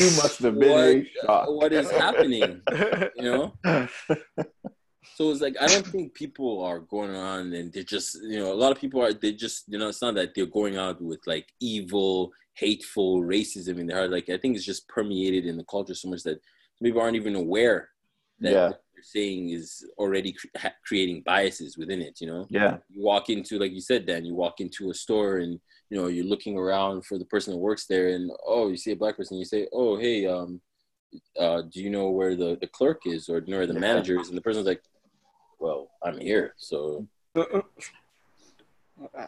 You 0.00 0.08
must 0.20 0.38
have 0.44 0.54
been 0.60 0.68
what, 0.70 0.84
very 0.84 1.10
shocked. 1.22 1.50
what 1.58 1.72
is 1.80 1.88
happening? 2.04 2.50
You 3.18 3.24
know. 3.28 3.44
So 5.18 5.32
it's 5.32 5.40
like 5.40 5.56
I 5.60 5.66
don't 5.66 5.84
think 5.84 6.14
people 6.14 6.62
are 6.62 6.78
going 6.78 7.12
on 7.16 7.52
and 7.52 7.72
they're 7.72 7.82
just 7.82 8.22
you 8.22 8.38
know 8.38 8.52
a 8.52 8.60
lot 8.62 8.70
of 8.70 8.80
people 8.80 9.02
are 9.02 9.12
they 9.12 9.32
just 9.32 9.64
you 9.66 9.76
know 9.76 9.88
it's 9.88 10.00
not 10.00 10.14
that 10.14 10.32
they're 10.32 10.46
going 10.46 10.76
out 10.76 11.02
with 11.02 11.18
like 11.26 11.48
evil, 11.58 12.30
hateful 12.54 13.22
racism 13.22 13.80
in 13.80 13.88
their 13.88 13.96
heart. 13.96 14.12
Like 14.12 14.28
I 14.28 14.38
think 14.38 14.54
it's 14.54 14.64
just 14.64 14.86
permeated 14.86 15.44
in 15.44 15.56
the 15.56 15.64
culture 15.64 15.96
so 15.96 16.08
much 16.08 16.22
that 16.22 16.40
people 16.80 17.00
aren't 17.00 17.16
even 17.16 17.34
aware 17.34 17.88
that 18.38 18.52
Yeah. 18.52 18.68
what 18.68 18.82
they're 18.94 19.02
saying 19.02 19.48
is 19.50 19.84
already 19.98 20.34
cre- 20.34 20.68
creating 20.86 21.24
biases 21.26 21.76
within 21.76 22.00
it. 22.00 22.20
You 22.20 22.28
know, 22.28 22.46
Yeah. 22.48 22.78
you 22.88 23.02
walk 23.02 23.28
into 23.28 23.58
like 23.58 23.72
you 23.72 23.80
said, 23.80 24.06
Dan, 24.06 24.24
you 24.24 24.36
walk 24.36 24.60
into 24.60 24.90
a 24.90 24.94
store 24.94 25.38
and 25.38 25.58
you 25.90 25.96
know 25.98 26.06
you're 26.06 26.32
looking 26.32 26.56
around 26.56 27.06
for 27.06 27.18
the 27.18 27.24
person 27.32 27.52
that 27.52 27.58
works 27.58 27.86
there, 27.86 28.06
and 28.14 28.30
oh, 28.46 28.68
you 28.68 28.76
see 28.76 28.92
a 28.92 28.96
black 29.02 29.16
person, 29.16 29.36
you 29.36 29.44
say, 29.44 29.66
oh, 29.72 29.96
hey, 29.98 30.26
um, 30.28 30.60
uh, 31.36 31.62
do 31.62 31.82
you 31.82 31.90
know 31.90 32.08
where 32.10 32.36
the 32.36 32.56
the 32.60 32.68
clerk 32.68 33.00
is 33.04 33.28
or 33.28 33.38
you 33.40 33.50
know 33.50 33.58
where 33.58 33.66
the 33.66 33.80
Yeah. 33.80 33.88
manager 33.90 34.16
is? 34.20 34.28
And 34.28 34.38
the 34.38 34.42
person's 34.48 34.66
like, 34.72 34.82
well, 35.58 35.90
I'm 36.02 36.18
here, 36.18 36.54
so 36.56 37.06
uh, 37.36 37.44
uh, 39.16 39.26